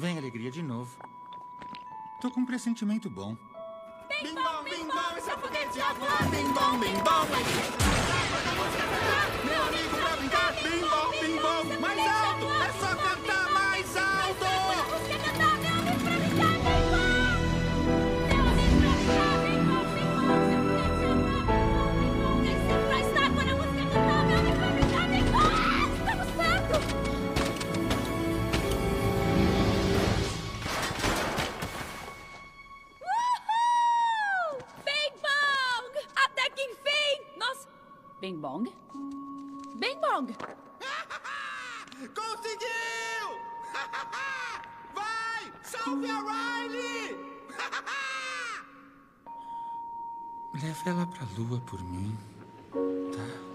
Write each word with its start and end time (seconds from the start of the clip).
Vem 0.00 0.16
alegria 0.16 0.50
de 0.50 0.62
novo. 0.62 0.96
Tô 2.22 2.30
com 2.30 2.40
um 2.40 2.46
pressentimento 2.46 3.10
bom. 3.10 3.36
Bim 4.22 4.34
bom, 4.34 4.64
bim 4.64 4.86
bom, 4.86 5.16
esse 5.18 5.30
é 5.30 5.34
o 5.34 5.38
poder 5.38 5.68
de 5.68 5.78
voar. 5.78 6.30
Bim 6.30 6.50
bom, 6.54 6.78
bim 6.78 6.94
bom, 7.04 7.26
Meu 9.44 9.62
amigo 9.62 9.96
pra 9.98 10.16
brincar. 10.16 10.54
Bim 10.54 10.80
bom, 10.80 11.10
bim 11.20 11.36
bom, 11.36 11.80
mais 11.82 11.98
alto. 11.98 12.10
É 12.16 12.19
Bing 38.30 38.40
Bong? 38.40 38.64
Bing 39.80 39.98
Bong! 40.00 40.28
Conseguiu! 42.14 43.26
Vai! 44.94 45.52
Salve 45.64 46.08
a 46.08 46.20
Riley! 46.22 47.16
Leva 50.62 50.90
ela 50.90 51.06
pra 51.06 51.26
lua 51.36 51.60
por 51.62 51.82
mim, 51.82 52.16
tá? 53.10 53.49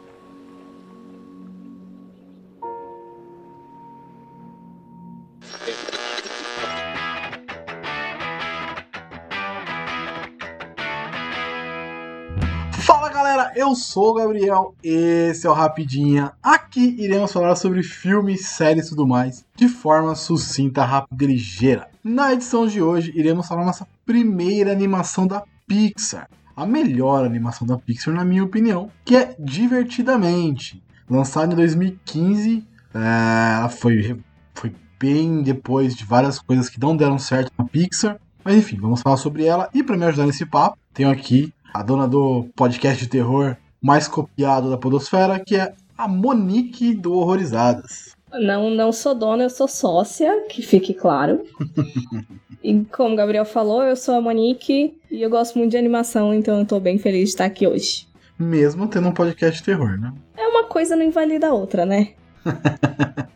Eu 13.65 13.73
sou 13.73 14.11
o 14.11 14.13
Gabriel, 14.13 14.75
esse 14.83 15.47
é 15.47 15.49
o 15.49 15.53
Rapidinha. 15.53 16.33
Aqui 16.41 16.95
iremos 16.99 17.33
falar 17.33 17.55
sobre 17.55 17.81
filmes, 17.81 18.45
séries 18.45 18.85
e 18.85 18.89
tudo 18.89 19.07
mais, 19.07 19.43
de 19.55 19.67
forma 19.67 20.13
sucinta, 20.13 20.85
rápida 20.85 21.23
e 21.23 21.27
ligeira. 21.27 21.87
Na 22.03 22.31
edição 22.31 22.67
de 22.67 22.79
hoje, 22.79 23.11
iremos 23.15 23.47
falar 23.47 23.65
nossa 23.65 23.87
primeira 24.05 24.71
animação 24.71 25.25
da 25.25 25.43
Pixar. 25.67 26.29
A 26.55 26.63
melhor 26.63 27.25
animação 27.25 27.65
da 27.65 27.75
Pixar, 27.75 28.13
na 28.13 28.23
minha 28.23 28.43
opinião, 28.43 28.91
que 29.03 29.15
é 29.15 29.35
Divertidamente. 29.39 30.83
Lançada 31.09 31.53
em 31.53 31.55
2015, 31.55 32.63
é, 32.93 33.57
ela 33.57 33.69
foi, 33.69 34.19
foi 34.53 34.75
bem 34.99 35.41
depois 35.41 35.95
de 35.95 36.05
várias 36.05 36.37
coisas 36.37 36.69
que 36.69 36.79
não 36.79 36.95
deram 36.95 37.17
certo 37.17 37.51
na 37.57 37.65
Pixar. 37.65 38.19
Mas 38.43 38.57
enfim, 38.57 38.77
vamos 38.79 39.01
falar 39.01 39.17
sobre 39.17 39.43
ela. 39.43 39.71
E 39.73 39.81
para 39.81 39.97
me 39.97 40.05
ajudar 40.05 40.27
nesse 40.27 40.45
papo, 40.45 40.77
tenho 40.93 41.09
aqui 41.09 41.51
a 41.75 41.83
dona 41.83 42.07
do 42.07 42.47
podcast 42.55 43.03
de 43.03 43.09
terror 43.09 43.57
mais 43.81 44.07
copiado 44.07 44.69
da 44.69 44.77
Podosfera, 44.77 45.37
que 45.37 45.57
é 45.57 45.73
a 45.97 46.07
Monique 46.07 46.95
do 46.95 47.13
Horrorizadas. 47.13 48.15
Não, 48.31 48.69
não 48.69 48.93
sou 48.93 49.13
dona, 49.13 49.43
eu 49.43 49.49
sou 49.49 49.67
sócia, 49.67 50.45
que 50.47 50.61
fique 50.61 50.93
claro. 50.93 51.43
e 52.63 52.85
como 52.85 53.13
o 53.13 53.17
Gabriel 53.17 53.43
falou, 53.43 53.83
eu 53.83 53.95
sou 53.97 54.15
a 54.15 54.21
Monique 54.21 54.97
e 55.11 55.21
eu 55.21 55.29
gosto 55.29 55.57
muito 55.57 55.71
de 55.71 55.77
animação, 55.77 56.33
então 56.33 56.59
eu 56.59 56.65
tô 56.65 56.79
bem 56.79 56.97
feliz 56.97 57.23
de 57.23 57.29
estar 57.29 57.45
aqui 57.45 57.67
hoje. 57.67 58.07
Mesmo 58.39 58.87
tendo 58.87 59.09
um 59.09 59.13
podcast 59.13 59.59
de 59.59 59.65
terror, 59.65 59.99
né? 59.99 60.13
É 60.37 60.47
uma 60.47 60.63
coisa 60.63 60.95
não 60.95 61.03
invalida 61.03 61.49
a 61.49 61.53
outra, 61.53 61.85
né? 61.85 62.13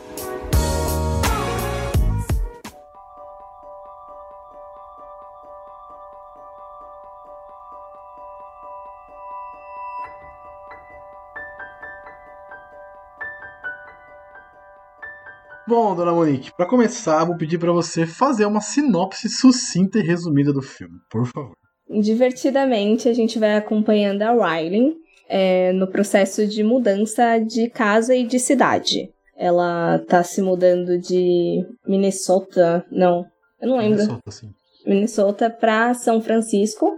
Bom, 15.71 15.95
dona 15.95 16.11
Monique, 16.11 16.51
para 16.57 16.65
começar, 16.65 17.23
vou 17.23 17.37
pedir 17.37 17.57
para 17.57 17.71
você 17.71 18.05
fazer 18.05 18.45
uma 18.45 18.59
sinopse 18.59 19.29
sucinta 19.29 19.99
e 19.99 20.01
resumida 20.01 20.51
do 20.51 20.61
filme, 20.61 20.95
por 21.09 21.25
favor. 21.25 21.53
Divertidamente, 21.89 23.07
a 23.07 23.13
gente 23.13 23.39
vai 23.39 23.55
acompanhando 23.55 24.21
a 24.21 24.33
Riley 24.33 24.93
é, 25.29 25.71
no 25.71 25.87
processo 25.87 26.45
de 26.45 26.61
mudança 26.61 27.39
de 27.39 27.69
casa 27.69 28.13
e 28.13 28.27
de 28.27 28.37
cidade. 28.37 29.13
Ela 29.37 29.99
tá 30.09 30.21
se 30.23 30.41
mudando 30.41 30.99
de 30.99 31.65
Minnesota, 31.87 32.85
não, 32.91 33.25
eu 33.61 33.69
não 33.69 33.77
lembro. 33.77 33.99
Minnesota, 33.99 34.29
sim. 34.29 34.49
Minnesota 34.85 35.49
para 35.49 35.93
São 35.93 36.21
Francisco, 36.21 36.91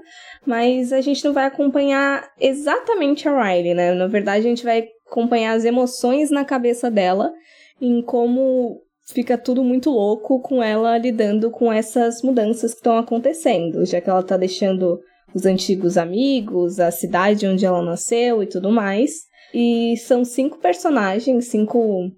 mas 0.47 0.91
a 0.91 0.99
gente 0.99 1.23
não 1.23 1.31
vai 1.31 1.45
acompanhar 1.45 2.27
exatamente 2.41 3.29
a 3.29 3.39
Riley, 3.39 3.75
né? 3.75 3.93
Na 3.93 4.07
verdade, 4.07 4.47
a 4.47 4.49
gente 4.49 4.63
vai 4.63 4.87
acompanhar 5.07 5.53
as 5.53 5.63
emoções 5.63 6.31
na 6.31 6.43
cabeça 6.43 6.89
dela 6.89 7.31
em 7.85 8.01
como 8.01 8.81
fica 9.11 9.37
tudo 9.37 9.63
muito 9.63 9.89
louco 9.89 10.39
com 10.41 10.63
ela 10.63 10.97
lidando 10.97 11.51
com 11.51 11.71
essas 11.71 12.21
mudanças 12.21 12.71
que 12.71 12.77
estão 12.77 12.97
acontecendo, 12.97 13.85
já 13.85 13.99
que 13.99 14.09
ela 14.09 14.23
tá 14.23 14.37
deixando 14.37 14.99
os 15.33 15.45
antigos 15.45 15.97
amigos, 15.97 16.79
a 16.79 16.91
cidade 16.91 17.45
onde 17.47 17.65
ela 17.65 17.81
nasceu 17.81 18.41
e 18.41 18.47
tudo 18.47 18.71
mais. 18.71 19.23
E 19.53 19.95
são 19.97 20.23
cinco 20.23 20.57
personagens, 20.59 21.47
cinco. 21.47 22.11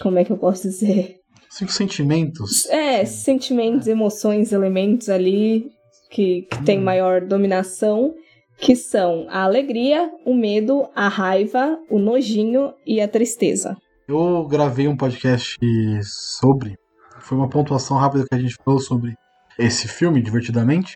Como 0.00 0.18
é 0.18 0.24
que 0.24 0.32
eu 0.32 0.36
posso 0.36 0.62
dizer? 0.62 1.16
Cinco 1.50 1.72
sentimentos. 1.72 2.68
É, 2.68 3.04
sentimentos, 3.04 3.86
emoções, 3.86 4.52
elementos 4.52 5.08
ali 5.08 5.70
que, 6.10 6.42
que 6.42 6.64
tem 6.64 6.80
maior 6.80 7.20
dominação, 7.20 8.14
que 8.58 8.74
são 8.74 9.26
a 9.28 9.44
alegria, 9.44 10.10
o 10.24 10.34
medo, 10.34 10.88
a 10.94 11.08
raiva, 11.08 11.78
o 11.88 11.98
nojinho 11.98 12.74
e 12.86 13.00
a 13.00 13.08
tristeza. 13.08 13.76
Eu 14.06 14.46
gravei 14.46 14.86
um 14.86 14.96
podcast 14.96 15.58
sobre. 16.02 16.76
Foi 17.20 17.38
uma 17.38 17.48
pontuação 17.48 17.96
rápida 17.96 18.26
que 18.28 18.34
a 18.34 18.38
gente 18.38 18.54
falou 18.62 18.78
sobre 18.78 19.14
esse 19.58 19.88
filme, 19.88 20.22
divertidamente. 20.22 20.94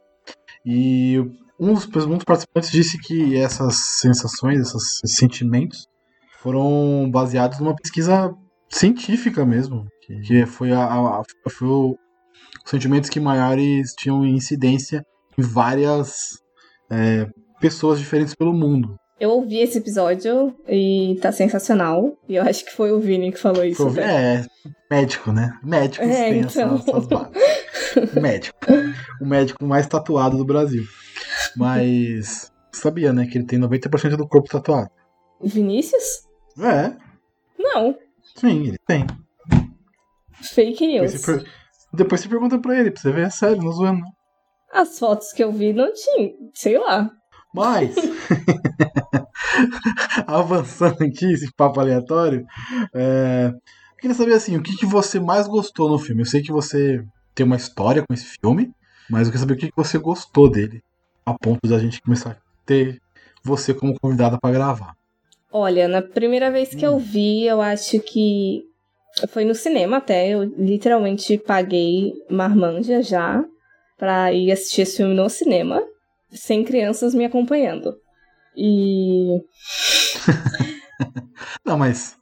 E 0.64 1.18
um 1.58 1.72
dos, 1.72 1.86
um 2.04 2.16
dos 2.16 2.24
participantes 2.24 2.70
disse 2.70 2.98
que 2.98 3.34
essas 3.34 3.76
sensações, 3.76 4.60
esses 4.60 5.00
sentimentos, 5.06 5.86
foram 6.38 7.10
baseados 7.10 7.58
numa 7.60 7.74
pesquisa 7.74 8.34
científica 8.68 9.46
mesmo. 9.46 9.86
Que, 10.02 10.20
que 10.20 10.46
foi, 10.46 10.72
a, 10.72 10.84
a, 10.84 11.22
foi 11.48 11.66
o, 11.66 11.96
os 12.62 12.70
sentimentos 12.70 13.08
que 13.08 13.18
maiores 13.18 13.94
tinham 13.94 14.26
incidência 14.26 15.02
em 15.38 15.42
várias 15.42 16.42
é, 16.90 17.26
pessoas 17.58 17.98
diferentes 17.98 18.34
pelo 18.34 18.52
mundo. 18.52 18.98
Eu 19.20 19.30
ouvi 19.30 19.58
esse 19.58 19.78
episódio 19.78 20.54
e 20.68 21.18
tá 21.20 21.32
sensacional. 21.32 22.16
E 22.28 22.36
eu 22.36 22.42
acho 22.44 22.64
que 22.64 22.70
foi 22.72 22.92
o 22.92 23.00
Vini 23.00 23.32
que 23.32 23.38
falou 23.38 23.64
isso. 23.64 23.90
Foi, 23.90 24.00
é, 24.02 24.46
médico, 24.90 25.32
né? 25.32 25.58
Médicos 25.62 26.06
É, 26.08 26.28
então. 26.36 26.76
essas, 26.76 26.88
essas 27.96 28.14
médico. 28.22 28.56
O 29.20 29.26
médico 29.26 29.64
mais 29.64 29.86
tatuado 29.88 30.36
do 30.36 30.44
Brasil. 30.44 30.84
Mas 31.56 32.52
sabia, 32.72 33.12
né? 33.12 33.26
Que 33.26 33.38
ele 33.38 33.46
tem 33.46 33.58
90% 33.58 34.16
do 34.16 34.28
corpo 34.28 34.48
tatuado. 34.48 34.88
Vinícius? 35.42 36.04
É, 36.60 36.94
Não. 37.58 37.96
sim, 38.36 38.68
ele 38.68 38.78
tem. 38.86 39.06
Fake 40.42 40.86
Depois 40.86 41.12
news. 41.12 41.20
você, 41.20 41.32
per- 41.38 41.50
depois 41.92 42.20
você 42.20 42.28
pergunta 42.28 42.58
pra 42.60 42.78
ele, 42.78 42.90
pra 42.92 43.00
você 43.00 43.10
ver, 43.12 43.26
é 43.26 43.30
sério, 43.30 43.62
não 43.62 43.72
zoando. 43.72 44.00
não. 44.00 44.18
As 44.72 44.98
fotos 44.98 45.32
que 45.32 45.42
eu 45.42 45.50
vi 45.50 45.72
não 45.72 45.92
tinha. 45.92 46.30
Sei 46.54 46.78
lá. 46.78 47.10
Mas, 47.58 47.96
avançando 50.28 51.02
aqui, 51.02 51.32
esse 51.32 51.52
papo 51.52 51.80
aleatório, 51.80 52.46
é, 52.94 53.50
eu 53.52 53.96
queria 54.00 54.14
saber 54.14 54.34
assim, 54.34 54.56
o 54.56 54.62
que, 54.62 54.76
que 54.76 54.86
você 54.86 55.18
mais 55.18 55.48
gostou 55.48 55.90
no 55.90 55.98
filme? 55.98 56.22
Eu 56.22 56.26
sei 56.26 56.40
que 56.40 56.52
você 56.52 57.04
tem 57.34 57.44
uma 57.44 57.56
história 57.56 58.04
com 58.06 58.14
esse 58.14 58.38
filme, 58.40 58.70
mas 59.10 59.26
eu 59.26 59.32
queria 59.32 59.40
saber 59.40 59.54
o 59.54 59.56
que, 59.56 59.70
que 59.70 59.76
você 59.76 59.98
gostou 59.98 60.48
dele, 60.48 60.80
a 61.26 61.34
ponto 61.34 61.68
da 61.68 61.80
gente 61.80 62.00
começar 62.00 62.30
a 62.30 62.36
ter 62.64 63.02
você 63.42 63.74
como 63.74 63.98
convidada 63.98 64.38
pra 64.40 64.52
gravar. 64.52 64.94
Olha, 65.50 65.88
na 65.88 66.00
primeira 66.00 66.52
vez 66.52 66.72
que 66.72 66.86
eu 66.86 66.96
vi, 66.96 67.44
eu 67.44 67.60
acho 67.60 67.98
que 67.98 68.62
foi 69.30 69.44
no 69.44 69.54
cinema 69.54 69.96
até. 69.96 70.28
Eu 70.28 70.44
literalmente 70.44 71.36
paguei 71.38 72.12
marmanja 72.30 73.02
já 73.02 73.44
pra 73.96 74.32
ir 74.32 74.52
assistir 74.52 74.82
esse 74.82 74.98
filme 74.98 75.14
no 75.14 75.28
cinema, 75.28 75.82
sem 76.30 76.64
crianças 76.64 77.14
me 77.14 77.24
acompanhando. 77.24 77.96
E. 78.56 79.40
Não, 81.64 81.78
mas 81.78 82.16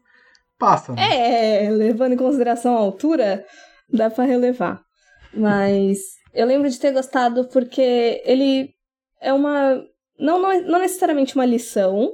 passa. 0.59 0.93
Né? 0.93 1.65
É, 1.67 1.71
levando 1.71 2.13
em 2.13 2.19
consideração 2.19 2.77
a 2.77 2.81
altura, 2.81 3.45
dá 3.89 4.11
pra 4.11 4.25
relevar. 4.25 4.83
Mas 5.33 5.99
eu 6.35 6.47
lembro 6.47 6.69
de 6.69 6.79
ter 6.79 6.93
gostado 6.93 7.49
porque 7.49 8.23
ele 8.25 8.71
é 9.21 9.33
uma. 9.33 9.83
Não, 10.19 10.41
não, 10.41 10.63
não 10.63 10.79
necessariamente 10.79 11.35
uma 11.35 11.45
lição, 11.45 12.11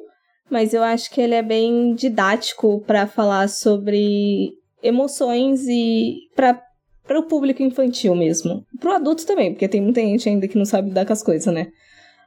mas 0.51 0.75
eu 0.75 0.83
acho 0.83 1.11
que 1.11 1.21
ele 1.21 1.35
é 1.35 1.43
bem 1.43 1.95
didático 1.95 2.81
para 2.87 3.07
falar 3.07 3.49
sobre 3.49 4.53
emoções 4.83 5.67
e 5.69 6.29
para 6.35 6.61
para 7.07 7.19
o 7.19 7.25
público 7.25 7.63
infantil 7.63 8.15
mesmo. 8.15 8.65
Pro 8.81 8.93
adulto 8.93 9.27
também, 9.27 9.53
porque 9.53 9.69
tem 9.69 9.81
muita 9.81 10.01
gente 10.01 10.29
ainda 10.29 10.49
que 10.49 10.59
não 10.59 10.65
sabe 10.65 10.89
lidar 10.89 11.07
com 11.07 11.13
as 11.13 11.23
coisas, 11.23 11.53
né? 11.53 11.69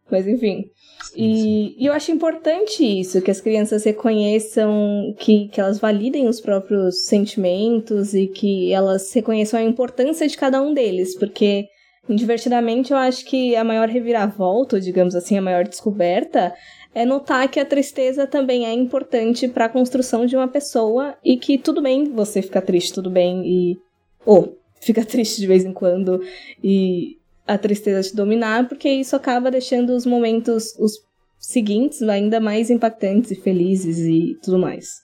Mas 0.10 0.27
enfim. 0.27 0.66
E, 1.16 1.75
e, 1.81 1.86
eu 1.86 1.94
acho 1.94 2.12
importante 2.12 2.83
isso, 2.83 3.22
que 3.22 3.31
as 3.31 3.42
crianças 3.42 3.83
reconheçam, 3.83 5.16
que, 5.18 5.48
que 5.48 5.60
elas 5.60 5.80
validem 5.80 6.27
os 6.27 6.42
próprios 6.42 7.06
sentimentos 7.06 8.13
e 8.13 8.27
que 8.27 8.72
elas 8.72 9.12
reconheçam 9.13 9.60
a 9.60 9.63
importância 9.63 10.27
de 10.27 10.38
cada 10.38 10.62
um 10.62 10.74
deles, 10.74 11.18
porque 11.18 11.68
divertidamente 12.07 12.92
eu 12.92 12.98
acho 12.98 13.25
que 13.25 13.56
a 13.56 13.63
maior 13.63 13.88
reviravolta, 13.88 14.80
digamos 14.80 15.16
assim, 15.16 15.38
a 15.38 15.42
maior 15.42 15.68
descoberta 15.68 16.54
é 16.94 17.04
notar 17.06 17.50
que 17.50 17.60
a 17.60 17.66
tristeza 17.66 18.27
também 18.27 18.66
é 18.66 18.74
importante 18.74 19.48
para 19.48 19.66
a 19.66 19.69
construção 19.69 20.25
de 20.25 20.36
uma 20.36 20.48
pessoa 20.48 21.16
e 21.24 21.36
que 21.38 21.57
tudo 21.57 21.81
bem 21.81 22.06
você 22.06 22.42
ficar 22.42 22.62
triste, 22.62 22.94
tudo 22.94 23.10
bem 23.10 23.45
e 23.45 23.77
ou 24.25 24.57
fica 24.86 25.04
triste 25.06 25.42
de 25.42 25.48
vez 25.48 25.66
em 25.66 25.74
quando 25.74 26.22
e 26.64 27.18
a 27.48 27.58
tristeza 27.58 28.10
te 28.10 28.16
dominar, 28.16 28.68
porque 28.68 28.90
isso 28.90 29.16
acaba 29.16 29.52
deixando 29.52 29.96
os 29.96 30.06
momentos, 30.06 30.76
os 30.80 30.94
seguintes, 31.38 32.02
ainda 32.02 32.40
mais 32.40 32.70
impactantes 32.70 33.32
e 33.32 33.36
felizes 33.36 34.00
e 34.00 34.40
tudo 34.42 34.58
mais. 34.58 35.04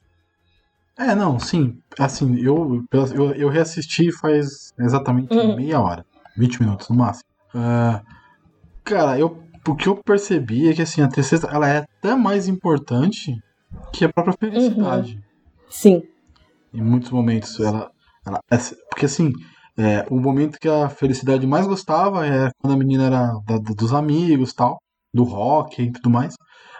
É, 0.97 1.15
não, 1.15 1.39
sim. 1.39 1.77
Assim, 1.99 2.39
eu, 2.39 2.83
eu, 2.91 3.33
eu 3.33 3.49
reassisti 3.49 4.11
faz 4.11 4.73
exatamente 4.79 5.33
uhum. 5.33 5.55
meia 5.55 5.79
hora. 5.79 6.05
20 6.37 6.61
minutos 6.61 6.89
no 6.89 6.95
máximo. 6.95 7.29
Uh, 7.53 8.03
cara, 8.83 9.19
eu, 9.19 9.43
o 9.67 9.75
que 9.75 9.87
eu 9.87 9.95
percebi 9.95 10.69
é 10.69 10.73
que 10.73 10.81
assim, 10.81 11.01
a 11.01 11.07
tristeza 11.07 11.47
ela 11.51 11.67
é 11.67 11.77
até 11.79 12.15
mais 12.15 12.47
importante 12.47 13.41
que 13.91 14.05
a 14.05 14.09
própria 14.11 14.35
felicidade. 14.37 15.15
Uhum. 15.15 15.21
Sim. 15.69 16.03
Em 16.73 16.81
muitos 16.81 17.11
momentos 17.11 17.59
ela. 17.59 17.91
ela 18.25 18.39
é, 18.49 18.57
porque 18.89 19.05
assim, 19.05 19.31
é, 19.77 20.05
o 20.09 20.19
momento 20.19 20.59
que 20.59 20.67
a 20.67 20.89
felicidade 20.89 21.47
mais 21.47 21.65
gostava 21.65 22.25
é 22.25 22.49
quando 22.59 22.73
a 22.73 22.77
menina 22.77 23.05
era 23.05 23.33
da, 23.45 23.57
dos 23.57 23.93
amigos 23.93 24.53
tal, 24.53 24.81
do 25.13 25.23
rock 25.23 25.81
e 25.81 25.91
tudo 25.91 26.09
mais. 26.09 26.35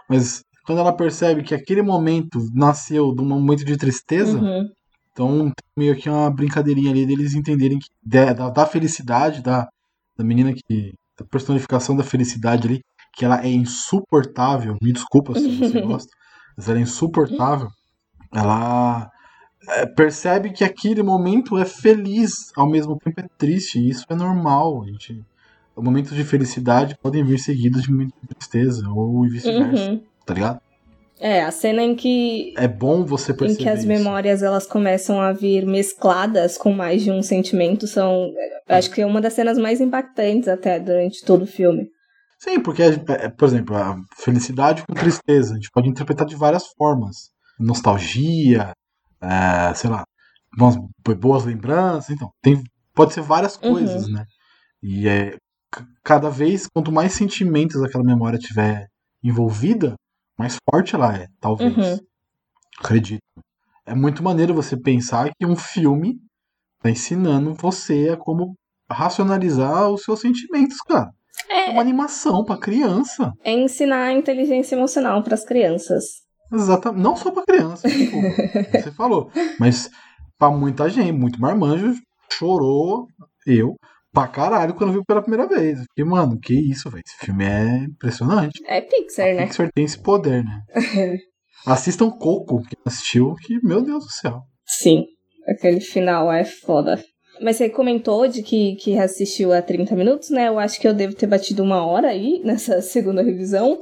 Mas 0.10 0.44
quando 0.66 0.80
ela 0.80 0.94
percebe 0.94 1.44
que 1.44 1.56
aquele 1.56 1.82
momento 1.82 2.40
nasceu 2.54 3.14
de 3.14 3.22
um 3.22 3.26
momento 3.26 3.66
de 3.66 3.78
tristeza, 3.78 4.38
uhum. 4.38 4.70
então 5.12 5.52
meio 5.78 5.96
que 5.96 6.10
uma 6.10 6.30
brincadeirinha 6.30 6.92
ali 6.92 7.06
deles 7.06 7.34
entenderem 7.34 7.80
que 7.80 7.88
da, 8.04 8.50
da 8.50 8.66
felicidade 8.66 9.42
da, 9.42 9.68
da 10.18 10.24
menina 10.24 10.54
que. 10.54 10.94
da 11.18 11.26
personificação 11.26 11.96
da 11.96 12.04
felicidade 12.04 12.68
ali, 12.68 12.82
que 13.14 13.26
ela 13.26 13.44
é 13.44 13.50
insuportável, 13.50 14.78
me 14.82 14.94
desculpa 14.94 15.38
se 15.38 15.58
você 15.58 15.82
gosta, 15.82 16.10
mas 16.58 16.70
ela 16.70 16.80
é 16.80 16.82
insuportável. 16.82 17.68
Ela 18.34 19.11
é, 19.70 19.86
percebe 19.86 20.52
que 20.52 20.64
aquele 20.64 21.04
momento 21.04 21.58
é 21.58 21.66
feliz, 21.66 22.52
ao 22.56 22.70
mesmo 22.70 22.98
tempo 22.98 23.20
é 23.20 23.26
triste, 23.38 23.80
e 23.80 23.90
isso 23.90 24.06
é 24.10 24.16
normal. 24.16 24.86
Gente, 24.86 25.24
momentos 25.76 26.16
de 26.16 26.24
felicidade 26.24 26.98
podem 27.02 27.24
vir 27.24 27.40
seguidos 27.40 27.84
de 27.84 27.92
momentos 27.92 28.16
de 28.22 28.28
tristeza, 28.36 28.90
ou 28.90 29.24
vice-versa, 29.24 29.92
uhum. 29.92 30.02
tá 30.26 30.34
ligado? 30.34 30.62
É, 31.20 31.44
a 31.44 31.52
cena 31.52 31.84
em 31.84 31.96
que. 31.96 32.52
É 32.58 32.68
bom 32.68 33.06
você 33.06 33.32
perceber. 33.32 33.62
Em 33.62 33.64
que 33.64 33.70
as 33.70 33.80
isso. 33.80 33.88
memórias 33.88 34.42
elas 34.42 34.66
começam 34.66 35.22
a 35.22 35.32
vir 35.32 35.68
mescladas 35.68 36.58
com 36.58 36.74
mais 36.74 37.04
de 37.04 37.12
um 37.12 37.22
sentimento 37.22 37.86
são. 37.86 38.32
Acho 38.68 38.90
que 38.90 39.02
é 39.02 39.06
uma 39.06 39.22
das 39.22 39.34
cenas 39.34 39.60
mais 39.60 39.80
impactantes 39.80 40.48
até 40.48 40.80
durante 40.80 41.24
todo 41.24 41.44
o 41.44 41.48
filme. 41.48 41.88
Sim, 42.40 42.60
porque, 42.60 42.82
é, 42.82 43.30
por 43.30 43.48
exemplo, 43.48 43.76
a 43.76 43.96
felicidade 44.18 44.84
com 44.84 44.96
tristeza, 44.96 45.52
a 45.52 45.56
gente 45.58 45.70
pode 45.72 45.88
interpretar 45.88 46.26
de 46.26 46.36
várias 46.36 46.66
formas. 46.76 47.30
Nostalgia, 47.60 48.72
é, 49.22 49.74
sei 49.74 49.90
lá, 49.90 50.04
boas, 50.58 50.76
boas 51.18 51.46
lembranças, 51.46 52.10
então, 52.10 52.32
tem, 52.42 52.62
pode 52.94 53.14
ser 53.14 53.22
várias 53.22 53.56
uhum. 53.56 53.74
coisas, 53.74 54.08
uhum. 54.08 54.14
né? 54.14 54.26
E 54.82 55.08
é, 55.08 55.38
cada 56.04 56.30
vez, 56.30 56.68
quanto 56.68 56.92
mais 56.92 57.14
sentimentos 57.14 57.82
aquela 57.82 58.04
memória 58.04 58.40
tiver 58.40 58.88
envolvida, 59.24 59.96
mais 60.38 60.58
forte 60.70 60.96
ela 60.96 61.16
é, 61.16 61.28
talvez. 61.40 61.76
Uhum. 61.78 62.00
Acredito. 62.80 63.22
É 63.86 63.94
muito 63.94 64.24
maneiro 64.24 64.54
você 64.54 64.76
pensar 64.76 65.30
que 65.38 65.46
um 65.46 65.56
filme 65.56 66.18
tá 66.82 66.90
ensinando 66.90 67.54
você 67.54 68.10
a 68.10 68.18
como 68.18 68.56
racionalizar 68.90 69.90
os 69.90 70.04
seus 70.04 70.20
sentimentos, 70.20 70.78
cara. 70.80 71.12
É, 71.50 71.70
é 71.70 71.72
uma 71.72 71.82
animação 71.82 72.44
para 72.44 72.60
criança. 72.60 73.32
É 73.44 73.52
ensinar 73.52 74.06
a 74.06 74.14
inteligência 74.14 74.76
emocional 74.76 75.24
para 75.24 75.36
as 75.36 75.46
crianças. 75.46 76.22
Exatamente. 76.52 77.02
Não 77.02 77.16
só 77.16 77.32
pra 77.32 77.44
criança, 77.46 77.90
tipo, 77.90 78.18
você 78.22 78.92
falou. 78.92 79.32
Mas 79.60 79.90
pra 80.38 80.50
muita 80.50 80.90
gente, 80.90 81.12
muito 81.12 81.40
marmanjo, 81.40 81.96
chorou, 82.32 83.08
eu, 83.46 83.76
pra 84.12 84.28
caralho, 84.28 84.74
quando 84.74 84.94
viu 84.94 85.06
pela 85.06 85.22
primeira 85.22 85.48
vez. 85.48 85.80
Fiquei, 85.82 86.04
mano, 86.04 86.40
que 86.40 86.54
isso, 86.54 86.90
velho. 86.90 87.04
Esse 87.06 87.26
filme 87.26 87.46
é 87.46 87.78
impressionante. 87.86 88.60
É 88.66 88.82
Pixar, 88.82 89.30
A 89.30 89.34
né? 89.34 89.46
Pixar 89.48 89.70
tem 89.74 89.86
esse 89.86 90.02
poder, 90.02 90.44
né? 90.44 90.62
Assistam 91.66 92.10
Coco, 92.10 92.64
que 92.64 92.76
assistiu, 92.86 93.36
que, 93.36 93.64
meu 93.64 93.84
Deus 93.84 94.06
do 94.06 94.12
céu. 94.12 94.42
Sim. 94.66 95.06
Aquele 95.48 95.80
final 95.80 96.32
é 96.32 96.44
foda. 96.44 97.04
Mas 97.42 97.58
você 97.58 97.70
comentou 97.70 98.28
de 98.28 98.44
que, 98.44 98.76
que 98.76 98.98
assistiu 98.98 99.52
a 99.52 99.62
30 99.62 99.96
minutos, 99.96 100.30
né? 100.30 100.48
Eu 100.48 100.60
acho 100.60 100.80
que 100.80 100.88
eu 100.88 100.94
devo 100.94 101.16
ter 101.16 101.28
batido 101.28 101.64
uma 101.64 101.86
hora 101.86 102.10
aí 102.10 102.40
nessa 102.46 102.82
segunda 102.82 103.22
revisão. 103.22 103.80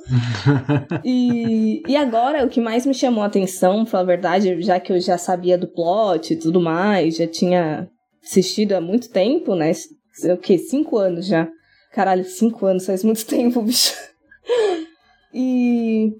e, 1.03 1.83
e 1.87 1.95
agora, 1.95 2.45
o 2.45 2.49
que 2.49 2.61
mais 2.61 2.85
me 2.85 2.93
chamou 2.93 3.23
a 3.23 3.27
atenção, 3.27 3.83
pra 3.83 3.91
falar 3.91 4.03
a 4.03 4.07
verdade, 4.07 4.61
já 4.61 4.79
que 4.79 4.93
eu 4.93 4.99
já 4.99 5.17
sabia 5.17 5.57
do 5.57 5.67
plot 5.67 6.33
e 6.33 6.37
tudo 6.37 6.61
mais, 6.61 7.17
já 7.17 7.27
tinha 7.27 7.89
assistido 8.23 8.73
há 8.73 8.81
muito 8.81 9.09
tempo, 9.09 9.55
né? 9.55 9.71
O 10.33 10.37
quê? 10.37 10.57
Cinco 10.57 10.97
anos 10.97 11.27
já. 11.27 11.47
Caralho, 11.91 12.23
cinco 12.23 12.65
anos 12.65 12.85
faz 12.85 13.03
muito 13.03 13.25
tempo, 13.27 13.61
bicho. 13.61 13.93
e 15.33 16.13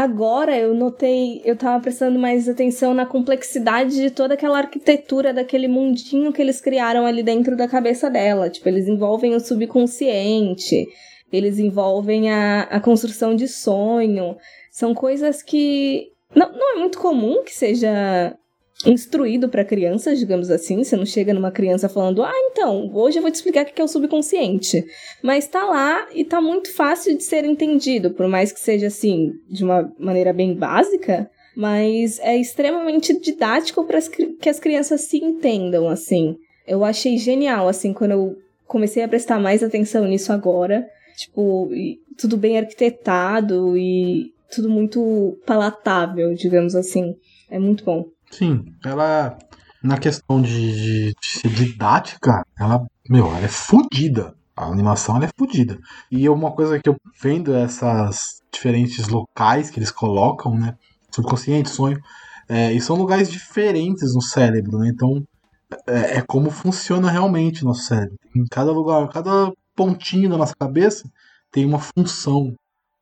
Agora 0.00 0.56
eu 0.56 0.76
notei, 0.76 1.42
eu 1.44 1.56
tava 1.56 1.82
prestando 1.82 2.20
mais 2.20 2.48
atenção 2.48 2.94
na 2.94 3.04
complexidade 3.04 3.96
de 3.96 4.12
toda 4.12 4.34
aquela 4.34 4.58
arquitetura 4.58 5.34
daquele 5.34 5.66
mundinho 5.66 6.32
que 6.32 6.40
eles 6.40 6.60
criaram 6.60 7.04
ali 7.04 7.20
dentro 7.20 7.56
da 7.56 7.66
cabeça 7.66 8.08
dela. 8.08 8.48
Tipo, 8.48 8.68
eles 8.68 8.86
envolvem 8.86 9.34
o 9.34 9.40
subconsciente, 9.40 10.86
eles 11.32 11.58
envolvem 11.58 12.30
a, 12.30 12.60
a 12.70 12.78
construção 12.78 13.34
de 13.34 13.48
sonho. 13.48 14.36
São 14.70 14.94
coisas 14.94 15.42
que 15.42 16.12
não, 16.32 16.52
não 16.52 16.76
é 16.76 16.78
muito 16.78 16.96
comum 17.00 17.42
que 17.42 17.52
seja 17.52 18.37
instruído 18.86 19.48
para 19.48 19.64
crianças, 19.64 20.18
digamos 20.18 20.50
assim. 20.50 20.82
Você 20.82 20.96
não 20.96 21.06
chega 21.06 21.34
numa 21.34 21.50
criança 21.50 21.88
falando, 21.88 22.22
ah, 22.22 22.32
então, 22.50 22.90
hoje 22.94 23.18
eu 23.18 23.22
vou 23.22 23.30
te 23.30 23.34
explicar 23.34 23.64
o 23.64 23.66
que 23.66 23.80
é 23.80 23.84
o 23.84 23.88
subconsciente. 23.88 24.84
Mas 25.22 25.48
tá 25.48 25.64
lá 25.64 26.06
e 26.14 26.24
tá 26.24 26.40
muito 26.40 26.72
fácil 26.72 27.16
de 27.16 27.24
ser 27.24 27.44
entendido, 27.44 28.10
por 28.12 28.28
mais 28.28 28.52
que 28.52 28.60
seja 28.60 28.86
assim, 28.86 29.32
de 29.48 29.64
uma 29.64 29.92
maneira 29.98 30.32
bem 30.32 30.54
básica. 30.54 31.30
Mas 31.56 32.20
é 32.20 32.36
extremamente 32.36 33.18
didático 33.18 33.84
para 33.84 33.98
que 34.40 34.48
as 34.48 34.60
crianças 34.60 35.02
se 35.02 35.16
entendam, 35.18 35.88
assim. 35.88 36.36
Eu 36.66 36.84
achei 36.84 37.18
genial, 37.18 37.66
assim, 37.66 37.92
quando 37.92 38.12
eu 38.12 38.36
comecei 38.66 39.02
a 39.02 39.08
prestar 39.08 39.40
mais 39.40 39.62
atenção 39.62 40.06
nisso 40.06 40.32
agora. 40.32 40.86
Tipo, 41.16 41.68
tudo 42.16 42.36
bem 42.36 42.58
arquitetado 42.58 43.76
e 43.76 44.32
tudo 44.54 44.70
muito 44.70 45.36
palatável, 45.44 46.32
digamos 46.32 46.76
assim. 46.76 47.16
É 47.50 47.58
muito 47.58 47.84
bom. 47.84 48.06
Sim, 48.30 48.64
ela, 48.84 49.36
na 49.82 49.98
questão 49.98 50.40
de, 50.40 51.12
de, 51.14 51.28
ser 51.28 51.48
didática, 51.48 52.44
ela, 52.58 52.86
meu, 53.08 53.26
ela 53.26 53.40
é 53.40 53.48
fodida. 53.48 54.34
A 54.56 54.66
animação 54.66 55.22
é 55.22 55.28
fodida. 55.38 55.78
E 56.10 56.28
uma 56.28 56.52
coisa 56.52 56.80
que 56.80 56.88
eu 56.88 56.96
vendo 57.22 57.54
essas 57.54 58.42
diferentes 58.52 59.08
locais 59.08 59.70
que 59.70 59.78
eles 59.78 59.90
colocam, 59.90 60.54
né? 60.54 60.76
Subconsciente, 61.14 61.70
sonho, 61.70 61.98
é, 62.48 62.72
e 62.72 62.80
são 62.80 62.96
lugares 62.96 63.30
diferentes 63.30 64.14
no 64.14 64.20
cérebro, 64.20 64.78
né? 64.78 64.90
Então 64.92 65.22
é, 65.86 66.18
é 66.18 66.22
como 66.22 66.50
funciona 66.50 67.10
realmente 67.10 67.62
o 67.62 67.66
nosso 67.66 67.82
cérebro. 67.82 68.16
Em 68.34 68.44
cada 68.50 68.72
lugar, 68.72 69.08
cada 69.08 69.52
pontinho 69.76 70.30
da 70.30 70.36
nossa 70.36 70.54
cabeça 70.58 71.08
tem 71.52 71.64
uma 71.64 71.78
função. 71.78 72.54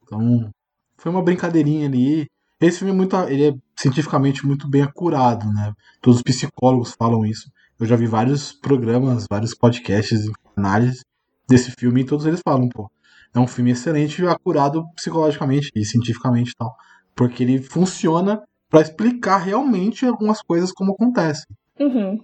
Então, 0.02 0.50
foi 0.98 1.10
uma 1.10 1.22
brincadeirinha 1.22 1.86
ali. 1.86 2.26
Esse 2.60 2.78
filme 2.78 2.92
é 2.92 2.96
muito, 2.96 3.16
ele 3.28 3.48
é 3.48 3.54
cientificamente 3.78 4.46
muito 4.46 4.68
bem 4.68 4.82
acurado, 4.82 5.46
né? 5.52 5.72
Todos 6.00 6.18
os 6.18 6.22
psicólogos 6.22 6.94
falam 6.98 7.24
isso. 7.24 7.50
Eu 7.78 7.86
já 7.86 7.96
vi 7.96 8.06
vários 8.06 8.52
programas, 8.52 9.26
vários 9.28 9.54
podcasts, 9.54 10.20
análises 10.56 11.04
desse 11.48 11.70
filme 11.72 12.00
e 12.00 12.04
todos 12.04 12.26
eles 12.26 12.40
falam, 12.42 12.68
pô, 12.68 12.90
é 13.34 13.38
um 13.38 13.46
filme 13.46 13.70
excelente, 13.70 14.26
acurado 14.26 14.84
psicologicamente 14.94 15.70
e 15.74 15.84
cientificamente 15.84 16.52
e 16.52 16.54
tal. 16.56 16.74
Porque 17.14 17.42
ele 17.42 17.60
funciona 17.60 18.42
para 18.68 18.80
explicar 18.80 19.38
realmente 19.38 20.06
algumas 20.06 20.40
coisas 20.42 20.72
como 20.72 20.92
acontecem. 20.92 21.46
Uhum. 21.78 22.18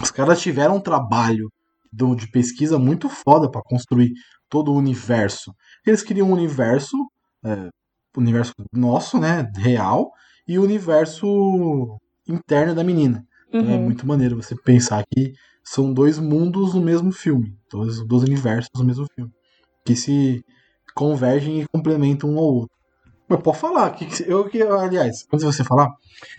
Os 0.00 0.10
caras 0.10 0.40
tiveram 0.40 0.76
um 0.76 0.80
trabalho 0.80 1.50
de 1.92 2.30
pesquisa 2.30 2.78
muito 2.78 3.08
foda 3.08 3.50
para 3.50 3.62
construir 3.62 4.12
todo 4.48 4.70
o 4.70 4.76
universo. 4.76 5.54
Eles 5.84 6.02
queriam 6.02 6.28
um 6.28 6.32
universo, 6.32 6.96
é, 7.44 7.68
universo 8.16 8.52
nosso, 8.72 9.18
né, 9.18 9.50
real, 9.56 10.12
e 10.50 10.58
o 10.58 10.64
universo 10.64 11.96
interno 12.28 12.74
da 12.74 12.82
menina. 12.82 13.24
Então 13.48 13.70
é 13.70 13.74
Uhum. 13.76 13.82
muito 13.84 14.04
maneiro 14.04 14.34
você 14.34 14.56
pensar 14.56 15.04
que 15.08 15.32
são 15.62 15.92
dois 15.94 16.18
mundos 16.18 16.74
no 16.74 16.80
mesmo 16.82 17.12
filme, 17.12 17.54
dois, 17.70 18.04
dois 18.04 18.24
universos 18.24 18.68
no 18.74 18.84
mesmo 18.84 19.06
filme, 19.14 19.30
que 19.84 19.94
se 19.94 20.42
convergem 20.92 21.60
e 21.60 21.66
complementam 21.72 22.30
um 22.30 22.38
ao 22.38 22.52
outro. 22.52 22.74
Mas 23.28 23.40
pode 23.42 23.58
falar, 23.58 23.90
que 23.90 24.04
eu 24.26 24.48
que 24.48 24.60
aliás, 24.60 25.24
antes 25.32 25.46
de 25.46 25.52
você 25.54 25.62
falar, 25.62 25.88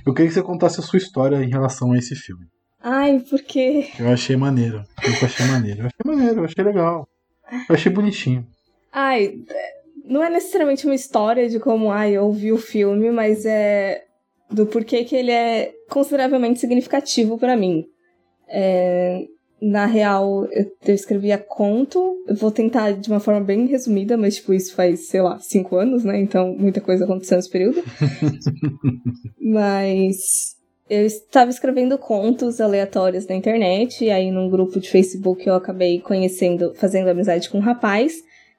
eu 0.05 0.13
queria 0.13 0.27
que 0.27 0.33
você 0.33 0.43
contasse 0.43 0.81
a 0.81 0.83
sua 0.83 0.97
história 0.97 1.41
em 1.41 1.49
relação 1.49 1.93
a 1.93 1.97
esse 1.97 2.13
filme. 2.15 2.45
Ai, 2.81 3.19
porque. 3.29 3.87
Eu 3.97 4.09
achei 4.09 4.35
maneiro, 4.35 4.83
eu 5.05 5.25
achei 5.25 5.45
maneiro, 5.45 5.83
eu 5.83 5.85
achei 5.87 6.03
maneiro, 6.05 6.39
eu 6.41 6.45
achei 6.45 6.63
legal, 6.65 7.07
eu 7.69 7.75
achei 7.75 7.89
bonitinho. 7.91 8.45
Ai, 8.91 9.35
não 10.05 10.23
é 10.23 10.29
necessariamente 10.29 10.85
uma 10.85 10.95
história 10.95 11.49
de 11.49 11.59
como 11.59 11.91
ai, 11.91 12.13
eu 12.13 12.31
vi 12.31 12.51
o 12.51 12.57
filme, 12.57 13.11
mas 13.11 13.45
é 13.45 14.03
do 14.49 14.65
porquê 14.65 15.03
que 15.03 15.15
ele 15.15 15.31
é 15.31 15.73
consideravelmente 15.89 16.59
significativo 16.59 17.37
pra 17.37 17.55
mim. 17.55 17.85
É, 18.47 19.25
na 19.61 19.85
real, 19.85 20.45
eu, 20.51 20.65
eu 20.85 20.95
escrevia 20.95 21.37
conto. 21.37 22.17
Eu 22.27 22.35
vou 22.35 22.51
tentar 22.51 22.91
de 22.91 23.09
uma 23.09 23.19
forma 23.19 23.41
bem 23.41 23.65
resumida, 23.67 24.17
mas 24.17 24.35
tipo, 24.35 24.53
isso 24.53 24.75
faz, 24.75 25.07
sei 25.07 25.21
lá, 25.21 25.39
cinco 25.39 25.75
anos, 25.75 26.03
né? 26.03 26.19
Então 26.19 26.55
muita 26.57 26.81
coisa 26.81 27.05
aconteceu 27.05 27.37
nesse 27.37 27.49
período. 27.49 27.81
mas 29.39 30.55
eu 30.89 31.05
estava 31.05 31.49
escrevendo 31.49 31.97
contos 31.97 32.59
aleatórios 32.59 33.25
na 33.27 33.35
internet, 33.35 34.03
e 34.03 34.11
aí 34.11 34.31
num 34.31 34.49
grupo 34.49 34.79
de 34.79 34.89
Facebook 34.89 35.47
eu 35.47 35.53
acabei 35.53 36.01
conhecendo, 36.01 36.73
fazendo 36.75 37.09
amizade 37.09 37.49
com 37.49 37.59
um 37.59 37.61
rapaz 37.61 38.13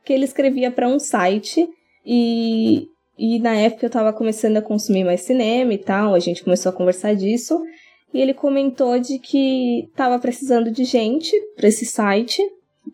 que 0.04 0.12
ele 0.12 0.24
escrevia 0.24 0.70
para 0.70 0.88
um 0.88 0.98
site 0.98 1.68
e, 2.04 2.88
e 3.18 3.38
na 3.38 3.54
época 3.54 3.86
eu 3.86 3.90
tava 3.90 4.12
começando 4.12 4.56
a 4.56 4.62
consumir 4.62 5.04
mais 5.04 5.22
cinema 5.22 5.72
e 5.72 5.78
tal, 5.78 6.14
a 6.14 6.18
gente 6.18 6.42
começou 6.42 6.70
a 6.70 6.74
conversar 6.74 7.14
disso 7.14 7.60
e 8.12 8.20
ele 8.20 8.34
comentou 8.34 8.98
de 8.98 9.18
que 9.18 9.88
tava 9.96 10.18
precisando 10.18 10.70
de 10.70 10.84
gente 10.84 11.32
para 11.56 11.68
esse 11.68 11.86
site 11.86 12.42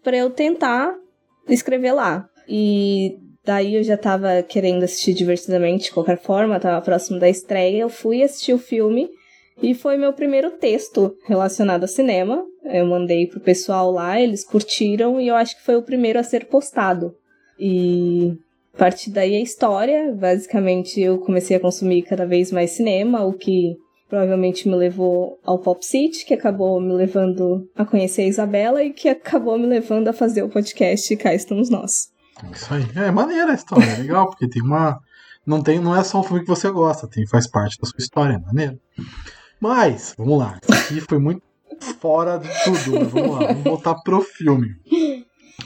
para 0.02 0.16
eu 0.16 0.30
tentar 0.30 0.94
escrever 1.48 1.92
lá. 1.92 2.28
E 2.48 3.18
daí 3.44 3.74
eu 3.74 3.82
já 3.82 3.96
tava 3.96 4.42
querendo 4.42 4.84
assistir 4.84 5.14
divertidamente 5.14 5.84
de 5.84 5.92
qualquer 5.92 6.18
forma, 6.18 6.60
tava 6.60 6.84
próximo 6.84 7.18
da 7.18 7.28
estreia, 7.28 7.82
eu 7.82 7.88
fui 7.88 8.22
assistir 8.22 8.52
o 8.52 8.58
filme 8.58 9.08
e 9.62 9.74
foi 9.74 9.96
meu 9.96 10.12
primeiro 10.12 10.52
texto 10.52 11.16
relacionado 11.26 11.84
a 11.84 11.88
cinema. 11.88 12.44
Eu 12.64 12.86
mandei 12.86 13.26
pro 13.26 13.40
pessoal 13.40 13.90
lá, 13.90 14.20
eles 14.20 14.44
curtiram 14.44 15.20
e 15.20 15.28
eu 15.28 15.34
acho 15.34 15.56
que 15.56 15.64
foi 15.64 15.76
o 15.76 15.82
primeiro 15.82 16.18
a 16.18 16.22
ser 16.22 16.46
postado. 16.46 17.14
E 17.58 18.36
a 18.74 18.78
partir 18.78 19.10
daí 19.10 19.34
a 19.34 19.40
história, 19.40 20.14
basicamente 20.14 21.00
eu 21.00 21.18
comecei 21.18 21.56
a 21.56 21.60
consumir 21.60 22.02
cada 22.02 22.26
vez 22.26 22.52
mais 22.52 22.70
cinema, 22.70 23.24
o 23.24 23.32
que 23.32 23.76
provavelmente 24.08 24.68
me 24.68 24.74
levou 24.74 25.38
ao 25.44 25.58
Pop 25.58 25.84
City, 25.84 26.24
que 26.24 26.34
acabou 26.34 26.80
me 26.80 26.94
levando 26.94 27.68
a 27.76 27.84
conhecer 27.84 28.22
a 28.22 28.26
Isabela 28.26 28.82
e 28.82 28.92
que 28.92 29.08
acabou 29.08 29.58
me 29.58 29.66
levando 29.66 30.08
a 30.08 30.12
fazer 30.12 30.42
o 30.42 30.48
podcast 30.48 31.14
Cá 31.16 31.34
Estamos 31.34 31.68
Nós. 31.68 32.08
Isso 32.52 32.72
aí. 32.72 32.84
É 32.96 33.10
maneira 33.10 33.50
a 33.50 33.54
história, 33.54 33.84
é 33.84 33.96
legal, 33.96 34.30
porque 34.30 34.48
tem 34.48 34.62
uma. 34.62 34.98
Não, 35.44 35.62
tem, 35.62 35.80
não 35.80 35.96
é 35.96 36.04
só 36.04 36.20
um 36.20 36.22
filme 36.22 36.42
que 36.42 36.48
você 36.48 36.70
gosta, 36.70 37.08
tem, 37.08 37.26
faz 37.26 37.48
parte 37.50 37.78
da 37.80 37.88
sua 37.88 37.98
história, 37.98 38.34
é 38.34 38.38
maneiro. 38.38 38.78
Mas, 39.60 40.14
vamos 40.16 40.38
lá. 40.38 40.58
Isso 40.62 40.72
aqui 40.72 41.00
foi 41.00 41.18
muito 41.18 41.42
fora 42.00 42.38
de 42.38 42.48
tudo, 42.64 42.98
mas 43.00 43.08
vamos 43.12 43.30
lá, 43.38 43.46
vamos 43.48 43.64
voltar 43.64 43.94
pro 44.02 44.20
filme. 44.22 44.68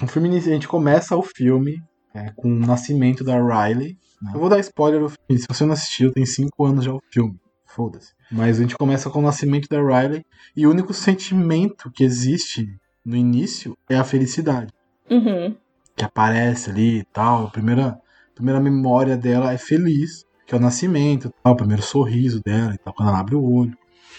O 0.02 0.06
filme 0.06 0.36
a 0.36 0.40
gente 0.40 0.66
começa 0.68 1.16
o 1.16 1.22
filme 1.22 1.82
é, 2.14 2.30
com 2.36 2.48
o 2.48 2.58
nascimento 2.66 3.22
da 3.24 3.36
Riley. 3.36 3.96
né? 4.20 4.32
Eu 4.34 4.40
vou 4.40 4.48
dar 4.48 4.58
spoiler 4.60 5.00
do 5.00 5.08
filme. 5.10 5.40
Se 5.40 5.46
você 5.48 5.64
não 5.64 5.72
assistiu, 5.74 6.12
tem 6.12 6.24
5 6.26 6.64
anos 6.64 6.84
já 6.84 6.92
o 6.92 7.00
filme. 7.10 7.38
Foda-se. 7.66 8.12
Mas 8.30 8.58
a 8.58 8.62
gente 8.62 8.76
começa 8.76 9.08
com 9.10 9.18
o 9.20 9.22
nascimento 9.22 9.68
da 9.68 9.78
Riley. 9.80 10.24
E 10.56 10.66
o 10.66 10.70
único 10.70 10.92
sentimento 10.92 11.90
que 11.90 12.04
existe 12.04 12.66
no 13.04 13.16
início 13.16 13.76
é 13.88 13.96
a 13.96 14.04
felicidade 14.04 14.72
Uhum. 15.10 15.54
que 15.96 16.04
aparece 16.04 16.70
ali 16.70 16.98
e 17.00 17.04
tal. 17.04 17.46
A 17.46 17.50
primeira, 17.50 17.86
a 17.88 18.34
primeira 18.34 18.60
memória 18.60 19.16
dela 19.16 19.52
é 19.52 19.58
feliz, 19.58 20.24
que 20.46 20.54
é 20.54 20.58
o 20.58 20.60
nascimento, 20.60 21.32
tal, 21.42 21.52
o 21.52 21.56
primeiro 21.56 21.82
sorriso 21.82 22.40
dela 22.44 22.74
e 22.74 22.78
tal, 22.78 22.92
quando 22.94 23.08
ela 23.10 23.18
abre 23.20 23.34
o 23.34 23.42
olho. 23.44 23.76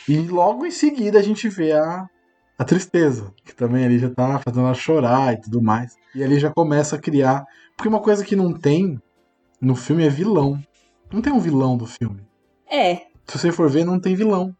E 0.08 0.18
logo 0.20 0.66
em 0.66 0.72
seguida 0.72 1.20
a 1.20 1.24
gente 1.24 1.48
vê 1.50 1.72
a, 1.74 2.08
a 2.58 2.64
tristeza, 2.64 3.34
que 3.44 3.56
também 3.56 3.86
ali 3.86 4.00
já 4.00 4.10
tá 4.10 4.40
fazendo 4.40 4.66
ela 4.66 4.74
chorar 4.74 5.34
e 5.34 5.42
tudo 5.42 5.62
mais. 5.62 5.96
E 6.14 6.24
ali 6.24 6.40
já 6.40 6.50
começa 6.50 6.96
a 6.96 7.00
criar. 7.00 7.46
Porque 7.76 7.90
uma 7.90 8.00
coisa 8.00 8.24
que 8.24 8.36
não 8.36 8.54
tem 8.54 9.00
no 9.60 9.76
filme 9.76 10.06
é 10.06 10.10
vilão. 10.10 10.60
Não 11.12 11.22
tem 11.22 11.32
um 11.32 11.40
vilão 11.40 11.78
do 11.78 11.86
filme. 11.86 12.22
É, 12.70 12.96
Se 13.28 13.38
você 13.38 13.52
for 13.52 13.70
ver, 13.70 13.86
não 13.86 14.00
tem 14.00 14.16
vilão. 14.16 14.56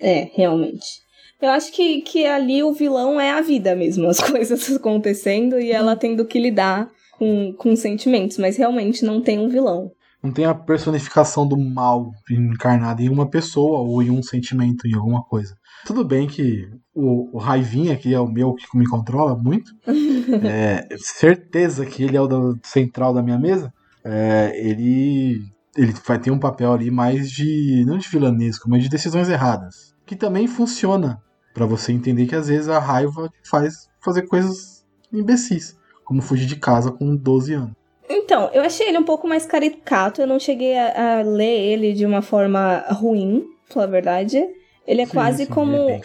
É, 0.00 0.30
realmente. 0.34 1.02
Eu 1.40 1.50
acho 1.50 1.72
que, 1.72 2.02
que 2.02 2.26
ali 2.26 2.62
o 2.62 2.72
vilão 2.72 3.20
é 3.20 3.30
a 3.30 3.40
vida 3.40 3.74
mesmo, 3.74 4.08
as 4.08 4.20
coisas 4.20 4.70
acontecendo 4.74 5.58
e 5.58 5.70
ela 5.70 5.96
tendo 5.96 6.24
que 6.24 6.38
lidar 6.38 6.90
com, 7.12 7.52
com 7.52 7.74
sentimentos, 7.76 8.38
mas 8.38 8.56
realmente 8.56 9.04
não 9.04 9.20
tem 9.20 9.38
um 9.38 9.48
vilão. 9.48 9.90
Não 10.22 10.32
tem 10.32 10.44
a 10.44 10.54
personificação 10.54 11.46
do 11.46 11.56
mal 11.56 12.10
encarnada 12.30 13.00
em 13.02 13.08
uma 13.08 13.28
pessoa 13.30 13.80
ou 13.80 14.02
em 14.02 14.10
um 14.10 14.22
sentimento, 14.22 14.86
em 14.86 14.94
alguma 14.94 15.22
coisa. 15.22 15.54
Tudo 15.86 16.04
bem 16.04 16.26
que 16.26 16.68
o, 16.94 17.36
o 17.36 17.38
Raivinha, 17.38 17.96
que 17.96 18.12
é 18.12 18.18
o 18.18 18.26
meu 18.26 18.54
que 18.54 18.66
me 18.76 18.86
controla 18.86 19.36
muito, 19.36 19.70
é, 20.44 20.86
certeza 20.98 21.86
que 21.86 22.02
ele 22.02 22.16
é 22.16 22.20
o 22.20 22.26
da- 22.26 22.58
central 22.64 23.14
da 23.14 23.22
minha 23.22 23.38
mesa, 23.38 23.72
é, 24.04 24.52
ele, 24.56 25.40
ele 25.76 25.94
vai 26.04 26.18
ter 26.18 26.30
um 26.32 26.38
papel 26.38 26.72
ali 26.72 26.90
mais 26.90 27.30
de, 27.30 27.84
não 27.86 27.96
de 27.96 28.08
vilanesco, 28.08 28.68
mas 28.68 28.82
de 28.82 28.88
decisões 28.88 29.28
erradas. 29.28 29.94
Que 30.04 30.16
também 30.16 30.48
funciona 30.48 31.22
pra 31.54 31.64
você 31.66 31.92
entender 31.92 32.26
que 32.26 32.34
às 32.34 32.48
vezes 32.48 32.68
a 32.68 32.78
raiva 32.78 33.30
faz 33.48 33.88
fazer 34.00 34.22
coisas 34.22 34.84
imbecis, 35.12 35.76
como 36.04 36.22
fugir 36.22 36.46
de 36.46 36.56
casa 36.56 36.90
com 36.90 37.14
12 37.14 37.54
anos. 37.54 37.72
Então, 38.18 38.50
eu 38.52 38.62
achei 38.62 38.88
ele 38.88 38.98
um 38.98 39.04
pouco 39.04 39.28
mais 39.28 39.46
caricato, 39.46 40.20
eu 40.20 40.26
não 40.26 40.38
cheguei 40.38 40.76
a, 40.76 41.18
a 41.18 41.22
ler 41.22 41.72
ele 41.72 41.92
de 41.92 42.04
uma 42.04 42.20
forma 42.20 42.84
ruim, 42.90 43.44
pra 43.66 43.74
falar 43.74 43.86
a 43.86 43.90
verdade. 43.90 44.44
Ele 44.86 45.02
é 45.02 45.06
Sim, 45.06 45.12
quase 45.12 45.46
sim, 45.46 45.52
como 45.52 45.88
é 45.90 46.00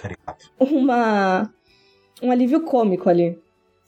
uma 0.60 1.50
um 2.22 2.32
alívio 2.32 2.62
cômico 2.62 3.10
ali. 3.10 3.38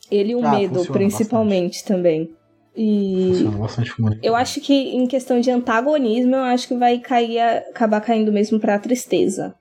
Ele 0.09 0.31
e 0.31 0.35
o 0.35 0.45
Ah, 0.45 0.51
medo, 0.51 0.85
principalmente 0.85 1.83
também. 1.83 2.35
E 2.75 3.45
bastante 3.57 3.95
com 3.95 4.07
ele. 4.07 4.19
Eu 4.21 4.35
acho 4.35 4.59
que 4.59 4.73
em 4.73 5.07
questão 5.07 5.39
de 5.39 5.49
antagonismo, 5.49 6.35
eu 6.35 6.41
acho 6.43 6.67
que 6.67 6.75
vai 6.75 6.99
cair 6.99 7.39
acabar 7.39 8.01
caindo 8.01 8.31
mesmo 8.31 8.59
pra 8.59 8.79
tristeza. 8.79 9.55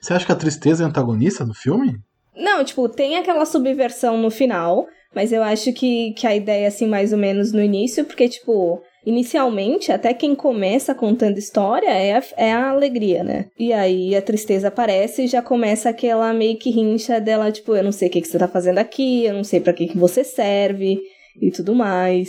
Você 0.00 0.12
acha 0.12 0.26
que 0.26 0.32
a 0.32 0.36
tristeza 0.36 0.82
é 0.82 0.86
antagonista 0.86 1.44
do 1.44 1.54
filme? 1.54 2.00
Não, 2.34 2.64
tipo, 2.64 2.88
tem 2.88 3.16
aquela 3.16 3.46
subversão 3.46 4.18
no 4.18 4.30
final, 4.30 4.86
mas 5.14 5.32
eu 5.32 5.42
acho 5.42 5.72
que, 5.72 6.12
que 6.12 6.26
a 6.26 6.34
ideia, 6.34 6.68
assim, 6.68 6.86
mais 6.86 7.12
ou 7.12 7.18
menos 7.18 7.52
no 7.52 7.62
início, 7.62 8.04
porque, 8.04 8.28
tipo, 8.28 8.80
inicialmente, 9.06 9.90
até 9.90 10.12
quem 10.12 10.34
começa 10.34 10.94
contando 10.94 11.38
história 11.38 11.88
é 11.88 12.16
a, 12.16 12.22
é 12.36 12.52
a 12.52 12.70
alegria, 12.70 13.24
né? 13.24 13.46
E 13.58 13.72
aí 13.72 14.14
a 14.14 14.22
tristeza 14.22 14.68
aparece 14.68 15.24
e 15.24 15.28
já 15.28 15.40
começa 15.40 15.88
aquela 15.88 16.32
meio 16.32 16.58
que 16.58 16.70
rincha 16.70 17.20
dela, 17.20 17.50
tipo, 17.50 17.74
eu 17.74 17.82
não 17.82 17.92
sei 17.92 18.08
o 18.08 18.10
que, 18.10 18.20
que 18.20 18.28
você 18.28 18.38
tá 18.38 18.46
fazendo 18.46 18.78
aqui, 18.78 19.24
eu 19.24 19.34
não 19.34 19.44
sei 19.44 19.60
pra 19.60 19.72
que, 19.72 19.88
que 19.88 19.98
você 19.98 20.22
serve 20.22 20.98
e 21.40 21.50
tudo 21.50 21.74
mais. 21.74 22.28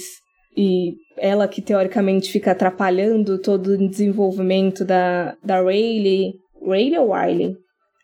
E 0.56 0.94
ela 1.18 1.48
que 1.48 1.62
teoricamente 1.62 2.32
fica 2.32 2.52
atrapalhando 2.52 3.40
todo 3.40 3.74
o 3.74 3.90
desenvolvimento 3.90 4.86
da, 4.86 5.36
da 5.44 5.62
Rayleigh. 5.62 6.34
Rayleigh 6.66 7.00
ou 7.00 7.14
Riley? 7.14 7.56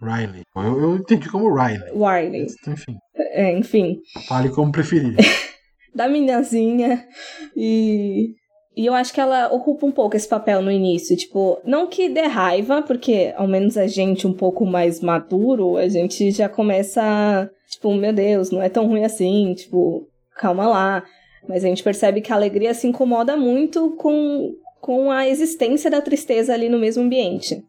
Riley. 0.02 0.44
Eu, 0.56 0.82
eu 0.82 0.96
entendi 0.98 1.30
como 1.30 1.54
Riley. 1.54 1.92
Riley. 1.94 2.48
Enfim, 2.68 2.98
É, 3.16 3.52
enfim. 3.58 4.00
fale 4.28 4.50
como 4.50 4.72
preferir. 4.72 5.16
da 5.94 6.08
meninazinha 6.10 7.08
e 7.56 8.36
e 8.78 8.86
eu 8.86 8.94
acho 8.94 9.14
que 9.14 9.22
ela 9.22 9.48
ocupa 9.54 9.86
um 9.86 9.92
pouco 9.92 10.18
esse 10.18 10.28
papel 10.28 10.62
no 10.62 10.70
início, 10.70 11.16
tipo, 11.16 11.62
não 11.64 11.88
que 11.88 12.10
dê 12.10 12.24
raiva, 12.24 12.82
porque 12.82 13.34
ao 13.38 13.48
menos 13.48 13.78
a 13.78 13.88
gente 13.88 14.28
um 14.28 14.34
pouco 14.34 14.66
mais 14.66 15.00
maduro, 15.00 15.78
a 15.78 15.88
gente 15.88 16.30
já 16.32 16.50
começa, 16.50 17.02
a, 17.02 17.48
tipo, 17.72 17.94
meu 17.94 18.12
Deus, 18.12 18.52
não 18.52 18.62
é 18.62 18.68
tão 18.68 18.86
ruim 18.86 19.06
assim, 19.06 19.54
tipo, 19.54 20.06
calma 20.36 20.68
lá. 20.68 21.04
Mas 21.48 21.64
a 21.64 21.68
gente 21.70 21.84
percebe 21.84 22.20
que 22.20 22.34
a 22.34 22.36
alegria 22.36 22.74
se 22.74 22.86
incomoda 22.86 23.38
muito 23.38 23.92
com, 23.92 24.54
com 24.82 25.10
a 25.10 25.26
existência 25.26 25.90
da 25.90 26.02
tristeza 26.02 26.54
ali 26.54 26.68
no 26.68 26.78
mesmo 26.80 27.04
ambiente. 27.04 27.64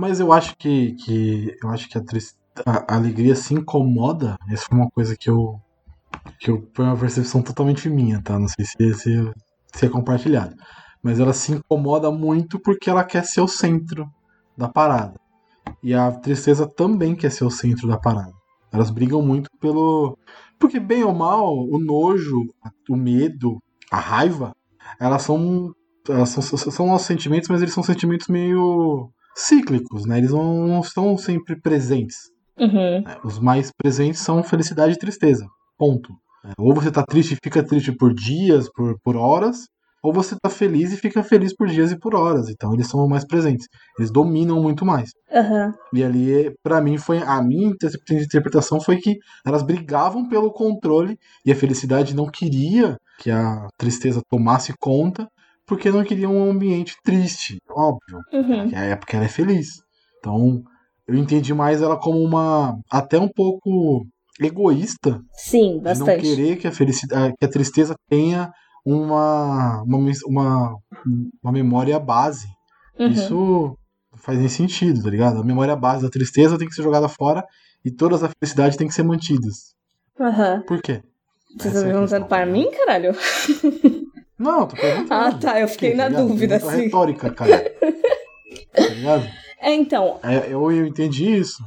Mas 0.00 0.20
eu 0.20 0.32
acho 0.32 0.56
que, 0.56 0.92
que 0.94 1.56
eu 1.62 1.68
acho 1.70 1.88
que 1.88 1.98
a, 1.98 2.04
tris- 2.04 2.34
a- 2.66 2.94
a 2.94 2.96
alegria 2.96 3.34
se 3.34 3.54
incomoda. 3.54 4.36
Essa 4.50 4.66
foi 4.66 4.78
uma 4.78 4.90
coisa 4.90 5.16
que 5.16 5.28
eu 5.30 5.60
que 6.40 6.50
eu, 6.50 6.68
foi 6.74 6.84
uma 6.86 6.96
percepção 6.96 7.42
totalmente 7.42 7.88
minha, 7.88 8.22
tá? 8.22 8.38
Não 8.38 8.48
sei 8.48 8.64
se, 8.64 8.94
se, 8.94 9.32
se 9.74 9.86
é 9.86 9.88
compartilhado. 9.88 10.54
Mas 11.02 11.20
ela 11.20 11.32
se 11.32 11.52
incomoda 11.52 12.10
muito 12.10 12.58
porque 12.60 12.90
ela 12.90 13.04
quer 13.04 13.24
ser 13.24 13.40
o 13.42 13.48
centro 13.48 14.06
da 14.56 14.68
parada. 14.68 15.14
E 15.82 15.94
a 15.94 16.10
tristeza 16.12 16.66
também 16.66 17.14
quer 17.16 17.30
ser 17.30 17.44
o 17.44 17.50
centro 17.50 17.88
da 17.88 17.98
parada. 17.98 18.32
Elas 18.72 18.90
brigam 18.90 19.22
muito 19.22 19.50
pelo. 19.60 20.16
Porque, 20.58 20.78
bem 20.80 21.02
ou 21.04 21.14
mal, 21.14 21.54
o 21.54 21.78
nojo, 21.78 22.44
o 22.88 22.96
medo, 22.96 23.58
a 23.90 23.98
raiva, 23.98 24.54
elas 25.00 25.22
são. 25.22 25.72
Elas 26.08 26.30
são, 26.30 26.42
são 26.42 26.86
nossos 26.86 27.06
sentimentos, 27.06 27.48
mas 27.48 27.62
eles 27.62 27.74
são 27.74 27.82
sentimentos 27.82 28.28
meio 28.28 29.10
cíclicos, 29.34 30.04
né? 30.06 30.18
Eles 30.18 30.30
não, 30.32 30.66
não 30.66 30.80
estão 30.80 31.16
sempre 31.16 31.60
presentes. 31.60 32.16
Uhum. 32.58 33.02
né? 33.02 33.16
Os 33.24 33.38
mais 33.38 33.70
presentes 33.76 34.20
são 34.20 34.42
felicidade 34.42 34.94
e 34.94 34.98
tristeza. 34.98 35.46
Ponto. 35.78 36.12
É, 36.44 36.52
Ou 36.58 36.74
você 36.74 36.90
tá 36.90 37.02
triste 37.02 37.32
e 37.34 37.38
fica 37.42 37.62
triste 37.62 37.92
por 37.92 38.12
dias, 38.12 38.68
por, 38.72 38.96
por 39.02 39.16
horas, 39.16 39.66
ou 40.02 40.12
você 40.12 40.34
tá 40.42 40.48
feliz 40.48 40.92
e 40.92 40.96
fica 40.96 41.22
feliz 41.22 41.54
por 41.54 41.68
dias 41.68 41.92
e 41.92 41.98
por 41.98 42.14
horas. 42.14 42.48
Então 42.48 42.72
eles 42.74 42.86
são 42.86 43.06
mais 43.06 43.26
presentes. 43.26 43.66
Eles 43.98 44.10
dominam 44.10 44.60
muito 44.62 44.84
mais. 44.84 45.10
Aham. 45.32 45.74
E 45.92 46.02
ali, 46.02 46.52
pra 46.62 46.80
mim, 46.80 46.96
foi 46.98 47.18
a 47.18 47.42
minha 47.42 47.68
inter- 47.68 47.90
interpretação 48.10 48.80
foi 48.80 48.96
que 48.96 49.16
elas 49.46 49.62
brigavam 49.62 50.26
pelo 50.28 50.52
controle 50.52 51.18
e 51.44 51.52
a 51.52 51.56
felicidade 51.56 52.14
não 52.14 52.26
queria 52.30 52.96
que 53.18 53.30
a 53.30 53.68
tristeza 53.78 54.22
tomasse 54.30 54.72
conta, 54.80 55.28
porque 55.70 55.88
não 55.88 56.02
queria 56.02 56.28
um 56.28 56.50
ambiente 56.50 56.96
triste, 57.04 57.58
óbvio. 57.70 58.18
Uhum. 58.32 58.68
Que 58.68 58.74
é 58.74 58.96
porque 58.96 59.14
ela 59.14 59.26
é 59.26 59.28
feliz. 59.28 59.68
Então, 60.18 60.64
eu 61.06 61.14
entendi 61.14 61.54
mais 61.54 61.80
ela 61.80 61.96
como 61.96 62.18
uma 62.18 62.76
até 62.90 63.20
um 63.20 63.28
pouco 63.28 64.04
egoísta 64.40 65.20
Sim, 65.32 65.68
de 65.68 65.74
não 65.76 65.82
bastante. 65.82 66.22
querer 66.22 66.56
que 66.56 66.66
a 66.66 66.72
felicidade, 66.72 67.34
que 67.38 67.44
a 67.44 67.48
tristeza 67.48 67.94
tenha 68.08 68.50
uma 68.84 69.80
uma, 69.84 70.12
uma, 70.26 70.76
uma 71.40 71.52
memória 71.52 72.00
base. 72.00 72.48
Uhum. 72.98 73.06
Isso 73.06 73.76
faz 74.16 74.40
nem 74.40 74.48
sentido, 74.48 75.04
tá 75.04 75.08
ligado? 75.08 75.38
A 75.38 75.44
memória 75.44 75.76
base 75.76 76.02
da 76.02 76.10
tristeza 76.10 76.58
tem 76.58 76.66
que 76.66 76.74
ser 76.74 76.82
jogada 76.82 77.08
fora 77.08 77.44
e 77.84 77.92
todas 77.92 78.24
as 78.24 78.32
felicidades 78.36 78.76
têm 78.76 78.88
que 78.88 78.94
ser 78.94 79.04
mantidas. 79.04 79.72
Aham. 80.18 80.64
Por 80.66 80.82
quê? 80.82 81.00
Você 81.56 81.68
Essa 81.68 81.80
tá 81.82 81.86
é 81.86 81.92
perguntando 81.92 82.26
para 82.26 82.44
mim, 82.44 82.68
caralho? 82.72 83.14
Não, 84.40 84.66
tô 84.66 84.74
perguntando. 84.76 85.12
Ah, 85.12 85.32
tá, 85.38 85.60
eu 85.60 85.68
fiquei 85.68 85.94
na 85.94 86.04
tá 86.04 86.08
ligado? 86.08 86.26
dúvida, 86.28 86.54
Pergunta 86.54 86.74
assim. 86.74 86.84
retórica, 86.84 87.30
cara. 87.30 87.72
tá 88.72 88.80
ligado? 88.88 89.28
É, 89.62 89.74
então, 89.74 90.18
É, 90.22 90.46
eu, 90.50 90.72
eu 90.72 90.86
entendi 90.86 91.36
isso. 91.36 91.62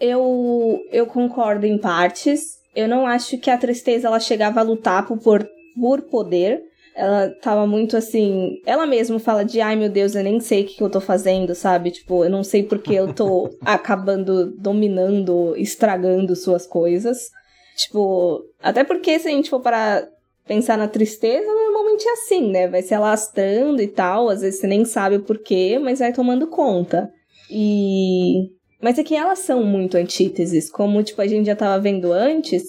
eu, 0.00 0.80
eu 0.90 1.06
concordo 1.06 1.66
em 1.66 1.76
partes. 1.76 2.40
Eu 2.74 2.88
não 2.88 3.06
acho 3.06 3.36
que 3.36 3.50
a 3.50 3.58
tristeza 3.58 4.06
ela 4.08 4.18
chegava 4.18 4.60
a 4.60 4.62
lutar 4.62 5.06
por, 5.06 5.18
por, 5.18 5.46
por 5.78 6.00
poder. 6.02 6.62
Ela 6.96 7.28
tava 7.42 7.66
muito 7.66 7.98
assim. 7.98 8.60
Ela 8.64 8.86
mesma 8.86 9.18
fala 9.18 9.44
de 9.44 9.60
ai 9.60 9.76
meu 9.76 9.90
Deus, 9.90 10.14
eu 10.14 10.24
nem 10.24 10.40
sei 10.40 10.62
o 10.62 10.66
que, 10.66 10.76
que 10.76 10.82
eu 10.82 10.88
tô 10.88 11.02
fazendo, 11.02 11.54
sabe? 11.54 11.90
Tipo, 11.90 12.24
eu 12.24 12.30
não 12.30 12.42
sei 12.42 12.62
porque 12.62 12.94
eu 12.94 13.12
tô 13.12 13.50
acabando 13.60 14.50
dominando, 14.58 15.54
estragando 15.58 16.34
suas 16.34 16.66
coisas. 16.66 17.28
Tipo, 17.76 18.40
até 18.62 18.84
porque 18.84 19.18
se 19.18 19.28
a 19.28 19.30
gente 19.32 19.50
for 19.50 19.60
para 19.60 20.08
pensar 20.46 20.76
na 20.78 20.88
tristeza, 20.88 21.46
normalmente 21.46 22.06
é 22.06 22.12
assim, 22.12 22.50
né? 22.50 22.68
Vai 22.68 22.82
se 22.82 22.94
alastrando 22.94 23.80
e 23.82 23.86
tal. 23.88 24.28
Às 24.28 24.42
vezes 24.42 24.60
você 24.60 24.66
nem 24.66 24.84
sabe 24.84 25.16
o 25.16 25.22
porquê, 25.22 25.78
mas 25.78 25.98
vai 26.00 26.12
tomando 26.12 26.46
conta. 26.46 27.10
E. 27.50 28.50
Mas 28.80 28.98
é 28.98 29.04
que 29.04 29.14
elas 29.14 29.38
são 29.38 29.64
muito 29.64 29.96
antíteses. 29.96 30.70
Como, 30.70 31.02
tipo, 31.02 31.20
a 31.22 31.26
gente 31.26 31.46
já 31.46 31.56
tava 31.56 31.80
vendo 31.80 32.12
antes, 32.12 32.64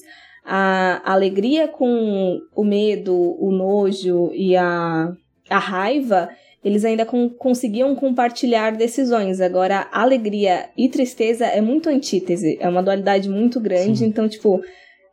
a 0.46 1.02
alegria 1.04 1.68
com 1.68 2.40
o 2.56 2.64
medo, 2.64 3.14
o 3.14 3.52
nojo 3.52 4.32
e 4.34 4.56
a, 4.56 5.12
a 5.50 5.58
raiva, 5.60 6.30
eles 6.64 6.86
ainda 6.86 7.06
con- 7.06 7.30
conseguiam 7.30 7.94
compartilhar 7.96 8.72
decisões. 8.78 9.42
Agora, 9.42 9.88
alegria 9.92 10.70
e 10.78 10.88
tristeza 10.88 11.46
é 11.46 11.60
muito 11.60 11.90
antítese. 11.90 12.58
É 12.62 12.70
uma 12.70 12.82
dualidade 12.82 13.28
muito 13.28 13.60
grande. 13.60 14.00
Sim. 14.00 14.06
Então, 14.06 14.30
tipo, 14.30 14.62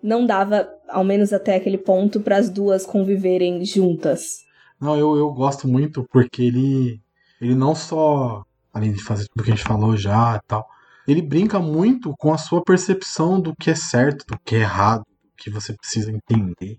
não 0.02 0.26
dava, 0.26 0.68
ao 0.88 1.04
menos 1.04 1.32
até 1.32 1.56
aquele 1.56 1.78
ponto, 1.78 2.20
para 2.20 2.36
as 2.36 2.50
duas 2.50 2.84
conviverem 2.84 3.64
juntas. 3.64 4.40
Não, 4.80 4.96
eu, 4.96 5.16
eu 5.16 5.30
gosto 5.32 5.68
muito 5.68 6.04
porque 6.10 6.42
ele, 6.42 7.00
ele 7.40 7.54
não 7.54 7.74
só, 7.74 8.44
além 8.74 8.92
de 8.92 9.02
fazer 9.02 9.28
tudo 9.28 9.44
que 9.44 9.52
a 9.52 9.54
gente 9.54 9.66
falou 9.66 9.96
já 9.96 10.36
e 10.36 10.40
tal, 10.46 10.66
ele 11.06 11.22
brinca 11.22 11.60
muito 11.60 12.14
com 12.16 12.32
a 12.32 12.38
sua 12.38 12.62
percepção 12.62 13.40
do 13.40 13.54
que 13.54 13.70
é 13.70 13.74
certo, 13.74 14.26
do 14.26 14.38
que 14.44 14.56
é 14.56 14.60
errado, 14.60 15.02
do 15.02 15.36
que 15.36 15.50
você 15.50 15.72
precisa 15.72 16.10
entender. 16.10 16.78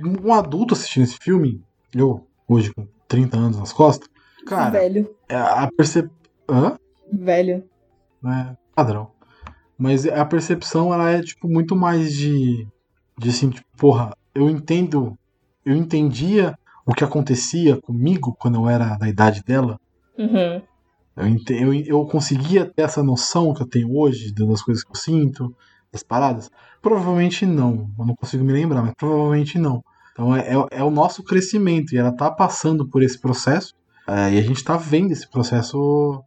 Um 0.00 0.32
adulto 0.32 0.74
assistindo 0.74 1.04
esse 1.04 1.18
filme, 1.18 1.62
eu, 1.94 2.26
hoje 2.48 2.72
com 2.74 2.86
30 3.08 3.36
anos 3.36 3.56
nas 3.58 3.72
costas, 3.72 4.08
cara, 4.46 4.70
velho, 4.70 5.14
é 5.28 5.36
a 5.36 5.70
percep... 5.76 6.10
Hã? 6.48 6.76
velho. 7.12 7.64
né, 8.22 8.56
padrão. 8.74 9.15
Mas 9.78 10.06
a 10.06 10.24
percepção, 10.24 10.92
ela 10.92 11.10
é, 11.10 11.22
tipo, 11.22 11.48
muito 11.48 11.76
mais 11.76 12.14
de, 12.14 12.66
de 13.18 13.28
assim, 13.28 13.50
tipo, 13.50 13.66
porra, 13.76 14.16
eu 14.34 14.48
entendo, 14.48 15.16
eu 15.64 15.74
entendia 15.74 16.56
o 16.86 16.94
que 16.94 17.04
acontecia 17.04 17.80
comigo 17.80 18.34
quando 18.38 18.56
eu 18.56 18.68
era 18.68 18.96
da 18.96 19.08
idade 19.08 19.42
dela. 19.42 19.78
Uhum. 20.16 20.62
Eu, 21.16 21.26
ente- 21.26 21.52
eu, 21.54 21.74
eu 21.74 22.06
conseguia 22.06 22.64
ter 22.64 22.82
essa 22.82 23.02
noção 23.02 23.52
que 23.52 23.62
eu 23.62 23.68
tenho 23.68 23.94
hoje 23.96 24.32
das 24.32 24.62
coisas 24.62 24.84
que 24.84 24.90
eu 24.90 24.96
sinto, 24.96 25.54
das 25.92 26.02
paradas? 26.02 26.50
Provavelmente 26.80 27.44
não. 27.44 27.90
Eu 27.98 28.06
não 28.06 28.14
consigo 28.14 28.44
me 28.44 28.52
lembrar, 28.52 28.82
mas 28.82 28.94
provavelmente 28.94 29.58
não. 29.58 29.82
Então 30.12 30.34
é, 30.34 30.54
é, 30.54 30.66
é 30.78 30.84
o 30.84 30.90
nosso 30.90 31.22
crescimento 31.22 31.94
e 31.94 31.98
ela 31.98 32.12
tá 32.12 32.30
passando 32.30 32.88
por 32.88 33.02
esse 33.02 33.18
processo 33.18 33.74
é, 34.08 34.34
e 34.34 34.38
a 34.38 34.42
gente 34.42 34.62
tá 34.62 34.76
vendo 34.76 35.12
esse 35.12 35.28
processo 35.28 36.22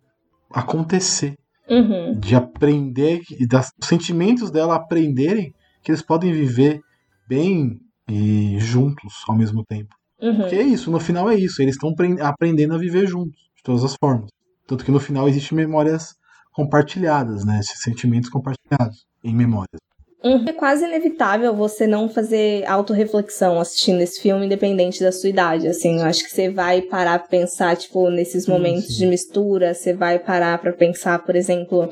acontecer 0.52 1.36
Uhum. 1.70 2.20
de 2.20 2.36
aprender 2.36 3.22
e 3.40 3.48
das 3.48 3.72
os 3.80 3.88
sentimentos 3.88 4.50
dela 4.50 4.76
aprenderem 4.76 5.54
que 5.84 5.92
eles 5.92 6.02
podem 6.02 6.34
viver 6.34 6.82
bem 7.28 7.80
e 8.08 8.58
juntos 8.60 9.24
ao 9.28 9.36
mesmo 9.36 9.64
tempo. 9.64 9.96
Uhum. 10.22 10.38
Porque 10.38 10.56
é 10.56 10.64
isso, 10.64 10.92
no 10.92 11.00
final 11.00 11.30
é 11.30 11.36
isso, 11.36 11.62
eles 11.62 11.76
estão 11.76 11.94
aprendendo 12.22 12.74
a 12.74 12.78
viver 12.78 13.08
juntos, 13.08 13.40
de 13.56 13.64
todas 13.64 13.84
as 13.84 13.96
formas. 13.96 14.30
Tanto 14.68 14.84
que 14.84 14.92
no 14.92 15.00
final 15.00 15.30
existem 15.30 15.56
memórias 15.56 16.16
compartilhadas, 16.52 17.46
né? 17.46 17.60
Esses 17.60 17.82
sentimentos 17.82 18.30
compartilhados 18.30 19.06
em 19.24 19.34
memórias. 19.34 19.80
Uhum. 20.24 20.44
É 20.46 20.52
quase 20.52 20.86
inevitável 20.86 21.56
você 21.56 21.88
não 21.88 22.10
fazer 22.10 22.66
autorreflexão 22.66 23.60
assistindo 23.60 24.02
esse 24.02 24.22
filme, 24.22 24.46
independente 24.46 25.02
da 25.02 25.14
sua 25.14 25.30
idade. 25.30 25.68
Assim, 25.68 26.00
eu 26.00 26.06
acho 26.06 26.26
que 26.26 26.32
você 26.32 26.50
vai 26.50 26.82
parar 26.82 27.20
pra 27.20 27.28
pensar, 27.30 27.78
tipo, 27.78 28.10
nesses 28.10 28.46
momentos 28.46 28.88
sim. 28.88 28.98
de 28.98 29.06
mistura, 29.06 29.74
você 29.74 29.94
vai 29.94 30.20
parar 30.20 30.60
pra 30.60 30.74
pensar, 30.74 31.24
por 31.24 31.38
exemplo, 31.38 31.90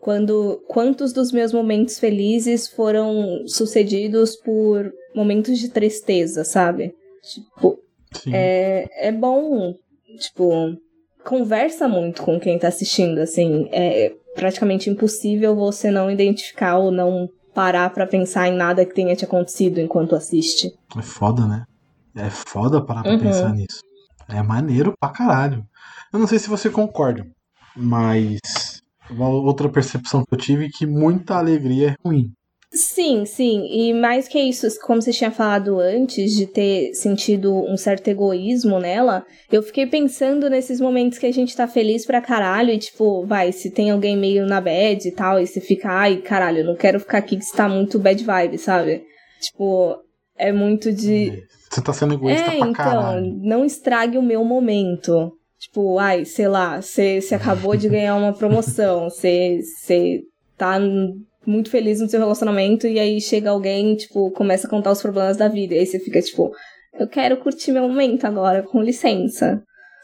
quando 0.00 0.62
quantos 0.68 1.12
dos 1.12 1.32
meus 1.32 1.52
momentos 1.52 1.98
felizes 1.98 2.68
foram 2.68 3.46
sucedidos 3.46 4.36
por 4.36 4.92
momentos 5.14 5.58
de 5.58 5.70
tristeza, 5.70 6.44
sabe? 6.44 6.94
Tipo, 7.22 7.78
Sim. 8.12 8.34
é, 8.34 8.86
é 9.08 9.12
bom, 9.12 9.74
tipo, 10.18 10.76
conversa 11.24 11.88
muito 11.88 12.22
com 12.22 12.38
quem 12.38 12.58
tá 12.58 12.68
assistindo, 12.68 13.18
assim, 13.18 13.68
é 13.72 14.12
praticamente 14.34 14.90
impossível 14.90 15.54
você 15.54 15.90
não 15.90 16.10
identificar 16.10 16.78
ou 16.78 16.90
não 16.90 17.28
parar 17.54 17.90
pra 17.90 18.06
pensar 18.06 18.48
em 18.48 18.56
nada 18.56 18.84
que 18.84 18.94
tenha 18.94 19.14
te 19.16 19.24
acontecido 19.24 19.78
enquanto 19.80 20.14
assiste. 20.16 20.72
É 20.96 21.02
foda, 21.02 21.46
né? 21.46 21.64
É 22.14 22.28
foda 22.30 22.84
parar 22.84 23.02
pra 23.02 23.12
Uhum. 23.12 23.18
pensar 23.18 23.52
nisso. 23.52 23.80
É 24.28 24.42
maneiro 24.42 24.92
pra 25.00 25.10
caralho. 25.10 25.64
Eu 26.12 26.18
não 26.18 26.26
sei 26.26 26.38
se 26.38 26.48
você 26.48 26.68
concorda, 26.70 27.26
mas 27.76 28.38
uma 29.10 29.28
outra 29.28 29.68
percepção 29.68 30.24
que 30.24 30.34
eu 30.34 30.38
tive 30.38 30.66
é 30.66 30.70
que 30.70 30.86
muita 30.86 31.36
alegria 31.36 31.90
é 31.90 31.94
ruim. 32.06 32.32
Sim, 32.74 33.26
sim, 33.26 33.66
e 33.70 33.92
mais 33.92 34.26
que 34.26 34.38
isso, 34.38 34.66
como 34.80 35.02
você 35.02 35.12
tinha 35.12 35.30
falado 35.30 35.78
antes, 35.78 36.32
de 36.34 36.46
ter 36.46 36.94
sentido 36.94 37.52
um 37.52 37.76
certo 37.76 38.08
egoísmo 38.08 38.78
nela, 38.78 39.26
eu 39.50 39.62
fiquei 39.62 39.86
pensando 39.86 40.48
nesses 40.48 40.80
momentos 40.80 41.18
que 41.18 41.26
a 41.26 41.32
gente 41.32 41.54
tá 41.54 41.68
feliz 41.68 42.06
pra 42.06 42.22
caralho 42.22 42.70
e, 42.70 42.78
tipo, 42.78 43.26
vai, 43.26 43.52
se 43.52 43.70
tem 43.70 43.90
alguém 43.90 44.16
meio 44.16 44.46
na 44.46 44.58
bad 44.58 45.06
e 45.06 45.12
tal, 45.12 45.38
e 45.38 45.46
você 45.46 45.60
fica, 45.60 45.90
ai, 45.90 46.16
caralho, 46.22 46.60
eu 46.60 46.64
não 46.64 46.74
quero 46.74 46.98
ficar 46.98 47.18
aqui 47.18 47.36
que 47.36 47.44
você 47.44 47.54
tá 47.54 47.68
muito 47.68 47.98
bad 47.98 48.24
vibe, 48.24 48.56
sabe? 48.56 49.02
Tipo, 49.38 49.98
é 50.38 50.50
muito 50.50 50.90
de. 50.90 51.42
Você 51.70 51.82
tá 51.82 51.92
sendo 51.92 52.14
egoísta 52.14 52.42
É, 52.52 52.56
pra 52.56 52.68
então, 52.68 52.72
caralho. 52.72 53.38
não 53.42 53.66
estrague 53.66 54.16
o 54.16 54.22
meu 54.22 54.44
momento. 54.44 55.32
Tipo, 55.58 55.98
ai, 55.98 56.24
sei 56.24 56.48
lá, 56.48 56.80
você 56.80 57.20
acabou 57.34 57.76
de 57.76 57.88
ganhar 57.88 58.16
uma 58.16 58.32
promoção, 58.32 59.10
você 59.10 59.60
tá 60.56 60.78
muito 61.46 61.70
feliz 61.70 62.00
no 62.00 62.08
seu 62.08 62.20
relacionamento 62.20 62.86
e 62.86 62.98
aí 62.98 63.20
chega 63.20 63.50
alguém, 63.50 63.96
tipo, 63.96 64.30
começa 64.32 64.66
a 64.66 64.70
contar 64.70 64.92
os 64.92 65.02
problemas 65.02 65.36
da 65.36 65.48
vida. 65.48 65.74
E 65.74 65.78
aí 65.78 65.86
você 65.86 65.98
fica, 65.98 66.20
tipo, 66.20 66.50
eu 66.98 67.08
quero 67.08 67.36
curtir 67.38 67.72
meu 67.72 67.88
momento 67.88 68.24
agora, 68.26 68.62
com 68.62 68.82
licença. 68.82 69.62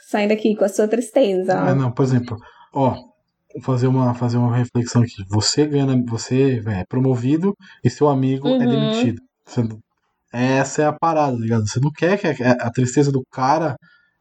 Sai 0.09 0.27
daqui 0.29 0.55
com 0.57 0.64
a 0.64 0.68
sua 0.68 0.88
tristeza. 0.88 1.55
Ah, 1.55 1.74
não, 1.74 1.92
por 1.92 2.03
exemplo, 2.05 2.37
ó, 2.72 2.96
fazer 3.62 3.87
uma, 3.87 4.14
fazer 4.14 4.38
uma 4.38 4.57
reflexão 4.57 5.03
aqui. 5.03 5.22
Você 5.29 5.66
ganha, 5.66 6.03
você 6.07 6.62
é 6.66 6.85
promovido 6.88 7.55
e 7.85 7.90
seu 7.90 8.09
amigo 8.09 8.48
é 8.48 8.53
Uhum. 8.64 8.68
demitido. 8.70 9.20
Você- 9.44 9.62
Essa 10.33 10.83
é 10.83 10.87
a 10.87 10.92
parada, 10.92 11.33
tá 11.37 11.42
ligado? 11.42 11.66
Você 11.68 11.81
não 11.81 11.90
quer 11.90 12.18
que 12.18 12.27
a, 12.42 12.53
a 12.53 12.70
tristeza 12.70 13.11
do 13.11 13.22
cara, 13.33 13.77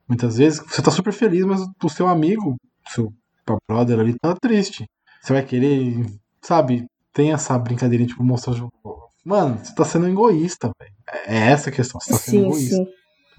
muitas 0.08 0.38
vezes, 0.38 0.60
você 0.66 0.82
tá 0.82 0.90
super 0.92 1.12
feliz, 1.12 1.44
mas 1.46 1.60
o 1.84 1.90
seu 1.90 2.08
amigo, 2.08 2.56
seu 2.88 3.12
brother 3.70 4.00
ali, 4.00 4.16
tá 4.22 4.34
triste. 4.36 4.86
Você 5.22 5.34
vai 5.34 5.44
querer, 5.44 6.06
sabe, 6.42 6.86
tem 7.18 7.34
essa 7.34 7.58
brincadeirinha, 7.58 8.08
tipo, 8.08 8.24
mostrar. 8.24 8.54
Mano, 9.26 9.58
você 9.58 9.74
tá 9.74 9.84
sendo 9.84 10.08
egoísta, 10.08 10.72
velho. 10.80 10.94
É 11.26 11.52
essa 11.52 11.70
a 11.70 11.74
questão, 11.74 12.00
você 12.00 12.12
tá 12.12 12.18
sendo 12.18 12.36
Sim, 12.36 12.46
egoísta. 12.46 12.76
sim. 12.76 12.86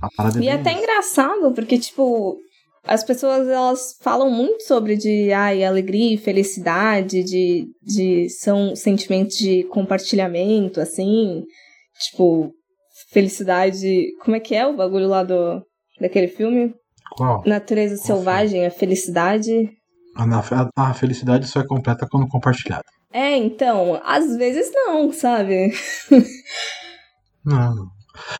A 0.02 0.08
parada 0.16 0.42
E 0.42 0.48
é 0.48 0.52
até 0.52 0.70
essa. 0.70 0.80
engraçado, 0.80 1.52
porque, 1.54 1.78
tipo, 1.78 2.36
as 2.84 3.04
pessoas 3.04 3.46
elas 3.46 3.96
falam 4.02 4.30
muito 4.30 4.64
sobre 4.64 4.96
de 4.96 5.30
ai, 5.32 5.64
alegria 5.64 6.14
e 6.14 6.18
felicidade, 6.18 7.22
de, 7.22 7.68
de 7.80 8.28
são 8.30 8.74
sentimentos 8.74 9.36
de 9.36 9.62
compartilhamento, 9.64 10.80
assim, 10.80 11.44
tipo, 12.00 12.52
felicidade. 13.12 14.08
Como 14.24 14.36
é 14.36 14.40
que 14.40 14.56
é 14.56 14.66
o 14.66 14.76
bagulho 14.76 15.06
lá 15.06 15.22
do 15.22 15.62
daquele 16.00 16.28
filme? 16.28 16.74
Qual? 17.16 17.42
Natureza 17.46 17.96
Selvagem, 17.96 18.66
a 18.66 18.70
felicidade. 18.72 19.70
A, 20.76 20.94
felicidade 20.94 21.46
só 21.46 21.60
é 21.60 21.66
completa 21.66 22.08
quando 22.10 22.26
compartilhada. 22.26 22.84
É, 23.12 23.36
então, 23.36 24.00
às 24.04 24.36
vezes 24.36 24.70
não, 24.74 25.12
sabe? 25.12 25.72
Não, 27.44 27.74
não. 27.74 27.90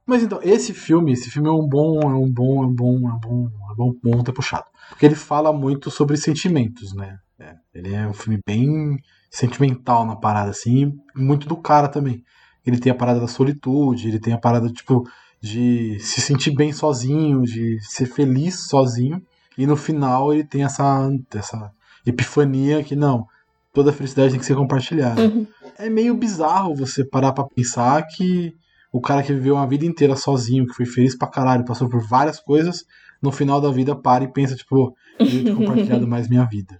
Mas 0.04 0.22
então, 0.22 0.40
esse 0.42 0.74
filme, 0.74 1.12
esse 1.12 1.30
filme 1.30 1.48
é 1.48 1.52
um 1.52 1.66
bom, 1.66 2.00
é 2.02 2.14
um 2.14 2.30
bom, 2.30 2.64
é 2.64 2.66
um 2.66 2.74
bom, 2.74 3.08
é 3.08 3.12
um 3.12 3.18
bom, 3.18 3.48
é 3.70 3.74
bom, 3.74 3.94
bom 4.02 4.24
ter 4.24 4.32
puxado. 4.32 4.66
Porque 4.90 5.06
ele 5.06 5.14
fala 5.14 5.52
muito 5.52 5.90
sobre 5.90 6.16
sentimentos, 6.16 6.94
né? 6.94 7.16
É, 7.38 7.54
ele 7.72 7.94
é 7.94 8.06
um 8.06 8.12
filme 8.12 8.40
bem 8.44 8.98
sentimental 9.30 10.04
na 10.04 10.16
parada, 10.16 10.50
assim, 10.50 10.92
muito 11.14 11.46
do 11.46 11.56
cara 11.56 11.88
também. 11.88 12.22
Ele 12.66 12.78
tem 12.78 12.90
a 12.90 12.94
parada 12.94 13.20
da 13.20 13.28
solitude, 13.28 14.08
ele 14.08 14.18
tem 14.18 14.32
a 14.32 14.38
parada, 14.38 14.68
tipo, 14.68 15.04
de 15.40 15.98
se 16.00 16.20
sentir 16.20 16.54
bem 16.54 16.72
sozinho, 16.72 17.42
de 17.42 17.78
ser 17.80 18.06
feliz 18.06 18.66
sozinho. 18.68 19.22
E 19.58 19.66
no 19.66 19.76
final 19.76 20.32
ele 20.32 20.44
tem 20.44 20.62
essa, 20.62 21.10
essa 21.34 21.70
epifania 22.06 22.82
que 22.82 22.94
não, 22.94 23.26
toda 23.74 23.92
felicidade 23.92 24.30
tem 24.30 24.40
que 24.40 24.46
ser 24.46 24.54
compartilhada 24.54 25.20
Uhum. 25.22 25.46
é 25.76 25.90
meio 25.90 26.14
bizarro 26.14 26.74
você 26.74 27.04
parar 27.04 27.32
pra 27.32 27.44
pensar 27.44 28.06
que 28.06 28.54
o 28.92 29.00
cara 29.00 29.22
que 29.22 29.32
viveu 29.34 29.56
uma 29.56 29.66
vida 29.66 29.84
inteira 29.84 30.16
sozinho, 30.16 30.66
que 30.66 30.74
foi 30.74 30.86
feliz 30.86 31.16
pra 31.16 31.28
caralho, 31.28 31.64
passou 31.64 31.88
por 31.88 32.00
várias 32.00 32.40
coisas, 32.40 32.84
no 33.20 33.30
final 33.32 33.60
da 33.60 33.70
vida 33.70 33.94
para 33.94 34.24
e 34.24 34.32
pensa, 34.32 34.54
tipo, 34.54 34.94
eu 35.18 35.44
ter 35.44 35.52
compartilhado 35.54 36.06
mais 36.06 36.28
minha 36.28 36.44
vida. 36.44 36.78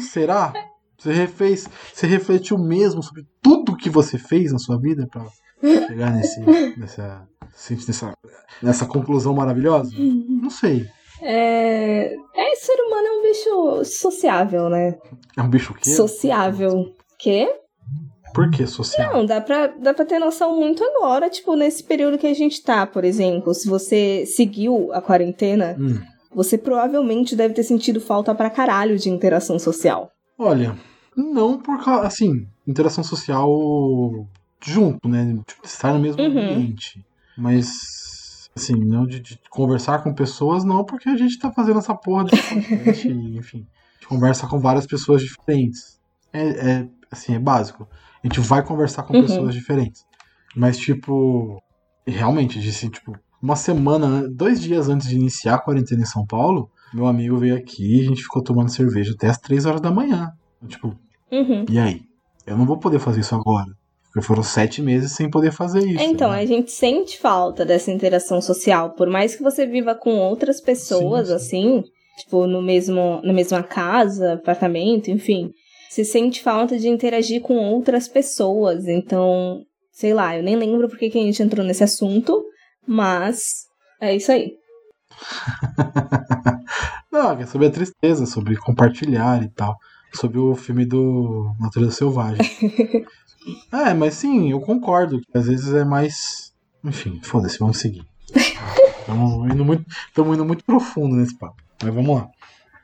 Será? 0.00 0.52
Você 0.98 1.12
refez, 1.12 1.68
você 1.92 2.06
refletiu 2.06 2.58
mesmo 2.58 3.02
sobre 3.02 3.26
tudo 3.40 3.76
que 3.76 3.90
você 3.90 4.16
fez 4.18 4.52
na 4.52 4.58
sua 4.58 4.78
vida 4.78 5.06
pra 5.10 5.26
chegar 5.86 6.10
nesse, 6.12 6.40
nessa, 6.76 7.28
nessa, 7.86 8.12
nessa 8.62 8.86
conclusão 8.86 9.34
maravilhosa? 9.34 9.90
Não 9.96 10.50
sei. 10.50 10.88
É... 11.22 12.14
é, 12.34 12.56
ser 12.56 12.74
humano 12.74 13.06
é 13.06 13.10
um 13.12 13.22
bicho 13.22 13.84
sociável, 13.84 14.68
né? 14.68 14.98
É 15.36 15.42
um 15.42 15.48
bicho 15.48 15.72
que? 15.74 15.88
Sociável. 15.90 16.92
Quê? 17.18 17.48
Por 18.34 18.50
que 18.50 18.66
social? 18.66 19.12
Não, 19.12 19.26
dá 19.26 19.40
pra, 19.40 19.66
dá 19.66 19.92
pra 19.92 20.04
ter 20.06 20.18
noção 20.18 20.56
muito 20.56 20.82
agora, 20.82 21.28
tipo, 21.28 21.54
nesse 21.54 21.84
período 21.84 22.16
que 22.18 22.26
a 22.26 22.34
gente 22.34 22.62
tá, 22.62 22.86
por 22.86 23.04
exemplo. 23.04 23.52
Se 23.54 23.68
você 23.68 24.24
seguiu 24.26 24.90
a 24.92 25.02
quarentena, 25.02 25.76
Hum. 25.78 26.00
você 26.34 26.56
provavelmente 26.56 27.36
deve 27.36 27.52
ter 27.54 27.62
sentido 27.62 28.00
falta 28.00 28.34
pra 28.34 28.48
caralho 28.48 28.98
de 28.98 29.10
interação 29.10 29.58
social. 29.58 30.10
Olha, 30.38 30.74
não 31.14 31.58
por 31.58 31.84
causa. 31.84 32.06
Assim, 32.06 32.46
interação 32.66 33.04
social 33.04 33.46
junto, 34.64 35.06
né? 35.08 35.38
Tipo, 35.46 35.66
estar 35.66 35.92
no 35.92 35.98
mesmo 36.00 36.22
Uhum. 36.22 36.28
ambiente. 36.30 37.04
Mas, 37.36 37.68
assim, 38.56 38.74
não 38.74 39.06
de, 39.06 39.20
de 39.20 39.38
conversar 39.50 40.02
com 40.02 40.12
pessoas, 40.14 40.64
não, 40.64 40.84
porque 40.84 41.08
a 41.08 41.16
gente 41.16 41.38
tá 41.38 41.50
fazendo 41.52 41.78
essa 41.78 41.94
porra 41.94 42.24
de 42.24 42.30
podcast, 42.30 43.08
enfim. 43.08 43.58
A 43.58 43.94
gente 43.94 44.08
conversa 44.08 44.46
com 44.46 44.58
várias 44.58 44.86
pessoas 44.86 45.22
diferentes. 45.22 45.98
É, 46.32 46.48
é, 46.70 46.88
assim, 47.10 47.34
é 47.34 47.38
básico. 47.38 47.88
A 48.22 48.26
gente 48.26 48.40
vai 48.40 48.62
conversar 48.64 49.02
com 49.04 49.14
Uhum. 49.14 49.22
pessoas 49.22 49.54
diferentes. 49.54 50.02
Mas, 50.56 50.76
tipo, 50.78 51.62
realmente, 52.06 52.60
disse, 52.60 52.88
tipo, 52.90 53.12
uma 53.40 53.56
semana, 53.56 54.06
an- 54.06 54.28
dois 54.32 54.60
dias 54.60 54.88
antes 54.88 55.08
de 55.08 55.16
iniciar 55.16 55.54
a 55.54 55.58
quarentena 55.58 56.02
em 56.02 56.06
São 56.06 56.24
Paulo, 56.26 56.70
meu 56.92 57.06
amigo 57.06 57.36
veio 57.38 57.56
aqui 57.56 57.96
e 57.96 58.00
a 58.00 58.04
gente 58.04 58.22
ficou 58.22 58.42
tomando 58.42 58.70
cerveja 58.70 59.12
até 59.12 59.28
as 59.28 59.38
três 59.38 59.64
horas 59.66 59.80
da 59.80 59.90
manhã. 59.90 60.30
Tipo, 60.68 60.94
Uhum. 61.30 61.64
e 61.70 61.78
aí? 61.78 62.02
Eu 62.46 62.56
não 62.58 62.66
vou 62.66 62.76
poder 62.78 62.98
fazer 62.98 63.20
isso 63.20 63.34
agora. 63.34 63.70
Porque 64.12 64.26
foram 64.26 64.42
sete 64.42 64.82
meses 64.82 65.12
sem 65.12 65.30
poder 65.30 65.52
fazer 65.52 65.80
isso. 65.80 66.02
Então, 66.02 66.30
né? 66.30 66.40
a 66.40 66.46
gente 66.46 66.70
sente 66.70 67.18
falta 67.18 67.64
dessa 67.64 67.90
interação 67.90 68.42
social. 68.42 68.90
Por 68.90 69.08
mais 69.08 69.34
que 69.34 69.42
você 69.42 69.64
viva 69.64 69.94
com 69.94 70.16
outras 70.16 70.60
pessoas, 70.60 71.28
Sim, 71.28 71.38
sim. 71.38 71.46
assim, 71.78 71.84
tipo, 72.18 72.46
no 72.46 72.60
mesmo, 72.60 73.22
na 73.24 73.32
mesma 73.32 73.62
casa, 73.62 74.34
apartamento, 74.34 75.10
enfim. 75.10 75.50
Você 75.88 76.04
sente 76.04 76.42
falta 76.42 76.78
de 76.78 76.88
interagir 76.88 77.40
com 77.40 77.54
outras 77.54 78.06
pessoas. 78.06 78.86
Então, 78.86 79.62
sei 79.90 80.12
lá, 80.12 80.36
eu 80.36 80.42
nem 80.42 80.56
lembro 80.56 80.88
porque 80.88 81.08
que 81.08 81.18
a 81.18 81.22
gente 81.22 81.42
entrou 81.42 81.64
nesse 81.64 81.82
assunto, 81.82 82.44
mas 82.86 83.64
é 83.98 84.14
isso 84.14 84.30
aí. 84.30 84.52
Não, 87.10 87.32
é 87.32 87.46
sobre 87.46 87.66
a 87.66 87.70
tristeza, 87.70 88.26
sobre 88.26 88.56
compartilhar 88.56 89.42
e 89.42 89.48
tal. 89.48 89.74
Sobre 90.14 90.38
o 90.38 90.54
filme 90.54 90.84
do 90.84 91.54
Natureza 91.58 91.92
Selvagem. 91.92 92.44
é, 93.72 93.94
mas 93.94 94.14
sim, 94.14 94.50
eu 94.50 94.60
concordo 94.60 95.20
que 95.20 95.36
às 95.38 95.46
vezes 95.46 95.72
é 95.74 95.84
mais. 95.84 96.52
Enfim, 96.84 97.20
foda-se, 97.22 97.58
vamos 97.58 97.78
seguir. 97.78 98.02
Estamos 99.00 99.52
indo, 99.52 99.64
muito- 99.64 99.84
indo 100.18 100.44
muito 100.44 100.64
profundo 100.64 101.16
nesse 101.16 101.36
papo. 101.38 101.56
Mas 101.82 101.94
vamos 101.94 102.16
lá. 102.16 102.28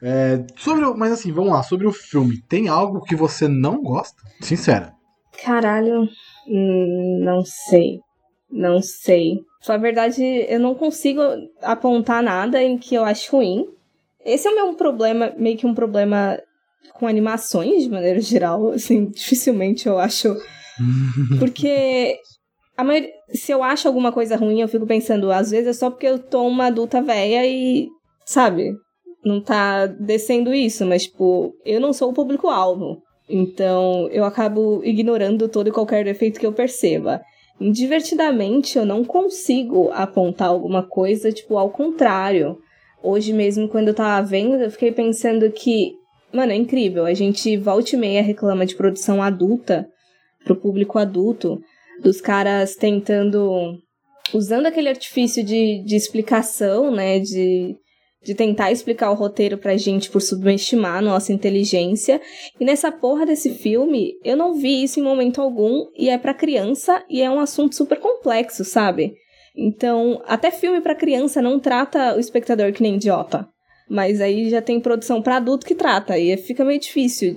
É, 0.02 0.44
sobre 0.56 0.84
o- 0.84 0.96
mas 0.96 1.12
assim, 1.12 1.32
vamos 1.32 1.52
lá. 1.52 1.62
Sobre 1.62 1.86
o 1.86 1.92
filme, 1.92 2.40
tem 2.48 2.68
algo 2.68 3.02
que 3.02 3.16
você 3.16 3.48
não 3.48 3.82
gosta? 3.82 4.22
Sincera. 4.40 4.92
Caralho, 5.44 6.08
hum, 6.46 7.20
não 7.24 7.44
sei. 7.44 8.00
Não 8.50 8.80
sei. 8.82 9.36
Pra 9.58 9.66
falar 9.66 9.78
a 9.78 9.82
verdade, 9.82 10.22
eu 10.48 10.58
não 10.60 10.74
consigo 10.74 11.20
apontar 11.62 12.22
nada 12.22 12.62
em 12.62 12.78
que 12.78 12.94
eu 12.94 13.04
acho 13.04 13.36
ruim. 13.36 13.66
Esse 14.24 14.46
é 14.48 14.50
o 14.50 14.54
meu 14.54 14.74
problema, 14.74 15.32
meio 15.36 15.56
que 15.56 15.66
um 15.66 15.74
problema 15.74 16.38
com 16.94 17.06
animações, 17.06 17.84
de 17.84 17.90
maneira 17.90 18.20
geral. 18.20 18.70
Assim, 18.70 19.10
dificilmente 19.10 19.86
eu 19.86 19.98
acho. 19.98 20.36
Porque 21.38 22.18
a 22.76 22.84
maioria, 22.84 23.10
se 23.30 23.50
eu 23.50 23.62
acho 23.62 23.88
alguma 23.88 24.12
coisa 24.12 24.36
ruim, 24.36 24.60
eu 24.60 24.68
fico 24.68 24.86
pensando, 24.86 25.32
às 25.32 25.50
vezes 25.50 25.66
é 25.66 25.72
só 25.72 25.90
porque 25.90 26.06
eu 26.06 26.18
tô 26.18 26.46
uma 26.46 26.66
adulta 26.66 27.02
velha 27.02 27.44
e, 27.44 27.88
sabe, 28.24 28.72
não 29.24 29.40
tá 29.40 29.86
descendo 29.86 30.54
isso, 30.54 30.86
mas, 30.86 31.04
tipo, 31.04 31.52
eu 31.64 31.80
não 31.80 31.92
sou 31.92 32.10
o 32.10 32.14
público-alvo. 32.14 33.02
Então, 33.28 34.08
eu 34.10 34.24
acabo 34.24 34.80
ignorando 34.84 35.48
todo 35.48 35.68
e 35.68 35.72
qualquer 35.72 36.04
defeito 36.04 36.38
que 36.38 36.46
eu 36.46 36.52
perceba. 36.52 37.20
Divertidamente, 37.60 38.78
eu 38.78 38.86
não 38.86 39.04
consigo 39.04 39.90
apontar 39.92 40.48
alguma 40.48 40.82
coisa, 40.82 41.32
tipo, 41.32 41.58
ao 41.58 41.70
contrário. 41.70 42.58
Hoje 43.02 43.32
mesmo, 43.32 43.68
quando 43.68 43.88
eu 43.88 43.94
tava 43.94 44.24
vendo, 44.24 44.54
eu 44.54 44.70
fiquei 44.70 44.92
pensando 44.92 45.50
que, 45.50 45.92
mano, 46.32 46.52
é 46.52 46.56
incrível. 46.56 47.04
A 47.04 47.14
gente 47.14 47.56
volta 47.56 47.94
e 47.94 47.98
meia 47.98 48.22
reclama 48.22 48.66
de 48.66 48.74
produção 48.74 49.22
adulta, 49.22 49.88
pro 50.44 50.56
público 50.56 50.98
adulto, 50.98 51.60
dos 52.02 52.20
caras 52.20 52.74
tentando. 52.76 53.78
usando 54.32 54.66
aquele 54.66 54.88
artifício 54.88 55.42
de, 55.44 55.82
de 55.84 55.96
explicação, 55.96 56.90
né? 56.90 57.18
De, 57.18 57.76
de 58.22 58.34
tentar 58.34 58.70
explicar 58.72 59.10
o 59.10 59.14
roteiro 59.14 59.58
pra 59.58 59.76
gente 59.76 60.10
por 60.10 60.20
subestimar 60.20 61.02
nossa 61.02 61.32
inteligência. 61.32 62.20
E 62.58 62.64
nessa 62.64 62.90
porra 62.90 63.24
desse 63.24 63.50
filme, 63.50 64.14
eu 64.24 64.36
não 64.36 64.54
vi 64.54 64.82
isso 64.82 65.00
em 65.00 65.02
momento 65.02 65.40
algum, 65.40 65.86
e 65.96 66.08
é 66.08 66.18
pra 66.18 66.34
criança, 66.34 67.04
e 67.08 67.22
é 67.22 67.30
um 67.30 67.40
assunto 67.40 67.74
super 67.74 67.98
complexo, 67.98 68.64
sabe? 68.64 69.14
Então, 69.56 70.22
até 70.26 70.50
filme 70.50 70.80
pra 70.80 70.94
criança 70.94 71.42
não 71.42 71.58
trata 71.58 72.14
o 72.16 72.20
espectador 72.20 72.72
que 72.72 72.82
nem 72.82 72.94
idiota. 72.94 73.48
Mas 73.88 74.20
aí 74.20 74.50
já 74.50 74.60
tem 74.60 74.80
produção 74.80 75.22
pra 75.22 75.36
adulto 75.36 75.66
que 75.66 75.74
trata, 75.74 76.18
e 76.18 76.36
fica 76.36 76.64
meio 76.64 76.80
difícil. 76.80 77.36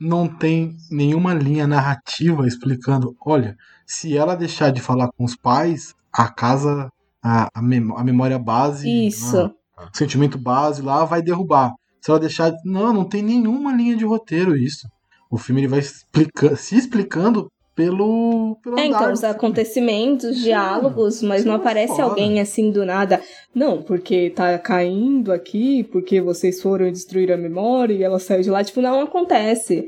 não 0.00 0.28
tem 0.28 0.76
nenhuma 0.90 1.34
linha 1.34 1.66
narrativa 1.66 2.46
explicando, 2.46 3.16
olha, 3.24 3.56
se 3.86 4.16
ela 4.16 4.36
deixar 4.36 4.70
de 4.70 4.80
falar 4.80 5.10
com 5.16 5.24
os 5.24 5.34
pais, 5.36 5.94
a 6.12 6.28
casa, 6.28 6.90
a, 7.22 7.44
a, 7.44 7.50
a 7.54 8.04
memória 8.04 8.38
base, 8.38 8.88
Isso. 9.06 9.52
ah, 9.76 9.88
o 9.92 9.96
sentimento 9.96 10.38
base 10.38 10.82
lá 10.82 11.04
vai 11.04 11.22
derrubar. 11.22 11.72
Se 12.00 12.10
ela 12.10 12.20
deixar, 12.20 12.52
não, 12.64 12.92
não 12.92 13.04
tem 13.04 13.22
nenhuma 13.22 13.72
linha 13.72 13.96
de 13.96 14.04
roteiro 14.04 14.56
isso. 14.56 14.88
O 15.30 15.36
filme 15.36 15.60
ele 15.60 15.68
vai 15.68 15.80
explica, 15.80 16.56
se 16.56 16.76
explicando 16.76 17.50
pelo, 17.78 18.56
pelo 18.60 18.76
É, 18.76 18.88
andar 18.88 19.02
então, 19.02 19.12
os 19.12 19.22
acontecimentos, 19.22 20.36
diálogos, 20.40 21.22
mas 21.22 21.42
isso 21.42 21.48
não 21.48 21.54
é 21.54 21.58
aparece 21.58 21.94
foda. 21.94 22.02
alguém 22.02 22.40
assim 22.40 22.72
do 22.72 22.84
nada. 22.84 23.22
Não, 23.54 23.80
porque 23.80 24.30
tá 24.30 24.58
caindo 24.58 25.30
aqui, 25.32 25.84
porque 25.84 26.20
vocês 26.20 26.60
foram 26.60 26.90
destruir 26.90 27.30
a 27.30 27.36
memória 27.36 27.94
e 27.94 28.02
ela 28.02 28.18
saiu 28.18 28.42
de 28.42 28.50
lá. 28.50 28.64
Tipo, 28.64 28.80
não 28.80 29.02
acontece. 29.02 29.86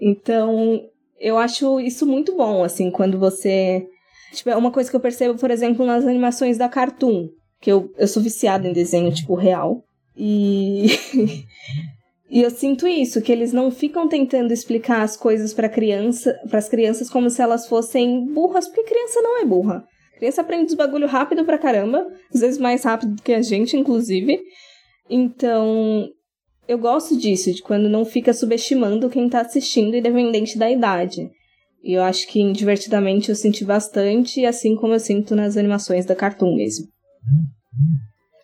Então, 0.00 0.80
eu 1.20 1.38
acho 1.38 1.78
isso 1.78 2.04
muito 2.04 2.34
bom, 2.36 2.64
assim, 2.64 2.90
quando 2.90 3.16
você 3.16 3.86
Tipo, 4.32 4.50
é 4.50 4.56
uma 4.56 4.72
coisa 4.72 4.90
que 4.90 4.96
eu 4.96 5.00
percebo, 5.00 5.38
por 5.38 5.52
exemplo, 5.52 5.86
nas 5.86 6.04
animações 6.04 6.58
da 6.58 6.68
Cartoon. 6.68 7.28
Que 7.60 7.70
eu, 7.70 7.92
eu 7.96 8.08
sou 8.08 8.20
viciada 8.20 8.66
em 8.68 8.72
desenho, 8.72 9.14
tipo, 9.14 9.36
real. 9.36 9.84
E. 10.16 10.88
e 12.30 12.42
eu 12.42 12.50
sinto 12.50 12.86
isso, 12.86 13.22
que 13.22 13.32
eles 13.32 13.52
não 13.52 13.70
ficam 13.70 14.06
tentando 14.06 14.52
explicar 14.52 15.02
as 15.02 15.16
coisas 15.16 15.54
para 15.54 15.68
criança, 15.68 16.38
as 16.52 16.68
crianças 16.68 17.08
como 17.08 17.30
se 17.30 17.40
elas 17.40 17.66
fossem 17.66 18.26
burras, 18.26 18.66
porque 18.68 18.82
criança 18.82 19.20
não 19.22 19.40
é 19.40 19.44
burra. 19.44 19.84
Criança 20.16 20.42
aprende 20.42 20.66
os 20.66 20.74
bagulho 20.74 21.06
rápido 21.06 21.44
pra 21.44 21.56
caramba, 21.56 22.06
às 22.34 22.40
vezes 22.40 22.58
mais 22.58 22.84
rápido 22.84 23.14
do 23.14 23.22
que 23.22 23.32
a 23.32 23.40
gente, 23.40 23.76
inclusive. 23.76 24.38
Então, 25.08 26.08
eu 26.66 26.76
gosto 26.76 27.16
disso, 27.16 27.52
de 27.52 27.62
quando 27.62 27.88
não 27.88 28.04
fica 28.04 28.34
subestimando 28.34 29.08
quem 29.08 29.28
tá 29.28 29.40
assistindo, 29.40 29.96
independente 29.96 30.58
da 30.58 30.70
idade. 30.70 31.30
E 31.82 31.94
eu 31.94 32.02
acho 32.02 32.26
que 32.26 32.52
Divertidamente 32.52 33.30
eu 33.30 33.34
senti 33.34 33.64
bastante, 33.64 34.44
assim 34.44 34.76
como 34.76 34.92
eu 34.92 35.00
sinto 35.00 35.34
nas 35.34 35.56
animações 35.56 36.04
da 36.04 36.14
Cartoon 36.14 36.54
mesmo. 36.54 36.86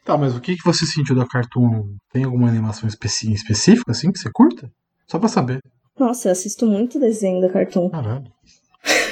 Tá, 0.04 0.16
mas 0.18 0.36
o 0.36 0.40
que, 0.40 0.54
que 0.56 0.64
você 0.64 0.84
sentiu 0.84 1.14
da 1.16 1.26
Cartoon? 1.26 1.94
Tem 2.12 2.24
alguma 2.24 2.48
animação 2.48 2.86
especi- 2.88 3.32
específica, 3.32 3.92
assim, 3.92 4.12
que 4.12 4.18
você 4.18 4.30
curta? 4.30 4.70
Só 5.06 5.18
pra 5.18 5.28
saber. 5.28 5.60
Nossa, 5.98 6.28
eu 6.28 6.32
assisto 6.32 6.66
muito 6.66 6.98
desenho 7.00 7.40
da 7.40 7.48
Cartoon. 7.48 7.88
Caralho. 7.90 8.24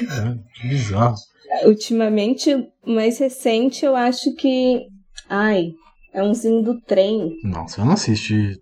Caralho, 0.08 0.44
que 0.54 0.68
bizarro. 0.68 1.16
Ultimamente, 1.64 2.68
mais 2.86 3.18
recente, 3.18 3.84
eu 3.84 3.94
acho 3.96 4.34
que. 4.36 4.86
Ai, 5.28 5.72
é 6.12 6.22
umzinho 6.22 6.62
do 6.62 6.80
trem. 6.80 7.38
Nossa, 7.42 7.80
eu 7.80 7.84
não 7.84 7.92
assisti. 7.92 8.60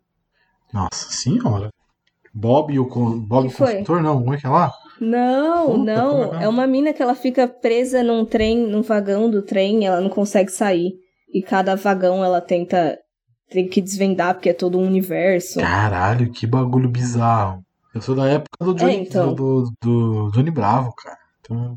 Nossa 0.73 1.11
senhora. 1.11 1.71
Bob 2.33 2.73
e 2.73 2.79
o 2.79 2.87
con- 2.87 3.19
Bob 3.19 3.49
o 3.49 3.53
construtor, 3.53 4.01
não, 4.03 4.21
como 4.21 4.35
é 4.35 4.39
que 4.39 4.47
é 4.47 4.51
lá? 4.51 4.73
Não, 5.01 5.67
Puta, 5.81 5.85
não. 5.85 6.35
é? 6.35 6.45
É 6.45 6.49
uma 6.49 6.65
mina 6.67 6.93
que 6.93 7.03
ela 7.03 7.15
fica 7.17 7.49
presa 7.49 8.05
num 8.05 8.25
trem, 8.25 8.57
num 8.69 8.83
vagão 8.83 9.29
do 9.31 9.43
trem, 9.43 9.85
ela 9.87 10.01
não 10.01 10.09
consegue 10.11 10.53
sair. 10.53 10.93
E 11.33 11.43
cada 11.43 11.77
vagão 11.77 12.25
ela 12.25 12.41
tenta. 12.41 12.99
Tem 13.51 13.67
que 13.69 13.81
desvendar, 13.81 14.35
porque 14.35 14.51
é 14.51 14.55
todo 14.55 14.79
um 14.79 14.87
universo. 14.87 15.59
Caralho, 15.59 16.31
que 16.31 16.47
bagulho 16.47 16.89
bizarro. 16.89 17.63
Eu 17.93 18.01
sou 18.01 18.15
da 18.15 18.27
época 18.29 18.65
do 18.65 18.73
Johnny, 18.75 18.93
É, 18.93 19.01
então. 19.01 19.35
do, 19.35 19.65
do, 19.65 19.73
do 19.83 20.31
Johnny 20.33 20.51
Bravo, 20.53 20.93
cara. 20.95 21.19
Então, 21.41 21.77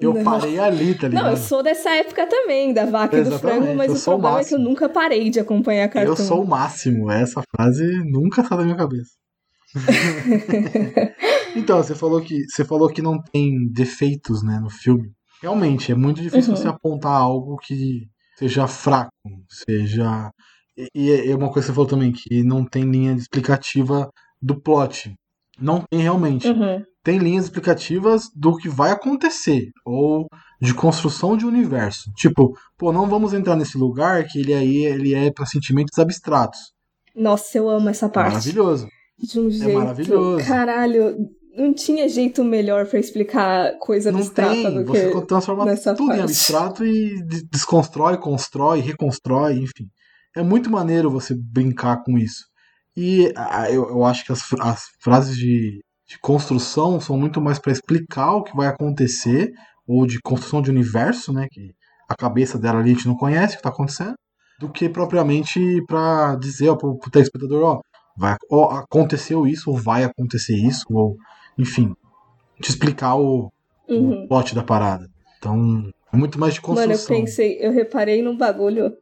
eu, 0.00 0.14
Não. 0.14 0.24
parei 0.24 0.58
ali, 0.58 0.94
tá 0.94 1.06
ligado? 1.08 1.24
Não, 1.24 1.30
eu 1.32 1.36
sou 1.36 1.62
dessa 1.62 1.90
época 1.90 2.26
também, 2.26 2.72
da 2.72 2.86
vaca 2.86 3.18
e 3.18 3.22
do 3.22 3.38
frango, 3.38 3.74
mas 3.74 3.88
eu 3.90 3.94
o 3.94 3.98
sou 3.98 4.14
o 4.14 4.18
problema 4.18 4.40
é 4.40 4.44
que 4.44 4.54
eu 4.54 4.58
nunca 4.58 4.88
parei 4.88 5.28
de 5.28 5.38
acompanhar 5.38 5.86
cartoon. 5.90 6.12
Eu 6.12 6.16
sou 6.16 6.42
o 6.42 6.48
máximo. 6.48 7.10
Essa 7.10 7.42
frase 7.54 7.84
nunca 8.10 8.42
sai 8.42 8.56
da 8.56 8.64
minha 8.64 8.76
cabeça. 8.76 9.10
então, 11.54 11.76
você 11.82 11.94
falou 11.94 12.20
que 12.20 12.44
você 12.48 12.64
falou 12.64 12.88
que 12.88 13.02
não 13.02 13.20
tem 13.22 13.68
defeitos, 13.70 14.42
né, 14.42 14.58
no 14.60 14.70
filme. 14.70 15.10
Realmente, 15.42 15.92
é 15.92 15.94
muito 15.94 16.20
difícil 16.22 16.52
Uhum. 16.52 16.56
você 16.56 16.68
apontar 16.68 17.12
algo 17.12 17.56
que 17.58 18.08
seja 18.36 18.66
fraco, 18.66 19.10
seja 19.48 20.30
e, 20.76 20.90
e 20.94 21.30
é 21.30 21.34
uma 21.34 21.50
coisa 21.50 21.66
que 21.66 21.72
você 21.72 21.74
falou 21.74 21.88
também 21.88 22.12
que 22.12 22.42
não 22.42 22.64
tem 22.64 22.84
linha 22.84 23.12
explicativa 23.12 24.10
do 24.40 24.60
plot. 24.60 25.14
Não 25.58 25.82
tem 25.88 26.00
realmente. 26.00 26.46
Uhum. 26.46 26.84
Tem 27.02 27.18
linhas 27.18 27.44
explicativas 27.44 28.28
do 28.34 28.56
que 28.56 28.68
vai 28.68 28.90
acontecer 28.90 29.70
ou 29.86 30.26
de 30.60 30.74
construção 30.74 31.36
de 31.36 31.46
universo. 31.46 32.10
Tipo, 32.14 32.52
pô, 32.76 32.92
não 32.92 33.08
vamos 33.08 33.32
entrar 33.32 33.56
nesse 33.56 33.78
lugar 33.78 34.24
que 34.26 34.40
ele 34.40 34.52
aí 34.52 34.84
ele 34.84 35.14
é 35.14 35.32
para 35.32 35.46
sentimentos 35.46 35.98
abstratos. 35.98 36.58
Nossa, 37.14 37.56
eu 37.56 37.70
amo 37.70 37.88
essa 37.88 38.08
parte. 38.08 38.32
Maravilhoso. 38.32 38.88
De 39.18 39.40
um 39.40 39.50
jeito. 39.50 39.78
maravilhoso. 39.78 40.46
Caralho, 40.46 41.16
não 41.56 41.72
tinha 41.72 42.08
jeito 42.08 42.44
melhor 42.44 42.86
pra 42.86 42.98
explicar 42.98 43.78
coisa 43.78 44.12
Não 44.12 44.20
abstrata 44.20 44.52
tem, 44.52 44.74
do 44.74 44.84
você 44.84 45.10
que. 45.10 45.26
transforma 45.26 45.64
nessa 45.64 45.94
tudo 45.94 46.06
em 46.12 46.18
parte. 46.18 46.22
abstrato 46.22 46.84
e 46.84 47.22
de- 47.24 47.44
desconstrói, 47.50 48.16
constrói, 48.18 48.80
reconstrói, 48.80 49.54
enfim. 49.54 49.88
É 50.36 50.42
muito 50.42 50.70
maneiro 50.70 51.10
você 51.10 51.34
brincar 51.34 52.02
com 52.04 52.18
isso. 52.18 52.44
E 52.96 53.32
eu, 53.70 53.88
eu 53.90 54.04
acho 54.04 54.24
que 54.24 54.32
as, 54.32 54.40
as 54.60 54.82
frases 55.00 55.36
de, 55.36 55.82
de 56.08 56.18
construção 56.20 57.00
são 57.00 57.16
muito 57.18 57.40
mais 57.40 57.58
para 57.58 57.72
explicar 57.72 58.32
o 58.36 58.42
que 58.42 58.56
vai 58.56 58.68
acontecer, 58.68 59.50
ou 59.86 60.06
de 60.06 60.18
construção 60.20 60.60
de 60.62 60.70
universo, 60.70 61.32
né? 61.32 61.46
Que 61.50 61.72
a 62.08 62.14
cabeça 62.14 62.58
dela 62.58 62.78
ali 62.80 62.90
a 62.90 62.94
gente 62.94 63.06
não 63.08 63.16
conhece 63.16 63.54
o 63.54 63.56
que 63.58 63.62
tá 63.62 63.68
acontecendo, 63.70 64.14
do 64.58 64.70
que 64.70 64.88
propriamente 64.88 65.60
para 65.86 66.36
dizer 66.36 66.74
pro, 66.76 66.98
pro 66.98 67.10
telespectador, 67.10 67.62
ó, 67.64 67.80
vai, 68.16 68.36
ó, 68.50 68.70
aconteceu 68.76 69.46
isso, 69.46 69.70
ou 69.70 69.76
vai 69.76 70.04
acontecer 70.04 70.56
isso, 70.56 70.84
ou 70.90 71.16
enfim, 71.58 71.94
te 72.60 72.70
explicar 72.70 73.16
o, 73.16 73.50
Uhum. 73.88 74.24
o 74.24 74.28
plot 74.28 74.54
da 74.54 74.62
parada. 74.62 75.06
Então, 75.38 75.88
é 76.12 76.16
muito 76.16 76.38
mais 76.40 76.54
de 76.54 76.60
Mano, 76.62 76.80
eu 76.80 76.86
construção. 76.88 77.16
pensei, 77.16 77.58
eu 77.60 77.70
reparei 77.72 78.20
num 78.22 78.36
bagulho. 78.36 78.92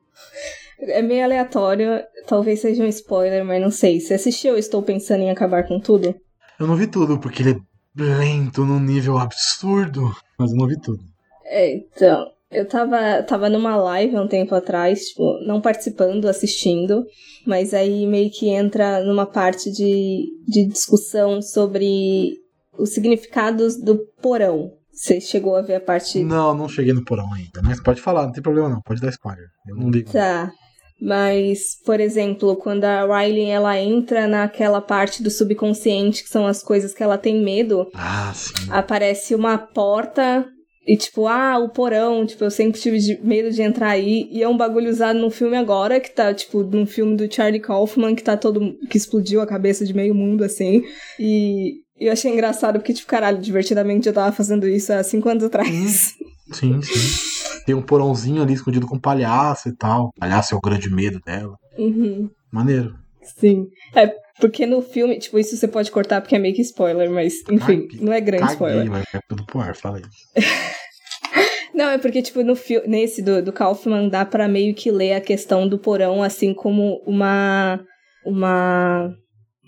É 0.81 1.01
meio 1.01 1.25
aleatório, 1.25 2.03
talvez 2.27 2.61
seja 2.61 2.83
um 2.83 2.89
spoiler, 2.89 3.45
mas 3.45 3.63
não 3.63 3.71
sei. 3.71 4.01
Você 4.01 4.15
assistiu 4.15 4.59
Estou 4.59 4.83
Pensando 4.83 5.23
em 5.23 5.31
Acabar 5.31 5.67
com 5.67 5.79
Tudo? 5.81 6.15
Eu 6.59 6.67
não 6.67 6.77
vi 6.77 6.87
tudo, 6.87 7.19
porque 7.19 7.43
ele 7.43 7.51
é 7.53 8.03
lento 8.03 8.65
num 8.65 8.81
nível 8.81 9.17
absurdo, 9.19 10.13
mas 10.39 10.51
eu 10.51 10.57
não 10.59 10.67
vi 10.67 10.79
tudo. 10.81 11.01
É, 11.45 11.75
então. 11.77 12.27
Eu 12.51 12.69
tava, 12.69 13.21
tava 13.25 13.49
numa 13.51 13.75
live 13.75 14.15
há 14.15 14.23
um 14.23 14.29
tempo 14.29 14.55
atrás, 14.55 15.07
tipo, 15.09 15.41
não 15.45 15.61
participando, 15.61 16.27
assistindo, 16.29 17.05
mas 17.45 17.75
aí 17.75 18.07
meio 18.07 18.31
que 18.31 18.49
entra 18.49 19.03
numa 19.03 19.27
parte 19.27 19.73
de, 19.73 20.25
de 20.47 20.69
discussão 20.69 21.43
sobre 21.43 22.35
os 22.79 22.91
significados 22.93 23.77
do 23.77 23.99
porão. 24.21 24.73
Você 24.93 25.21
chegou 25.21 25.57
a 25.57 25.63
ver 25.63 25.75
a 25.77 25.81
parte. 25.81 26.23
Não, 26.23 26.55
não 26.55 26.69
cheguei 26.69 26.93
no 26.93 27.05
porão 27.05 27.33
ainda, 27.35 27.61
mas 27.63 27.81
pode 27.83 28.01
falar, 28.01 28.25
não 28.27 28.33
tem 28.33 28.43
problema 28.43 28.69
não, 28.69 28.81
pode 28.81 29.01
dar 29.01 29.11
spoiler. 29.11 29.47
Eu 29.69 29.77
não 29.77 29.91
ligo. 29.91 30.13
Tá. 30.13 30.53
Mas, 31.01 31.77
por 31.85 31.99
exemplo, 31.99 32.57
quando 32.57 32.85
a 32.85 33.05
Riley 33.05 33.47
ela 33.47 33.79
entra 33.79 34.29
naquela 34.29 34.81
parte 34.81 35.23
do 35.23 35.31
subconsciente, 35.31 36.23
que 36.23 36.29
são 36.29 36.47
as 36.47 36.63
coisas 36.63 36.95
que 36.95 37.03
ela 37.03 37.19
tem 37.19 37.43
medo, 37.43 37.89
Ah, 37.93 38.33
sim. 38.35 38.53
aparece 38.71 39.35
uma 39.35 39.59
porta 39.59 40.47
e 40.87 40.97
tipo, 40.97 41.27
ah, 41.27 41.59
o 41.59 41.71
porão, 41.71 42.25
tipo, 42.27 42.45
eu 42.45 42.51
sempre 42.51 42.81
tive 42.81 43.19
medo 43.23 43.51
de 43.51 43.63
entrar 43.63 43.89
aí, 43.89 44.29
e 44.31 44.43
é 44.43 44.49
um 44.49 44.57
bagulho 44.57 44.91
usado 44.91 45.19
num 45.19 45.31
filme 45.31 45.57
agora, 45.57 45.99
que 45.99 46.11
tá, 46.11 46.33
tipo, 46.35 46.63
num 46.63 46.85
filme 46.87 47.17
do 47.17 47.33
Charlie 47.33 47.61
Kaufman, 47.61 48.15
que 48.15 48.23
tá 48.23 48.37
todo, 48.37 48.77
que 48.91 48.99
explodiu 48.99 49.41
a 49.41 49.47
cabeça 49.47 49.85
de 49.85 49.95
meio 49.95 50.15
mundo, 50.15 50.45
assim, 50.45 50.83
e 51.19 51.77
eu 52.07 52.13
achei 52.13 52.33
engraçado, 52.33 52.79
porque, 52.79 52.93
tipo, 52.93 53.09
caralho, 53.09 53.39
divertidamente 53.39 54.07
eu 54.09 54.13
tava 54.15 54.33
fazendo 54.33 54.67
isso 54.69 54.93
há 54.93 55.03
cinco 55.03 55.29
anos 55.29 55.45
atrás. 55.45 56.15
Sim, 56.53 56.81
sim. 56.83 57.63
Tem 57.65 57.75
um 57.75 57.83
porãozinho 57.83 58.43
ali 58.43 58.53
escondido 58.53 58.87
com 58.87 58.99
palhaço 58.99 59.69
e 59.69 59.77
tal. 59.77 60.11
Palhaço 60.19 60.55
é 60.55 60.59
o 60.59 60.61
grande 60.61 60.91
medo 60.93 61.19
dela. 61.25 61.57
Uhum. 61.79 62.29
Maneiro. 62.53 62.95
Sim. 63.39 63.67
É, 63.95 64.13
porque 64.39 64.67
no 64.67 64.83
filme, 64.83 65.19
tipo, 65.19 65.39
isso 65.39 65.57
você 65.57 65.67
pode 65.67 65.91
cortar 65.91 66.21
porque 66.21 66.37
é 66.37 66.39
meio 66.39 66.55
que 66.55 66.61
spoiler, 66.61 67.11
mas, 67.11 67.35
enfim, 67.51 67.89
não 68.01 68.13
é 68.13 68.21
grande 68.21 68.43
Caguei, 68.43 68.55
spoiler. 68.55 68.91
vai 68.91 69.03
vai 69.13 69.23
tudo 69.29 69.45
pro 69.47 69.61
ar, 69.61 69.75
fala 69.75 69.97
aí. 69.99 70.03
Não, 71.75 71.87
é 71.91 71.99
porque, 71.99 72.23
tipo, 72.23 72.41
no 72.45 72.55
fi- 72.55 72.87
nesse 72.87 73.21
do, 73.21 73.43
do 73.43 73.53
Kaufman 73.53 74.09
dá 74.09 74.25
pra 74.25 74.47
meio 74.47 74.73
que 74.77 74.93
ler 74.93 75.15
a 75.15 75.21
questão 75.21 75.67
do 75.67 75.77
porão, 75.77 76.23
assim 76.23 76.55
como 76.55 77.03
uma. 77.05 77.81
Uma 78.25 79.13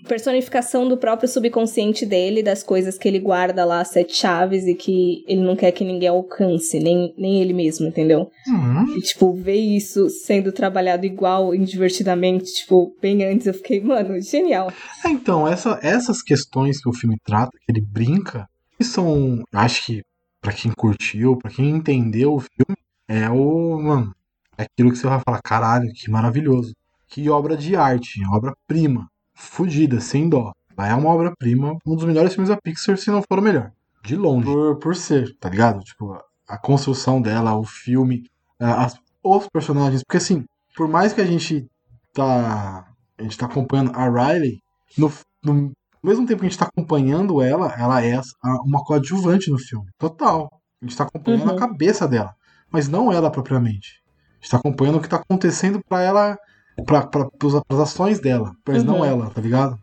personificação 0.07 0.87
do 0.87 0.97
próprio 0.97 1.27
subconsciente 1.29 2.05
dele, 2.05 2.41
das 2.41 2.63
coisas 2.63 2.97
que 2.97 3.07
ele 3.07 3.19
guarda 3.19 3.63
lá, 3.65 3.83
sete 3.85 4.15
chaves, 4.15 4.65
e 4.65 4.73
que 4.73 5.23
ele 5.27 5.41
não 5.41 5.55
quer 5.55 5.71
que 5.71 5.83
ninguém 5.83 6.09
alcance, 6.09 6.79
nem, 6.79 7.13
nem 7.17 7.41
ele 7.41 7.53
mesmo, 7.53 7.87
entendeu? 7.87 8.31
Uhum. 8.47 8.97
E, 8.97 9.01
tipo, 9.01 9.33
ver 9.33 9.55
isso 9.55 10.09
sendo 10.09 10.51
trabalhado 10.51 11.05
igual 11.05 11.53
e 11.53 11.59
divertidamente, 11.59 12.45
tipo, 12.53 12.95
bem 13.01 13.23
antes, 13.23 13.45
eu 13.47 13.53
fiquei, 13.53 13.79
mano, 13.81 14.19
genial. 14.21 14.71
É, 15.05 15.09
então, 15.09 15.47
essa- 15.47 15.79
essas 15.83 16.21
questões 16.23 16.81
que 16.81 16.89
o 16.89 16.93
filme 16.93 17.17
trata, 17.23 17.51
que 17.65 17.71
ele 17.71 17.81
brinca, 17.81 18.47
que 18.77 18.83
são, 18.83 19.43
acho 19.53 19.85
que 19.85 20.01
pra 20.41 20.53
quem 20.53 20.71
curtiu, 20.71 21.35
pra 21.37 21.51
quem 21.51 21.69
entendeu 21.69 22.33
o 22.35 22.39
filme, 22.39 22.77
é 23.07 23.29
o, 23.29 23.79
mano, 23.81 24.13
é 24.57 24.63
aquilo 24.63 24.91
que 24.91 24.97
você 24.97 25.07
vai 25.07 25.19
falar, 25.23 25.41
caralho, 25.41 25.91
que 25.93 26.09
maravilhoso. 26.09 26.73
Que 27.09 27.29
obra 27.29 27.55
de 27.55 27.75
arte, 27.75 28.19
obra-prima, 28.31 29.07
fodida, 29.37 29.99
sem 30.01 30.27
dó. 30.27 30.51
É 30.77 30.93
uma 30.93 31.09
obra-prima, 31.09 31.77
um 31.85 31.95
dos 31.95 32.05
melhores 32.05 32.33
filmes 32.33 32.49
da 32.49 32.57
Pixar, 32.61 32.97
se 32.97 33.09
não 33.09 33.21
for 33.21 33.39
o 33.39 33.41
melhor. 33.41 33.71
De 34.03 34.15
longe. 34.15 34.45
Por, 34.45 34.77
por 34.79 34.95
ser, 34.95 35.35
tá 35.39 35.49
ligado? 35.49 35.79
Tipo, 35.83 36.13
a, 36.13 36.23
a 36.49 36.57
construção 36.57 37.21
dela, 37.21 37.55
o 37.55 37.63
filme, 37.63 38.23
a- 38.59 38.85
as- 38.85 38.99
os 39.23 39.47
personagens. 39.49 40.03
Porque 40.03 40.17
assim, 40.17 40.45
por 40.75 40.87
mais 40.87 41.13
que 41.13 41.21
a 41.21 41.25
gente 41.25 41.67
tá. 42.13 42.85
A 43.17 43.23
gente 43.23 43.37
tá 43.37 43.47
acompanhando 43.47 43.91
a 43.95 44.07
Riley, 44.07 44.59
no, 44.95 45.11
no 45.43 45.71
mesmo 46.03 46.27
tempo 46.27 46.41
que 46.41 46.45
a 46.45 46.49
gente 46.49 46.59
tá 46.59 46.65
acompanhando 46.65 47.41
ela, 47.41 47.73
ela 47.77 48.03
é 48.03 48.15
a- 48.15 48.61
uma 48.63 48.83
coadjuvante 48.83 49.49
no 49.49 49.57
filme. 49.57 49.87
Total. 49.97 50.47
A 50.81 50.85
gente 50.85 50.95
tá 50.95 51.03
acompanhando 51.05 51.49
Uhum. 51.49 51.55
a 51.55 51.59
cabeça 51.59 52.07
dela. 52.07 52.35
Mas 52.71 52.87
não 52.87 53.11
ela 53.11 53.31
propriamente. 53.31 54.03
A 54.33 54.35
gente 54.43 54.51
tá 54.51 54.57
acompanhando 54.57 54.97
o 54.97 55.01
que 55.01 55.09
tá 55.09 55.15
acontecendo 55.17 55.81
pra 55.89 56.01
ela. 56.03 56.37
Pra, 56.85 57.05
pras, 57.05 57.27
pras 57.67 57.79
ações 57.79 58.19
dela. 58.19 58.55
Mas 58.67 58.83
não 58.83 58.99
Uhum. 58.99 59.05
ela, 59.05 59.29
tá 59.29 59.41
ligado? 59.41 59.77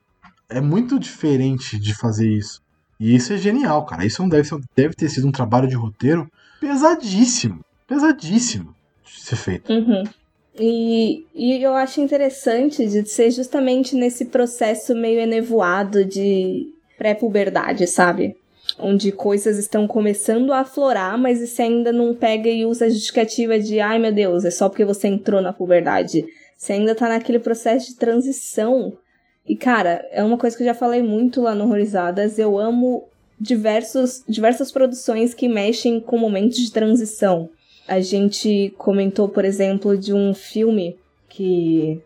É 0.49 0.61
muito 0.61 0.99
diferente 0.99 1.79
de 1.79 1.95
fazer 1.95 2.29
isso. 2.31 2.61
E 3.01 3.15
isso 3.15 3.33
é 3.33 3.37
genial, 3.37 3.85
cara. 3.85 4.05
Isso 4.07 4.23
não 4.23 4.29
deve, 4.29 4.47
ser- 4.49 4.61
deve 4.77 4.95
ter 4.95 5.09
sido 5.09 5.27
um 5.27 5.33
trabalho 5.33 5.67
de 5.69 5.75
roteiro 5.75 6.29
pesadíssimo. 6.61 7.61
Pesadíssimo 7.87 8.75
de 9.05 9.21
ser 9.21 9.37
feito. 9.37 9.73
Uhum. 9.73 10.05
E, 10.59 11.25
e 11.35 11.63
eu 11.63 11.75
acho 11.75 12.01
interessante 12.01 12.87
de 12.87 13.05
ser 13.09 13.31
justamente 13.33 13.97
nesse 13.97 14.27
processo 14.27 14.95
meio 14.95 15.19
enevoado 15.21 16.05
de 16.05 16.69
pré-puberdade, 16.97 17.87
sabe? 17.89 18.37
Onde 18.79 19.11
coisas 19.13 19.59
estão 19.59 19.87
começando 19.87 20.53
a 20.53 20.61
aflorar, 20.61 21.19
mas 21.19 21.41
você 21.41 21.63
ainda 21.63 21.93
não 21.93 22.15
pega 22.15 22.49
e 22.49 22.65
usa 22.65 22.87
a 22.87 22.89
justificativa 22.89 23.59
de 23.59 23.81
ai 23.81 23.99
meu 23.99 24.13
Deus, 24.13 24.45
é 24.45 24.51
só 24.51 24.69
porque 24.69 24.85
você 24.85 25.09
entrou 25.09 25.43
na 25.43 25.53
puberdade. 25.53 26.25
Você 26.65 26.73
ainda 26.73 26.95
tá 26.95 27.11
naquele 27.11 27.39
processo 27.39 27.91
de 27.91 27.97
transição. 27.97 28.97
E 29.47 29.55
cara, 29.55 30.03
é 30.11 30.25
uma 30.25 30.39
coisa 30.39 30.57
que 30.57 30.63
eu 30.63 30.67
já 30.67 30.73
falei 30.73 31.03
muito 31.03 31.43
lá 31.43 31.55
no 31.55 31.65
Horrorizadas, 31.65 32.39
eu 32.39 32.59
amo 32.59 33.07
diversos, 33.39 34.25
diversas 34.27 34.73
produções 34.73 35.35
que 35.35 35.47
mexem 35.47 36.01
com 36.01 36.17
momentos 36.17 36.57
de 36.57 36.73
transição. 36.73 37.51
A 37.87 38.01
gente 38.01 38.75
comentou, 38.79 39.29
por 39.29 39.45
exemplo, 39.45 39.99
de 39.99 40.15
um 40.15 40.33
filme 40.33 40.97
que 41.29 42.01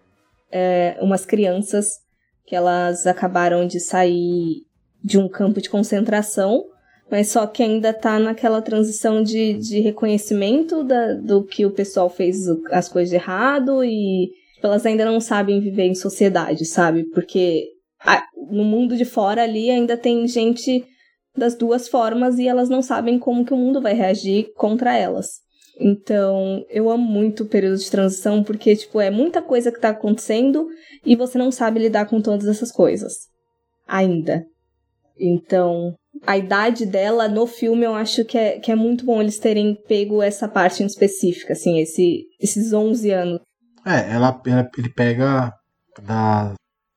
é 0.51 0.99
umas 1.01 1.25
crianças 1.25 2.01
que 2.44 2.57
elas 2.57 3.07
acabaram 3.07 3.64
de 3.64 3.79
sair 3.79 4.64
de 5.05 5.18
um 5.18 5.29
campo 5.29 5.61
de 5.61 5.71
concentração, 5.71 6.64
mas 7.09 7.29
só 7.29 7.47
que 7.47 7.62
ainda 7.62 7.92
tá 7.92 8.18
naquela 8.18 8.61
transição 8.61 9.23
de, 9.23 9.55
de 9.55 9.79
reconhecimento 9.79 10.83
da, 10.83 11.14
do 11.14 11.44
que 11.44 11.64
o 11.64 11.71
pessoal 11.71 12.11
fez 12.11 12.38
as 12.73 12.88
coisas 12.88 13.12
errado 13.12 13.85
e 13.85 14.33
tipo, 14.59 14.66
elas 14.66 14.85
ainda 14.85 15.05
não 15.05 15.21
sabem 15.21 15.61
viver 15.61 15.85
em 15.85 15.94
sociedade, 15.94 16.64
sabe? 16.66 17.05
Porque 17.11 17.68
a- 18.01 18.25
no 18.51 18.64
mundo 18.64 18.97
de 18.97 19.05
fora 19.05 19.42
ali 19.42 19.71
ainda 19.71 19.97
tem 19.97 20.27
gente 20.27 20.85
das 21.37 21.55
duas 21.57 21.88
formas 21.88 22.38
e 22.38 22.49
elas 22.49 22.68
não 22.68 22.83
sabem 22.83 23.18
como 23.18 23.44
que 23.44 23.55
o 23.55 23.57
mundo 23.57 23.81
vai 23.81 23.94
reagir 23.94 24.53
contra 24.57 24.97
elas. 24.97 25.29
Então, 25.81 26.64
eu 26.68 26.90
amo 26.90 27.05
muito 27.05 27.44
o 27.44 27.49
período 27.49 27.79
de 27.79 27.88
transição 27.88 28.42
porque, 28.42 28.75
tipo, 28.75 29.01
é 29.01 29.11
muita 29.11 29.40
coisa 29.40 29.71
que 29.71 29.81
tá 29.81 29.90
acontecendo 29.90 30.66
e 31.07 31.14
você 31.14 31.38
não 31.38 31.53
sabe 31.53 31.79
lidar 31.79 32.07
com 32.07 32.21
todas 32.21 32.49
essas 32.49 32.73
coisas. 32.73 33.14
Ainda. 33.87 34.44
Então, 35.16 35.94
a 36.27 36.37
idade 36.37 36.85
dela 36.85 37.29
no 37.29 37.47
filme 37.47 37.85
eu 37.85 37.94
acho 37.94 38.25
que 38.25 38.37
é, 38.37 38.59
que 38.59 38.73
é 38.73 38.75
muito 38.75 39.05
bom 39.05 39.21
eles 39.21 39.38
terem 39.38 39.77
pego 39.87 40.21
essa 40.21 40.49
parte 40.49 40.83
em 40.83 40.87
específica, 40.87 41.53
assim, 41.53 41.79
esse, 41.79 42.25
esses 42.40 42.73
11 42.73 43.12
anos. 43.12 43.40
É, 43.88 44.12
ela, 44.12 44.40
ela- 44.46 44.68
ele 44.77 44.88
pega 44.90 45.53
da 46.03 46.55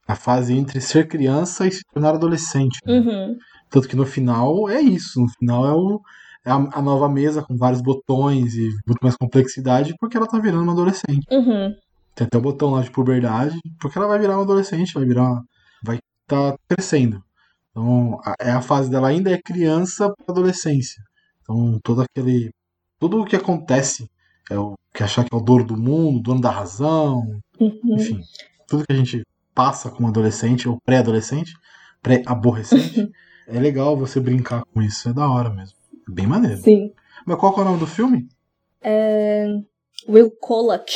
a 0.07 0.15
fase 0.15 0.53
entre 0.53 0.81
ser 0.81 1.07
criança 1.07 1.65
e 1.65 1.71
se 1.71 1.81
tornar 1.93 2.15
adolescente. 2.15 2.79
né? 2.85 2.93
Uhum. 2.99 3.37
Tanto 3.69 3.87
que 3.87 3.95
no 3.95 4.05
final 4.05 4.67
é 4.69 4.81
isso. 4.81 5.21
No 5.21 5.29
final 5.29 5.65
é, 5.65 5.73
o, 5.73 6.01
é 6.45 6.51
a, 6.51 6.55
a 6.55 6.81
nova 6.81 7.07
mesa 7.07 7.41
com 7.41 7.55
vários 7.55 7.81
botões 7.81 8.55
e 8.55 8.67
muito 8.85 8.99
mais 9.01 9.15
complexidade, 9.15 9.93
porque 9.99 10.17
ela 10.17 10.27
tá 10.27 10.37
virando 10.37 10.63
uma 10.63 10.73
adolescente. 10.73 11.25
Uhum. 11.31 11.73
Tem 12.13 12.27
até 12.27 12.37
o 12.37 12.41
botão 12.41 12.71
lá 12.71 12.81
de 12.81 12.91
puberdade, 12.91 13.57
porque 13.79 13.97
ela 13.97 14.07
vai 14.07 14.19
virar 14.19 14.33
uma 14.35 14.43
adolescente, 14.43 14.93
vai 14.93 15.05
virar. 15.05 15.23
uma- 15.31 15.45
vai 15.83 15.99
tá 16.27 16.55
crescendo. 16.67 17.23
Então, 17.71 18.19
a, 18.25 18.35
é 18.41 18.51
a 18.51 18.61
fase 18.61 18.89
dela 18.91 19.07
ainda 19.07 19.31
é 19.31 19.41
criança 19.41 20.09
para 20.13 20.25
adolescência. 20.33 21.01
Então, 21.41 21.79
todo 21.81 22.01
aquele. 22.01 22.49
Tudo 22.99 23.21
o 23.21 23.25
que 23.25 23.35
acontece 23.37 24.09
é 24.51 24.59
o 24.59 24.75
que 24.93 25.03
achar 25.03 25.23
que 25.23 25.33
é 25.33 25.37
o 25.37 25.41
dono 25.41 25.65
do 25.65 25.77
mundo, 25.77 26.19
dono 26.21 26.41
da 26.41 26.51
razão, 26.51 27.39
Uhum. 27.59 27.79
enfim, 27.95 28.19
tudo 28.67 28.83
que 28.85 28.91
a 28.93 28.95
gente 28.97 29.23
passa 29.53 29.89
como 29.91 30.07
adolescente 30.07 30.67
ou 30.67 30.77
pré-adolescente, 30.83 31.53
pré-aborrecente, 32.01 33.09
é 33.47 33.59
legal 33.59 33.95
você 33.95 34.19
brincar 34.19 34.63
com 34.73 34.81
isso, 34.81 35.09
é 35.09 35.13
da 35.13 35.29
hora 35.29 35.49
mesmo. 35.49 35.77
É 36.09 36.11
bem 36.11 36.25
maneiro. 36.27 36.57
Sim. 36.61 36.91
Mas 37.25 37.37
qual 37.37 37.55
é 37.57 37.61
o 37.61 37.65
nome 37.65 37.79
do 37.79 37.85
filme? 37.87 38.27
Will 40.07 40.31
Kolak. 40.39 40.91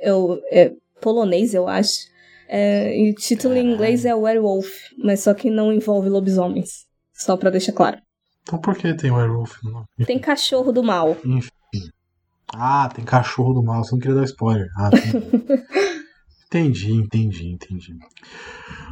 Eu, 0.00 0.40
é 0.50 0.72
polonês, 1.00 1.54
eu 1.54 1.66
acho. 1.66 2.12
É, 2.46 2.94
e 2.96 3.10
o 3.10 3.14
título 3.14 3.54
em 3.54 3.72
inglês 3.72 4.04
é 4.04 4.14
Werewolf, 4.14 4.68
mas 4.98 5.20
só 5.20 5.32
que 5.32 5.48
não 5.50 5.72
envolve 5.72 6.08
lobisomens. 6.10 6.84
Só 7.14 7.36
pra 7.36 7.48
deixar 7.50 7.72
claro. 7.72 7.98
Então 8.42 8.58
por 8.58 8.76
que 8.76 8.92
tem 8.94 9.10
Werewolf 9.10 9.62
no 9.62 9.70
nome? 9.70 9.86
Tem 10.04 10.18
cachorro 10.18 10.70
do 10.72 10.82
mal. 10.82 11.16
Enfim. 11.24 11.48
Ah, 12.52 12.88
tem 12.94 13.04
cachorro 13.04 13.54
do 13.54 13.62
mal, 13.62 13.84
você 13.84 13.92
não 13.92 13.98
queria 14.00 14.16
dar 14.16 14.24
spoiler. 14.24 14.68
Ah, 14.76 14.90
entendi, 16.46 16.92
entendi, 16.92 17.48
entendi. 17.48 17.96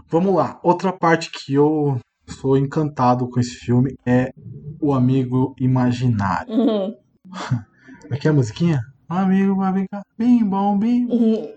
Vamos 0.09 0.35
lá, 0.35 0.59
outra 0.63 0.93
parte 0.93 1.31
que 1.31 1.55
eu 1.55 1.99
sou 2.27 2.57
encantado 2.57 3.29
com 3.29 3.41
esse 3.41 3.57
filme 3.57 3.95
é 4.07 4.33
o 4.81 4.93
amigo 4.93 5.55
imaginário. 5.59 6.53
Uhum. 6.53 6.97
Como 8.03 8.15
é 8.15 8.19
é 8.23 8.29
a 8.29 8.33
musiquinha? 8.33 8.81
Amigo 9.09 9.57
vai 9.57 9.73
brincar, 9.73 10.03
bim 10.19 10.45
bom, 10.45 10.79
bim 10.79 11.07
Uhum. 11.07 11.53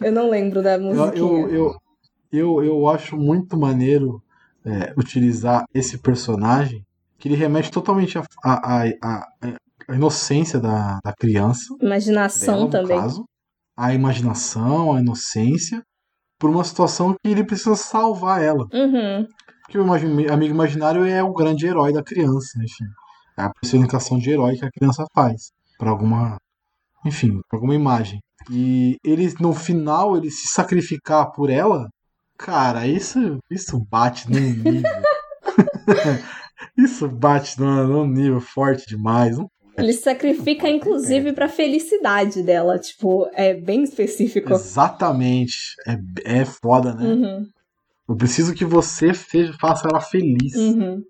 Eu 0.00 0.12
não 0.12 0.30
lembro 0.30 0.62
da 0.62 0.74
Eu, 0.78 0.82
musiquinha. 0.82 1.14
eu, 1.14 1.48
eu, 1.50 1.74
eu, 2.32 2.64
eu 2.64 2.88
acho 2.88 3.16
muito 3.16 3.56
maneiro 3.58 4.22
é, 4.64 4.92
utilizar 4.96 5.64
esse 5.72 5.98
personagem, 5.98 6.84
que 7.18 7.28
ele 7.28 7.36
remete 7.36 7.70
totalmente 7.70 8.18
à 8.18 8.24
a, 8.42 8.82
a, 8.82 8.88
a, 9.02 9.26
a 9.88 9.94
inocência 9.94 10.58
da, 10.58 10.98
da 11.04 11.12
criança, 11.12 11.64
Imaginação 11.80 12.68
dela, 12.68 12.82
também. 12.82 12.98
caso, 12.98 13.24
a 13.76 13.94
imaginação, 13.94 14.92
a 14.94 15.00
inocência, 15.00 15.82
por 16.38 16.50
uma 16.50 16.64
situação 16.64 17.12
que 17.14 17.30
ele 17.30 17.44
precisa 17.44 17.76
salvar 17.76 18.42
ela. 18.42 18.66
Uhum. 18.72 19.26
Porque 19.62 19.78
o 19.78 19.92
amigo 20.32 20.54
imaginário 20.54 21.04
é 21.04 21.22
o 21.22 21.32
grande 21.32 21.66
herói 21.66 21.92
da 21.92 22.02
criança, 22.02 22.58
enfim. 22.62 22.84
É 23.38 23.42
a 23.42 23.50
personificação 23.60 24.18
de 24.18 24.30
herói 24.30 24.56
que 24.56 24.64
a 24.64 24.70
criança 24.70 25.04
faz 25.14 25.50
para 25.78 25.90
alguma, 25.90 26.36
enfim, 27.04 27.40
pra 27.48 27.56
alguma 27.58 27.74
imagem. 27.74 28.20
E 28.50 28.96
ele 29.04 29.32
no 29.40 29.52
final 29.54 30.16
ele 30.16 30.30
se 30.30 30.46
sacrificar 30.48 31.32
por 31.32 31.50
ela, 31.50 31.88
cara, 32.38 32.86
isso 32.86 33.38
isso 33.50 33.78
bate 33.90 34.30
num 34.30 34.40
nível. 34.40 34.82
isso 36.76 37.08
bate 37.08 37.58
num, 37.60 37.86
num 37.86 38.06
nível 38.06 38.40
forte 38.40 38.86
demais. 38.86 39.36
Não- 39.36 39.48
Ele 39.78 39.92
sacrifica, 39.92 40.68
inclusive, 40.68 41.32
pra 41.32 41.48
felicidade 41.48 42.42
dela. 42.42 42.78
Tipo, 42.78 43.28
é 43.32 43.54
bem 43.54 43.82
específico. 43.82 44.52
Exatamente. 44.52 45.74
É, 45.86 46.40
é 46.40 46.44
foda, 46.44 46.94
né? 46.94 47.04
Uhum. 47.04 47.46
Eu 48.08 48.16
preciso 48.16 48.54
que 48.54 48.64
você 48.64 49.12
seja, 49.12 49.52
faça 49.60 49.88
ela 49.88 50.00
feliz. 50.00 50.54
Uhum. 50.54 51.02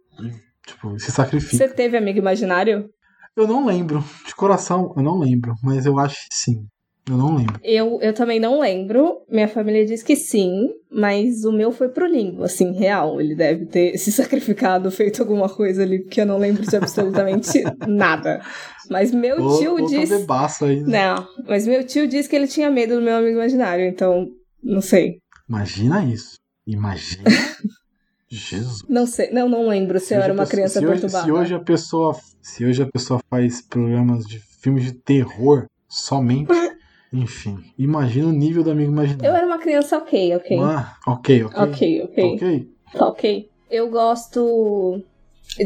Tipo, 0.67 0.99
se 0.99 1.13
sacrifica. 1.13 1.57
Você 1.57 1.69
teve 1.69 1.97
amigo 1.97 2.19
imaginário? 2.19 2.91
Eu 3.37 3.47
não 3.47 3.67
lembro. 3.67 4.03
De 4.27 4.35
coração, 4.35 4.93
eu 4.97 5.03
não 5.03 5.19
lembro. 5.19 5.55
Mas 5.63 5.87
eu 5.87 5.99
acho 5.99 6.29
que 6.29 6.35
sim. 6.35 6.67
Eu 7.09 7.17
não 7.17 7.37
lembro. 7.37 7.61
Eu, 7.63 8.01
eu 8.03 8.13
também 8.13 8.41
não 8.41 8.59
lembro. 8.61 9.19
Minha 9.31 9.47
família 9.47 9.87
diz 9.87 10.03
que 10.03 10.17
sim, 10.17 10.71
mas 10.91 11.45
o 11.45 11.53
meu 11.53 11.71
foi 11.71 11.89
pro 11.89 12.05
limbo, 12.07 12.43
assim, 12.43 12.73
real. 12.73 13.21
Ele 13.21 13.35
deve 13.37 13.67
ter 13.67 13.97
se 13.97 14.11
sacrificado, 14.13 14.91
feito 14.91 15.23
alguma 15.23 15.49
coisa 15.49 15.83
ali, 15.85 16.01
porque 16.01 16.21
eu 16.21 16.27
não 16.27 16.37
lembro 16.39 16.67
de 16.67 16.77
absolutamente 16.77 17.63
nada. 17.87 18.41
Mas 18.91 19.13
meu 19.13 19.41
Ou, 19.41 19.59
tio 19.59 19.73
ou 19.81 19.87
disse. 19.87 20.19
bebaço 20.19 20.65
aí. 20.65 20.81
né? 20.83 21.15
Não, 21.15 21.29
mas 21.47 21.65
meu 21.67 21.85
tio 21.87 22.09
disse 22.09 22.29
que 22.29 22.35
ele 22.35 22.49
tinha 22.49 22.71
medo 22.71 22.97
do 22.97 23.03
meu 23.03 23.15
amigo 23.17 23.37
imaginário, 23.37 23.85
então 23.87 24.27
não 24.63 24.81
sei. 24.81 25.19
Imagina 25.49 26.05
isso. 26.05 26.35
Imagina. 26.67 27.23
Jesus. 28.29 28.83
Não 28.89 29.07
sei, 29.07 29.31
não, 29.31 29.49
não 29.49 29.69
lembro 29.69 30.01
se, 30.01 30.13
eu 30.13 30.19
hoje 30.19 30.25
era 30.25 30.33
uma 30.35 30.43
pessoa- 30.43 30.51
criança 30.51 30.81
se 30.81 30.85
hoje, 30.87 31.01
perturbada. 31.01 31.25
se 31.25 31.33
hoje 31.33 31.55
a 31.55 31.61
pessoa, 31.61 32.17
se 32.43 32.65
hoje 32.65 32.83
a 32.83 32.87
pessoa 32.87 33.21
faz 33.31 33.63
programas 33.63 34.25
de 34.25 34.41
filmes 34.41 34.85
de 34.85 34.93
terror 34.95 35.67
somente, 35.89 36.51
enfim, 37.17 37.59
imagina 37.79 38.29
o 38.29 38.33
nível 38.33 38.63
do 38.63 38.71
amigo 38.71 38.91
Eu 38.91 38.93
imaginário. 38.95 39.37
era 39.37 39.47
uma 39.47 39.59
criança 39.59 39.99
ok, 39.99 40.37
ok. 40.37 40.59
Ah, 40.61 40.97
ok, 41.07 41.45
ok. 41.45 41.63
Ok, 41.63 42.03
ok. 42.05 42.25
Ok. 42.35 42.69
Tá 42.93 43.07
ok. 43.09 43.49
Eu 43.71 43.91
gosto 43.91 45.03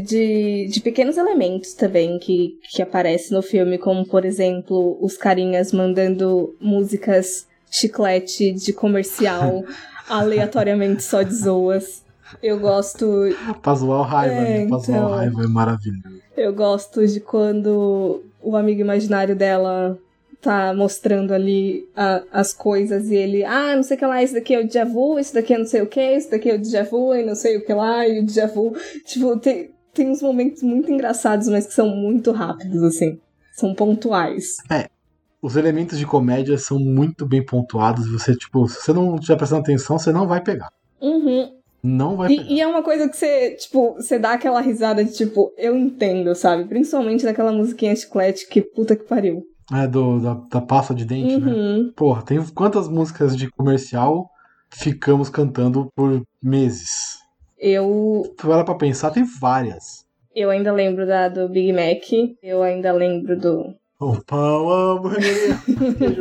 de, 0.04 0.68
de 0.68 0.80
pequenos 0.80 1.16
elementos 1.16 1.74
também 1.74 2.18
que, 2.18 2.58
que 2.70 2.80
aparecem 2.82 3.36
no 3.36 3.42
filme, 3.42 3.76
como 3.78 4.06
por 4.06 4.24
exemplo, 4.24 4.96
os 5.00 5.16
carinhas 5.16 5.72
mandando 5.72 6.54
músicas 6.60 7.46
chiclete 7.70 8.52
de 8.52 8.72
comercial 8.72 9.64
aleatoriamente 10.08 11.02
só 11.02 11.22
de 11.22 11.34
zoas. 11.34 12.04
Eu 12.42 12.60
gosto 12.60 13.06
Pra 13.60 13.74
zoar 13.74 14.00
o 14.00 14.02
raiva, 14.02 14.34
É, 14.34 14.58
né? 14.60 14.66
Pra 14.68 14.78
então. 14.78 15.08
raiva 15.10 15.42
é 15.42 15.46
maravilhoso. 15.48 16.20
Eu 16.36 16.52
gosto 16.54 17.04
de 17.06 17.18
quando 17.20 18.22
o 18.40 18.56
amigo 18.56 18.80
imaginário 18.80 19.34
dela 19.34 19.98
tá 20.40 20.72
mostrando 20.74 21.32
ali 21.34 21.86
a- 21.94 22.22
as 22.32 22.52
coisas 22.52 23.10
e 23.10 23.14
ele, 23.14 23.44
ah, 23.44 23.76
não 23.76 23.82
sei 23.82 23.96
o 23.96 24.00
que 24.00 24.06
lá, 24.06 24.22
isso 24.22 24.34
daqui 24.34 24.54
é 24.54 24.60
o 24.60 24.64
déjà 24.64 24.84
vu, 24.84 25.18
isso 25.18 25.34
daqui 25.34 25.52
é 25.54 25.58
não 25.58 25.66
sei 25.66 25.82
o 25.82 25.86
que, 25.86 26.00
isso 26.16 26.30
daqui 26.30 26.50
é 26.50 26.54
o 26.54 26.58
déjà 26.58 26.82
vu 26.82 27.14
e 27.14 27.24
não 27.24 27.34
sei 27.34 27.56
o 27.58 27.64
que 27.64 27.72
lá, 27.74 28.06
e 28.08 28.20
o 28.20 28.24
déjà 28.24 28.46
vu. 28.46 28.74
Tipo, 29.04 29.36
tem, 29.38 29.70
tem 29.92 30.08
uns 30.08 30.22
momentos 30.22 30.62
muito 30.62 30.90
engraçados, 30.90 31.46
mas 31.48 31.66
que 31.66 31.74
são 31.74 31.88
muito 31.88 32.32
rápidos, 32.32 32.82
assim. 32.82 33.18
São 33.54 33.74
pontuais. 33.74 34.56
Os 35.42 35.56
elementos 35.56 35.98
de 35.98 36.06
comédia 36.06 36.56
são 36.58 36.78
muito 36.78 37.26
bem 37.26 37.44
pontuados. 37.44 38.10
Você, 38.10 38.34
tipo, 38.34 38.66
se 38.68 38.80
você 38.82 38.92
não 38.92 39.14
estiver 39.16 39.36
prestando 39.36 39.62
atenção, 39.62 39.98
você 39.98 40.12
não 40.12 40.26
vai 40.26 40.42
pegar. 40.42 40.68
Uhum. 41.00 41.50
Não 41.82 42.16
vai 42.16 42.28
pegar. 42.28 42.42
E, 42.42 42.54
e 42.56 42.60
é 42.60 42.66
uma 42.66 42.82
coisa 42.82 43.08
que 43.08 43.16
você, 43.16 43.52
tipo, 43.52 43.94
você 43.94 44.18
dá 44.18 44.32
aquela 44.32 44.60
risada 44.60 45.02
de 45.04 45.12
tipo, 45.12 45.52
eu 45.56 45.76
entendo, 45.76 46.34
sabe? 46.34 46.64
Principalmente 46.64 47.24
daquela 47.24 47.52
musiquinha 47.52 47.96
chiclete 47.96 48.46
que 48.48 48.60
puta 48.60 48.94
que 48.94 49.04
pariu. 49.04 49.42
É 49.72 49.86
do, 49.86 50.18
da, 50.20 50.34
da 50.34 50.60
pasta 50.60 50.94
de 50.94 51.04
dente, 51.04 51.38
né? 51.38 51.52
Uhum. 51.52 51.92
Porra, 51.94 52.22
tem 52.22 52.44
quantas 52.46 52.88
músicas 52.88 53.36
de 53.36 53.48
comercial 53.50 54.28
ficamos 54.68 55.28
cantando 55.28 55.90
por 55.94 56.22
meses? 56.42 57.18
Eu, 57.58 58.22
Tu 58.38 58.48
lá 58.48 58.64
pra 58.64 58.74
pensar, 58.74 59.10
tem 59.10 59.24
várias. 59.24 60.04
eu 60.34 60.50
ainda 60.50 60.72
lembro 60.72 61.06
da 61.06 61.28
do 61.28 61.48
Big 61.48 61.72
Mac. 61.72 62.02
Eu 62.42 62.62
ainda 62.62 62.90
lembro 62.92 63.38
do. 63.38 63.74
O 64.00 64.16
pão 64.24 64.70
hambúrguer, 64.70 65.58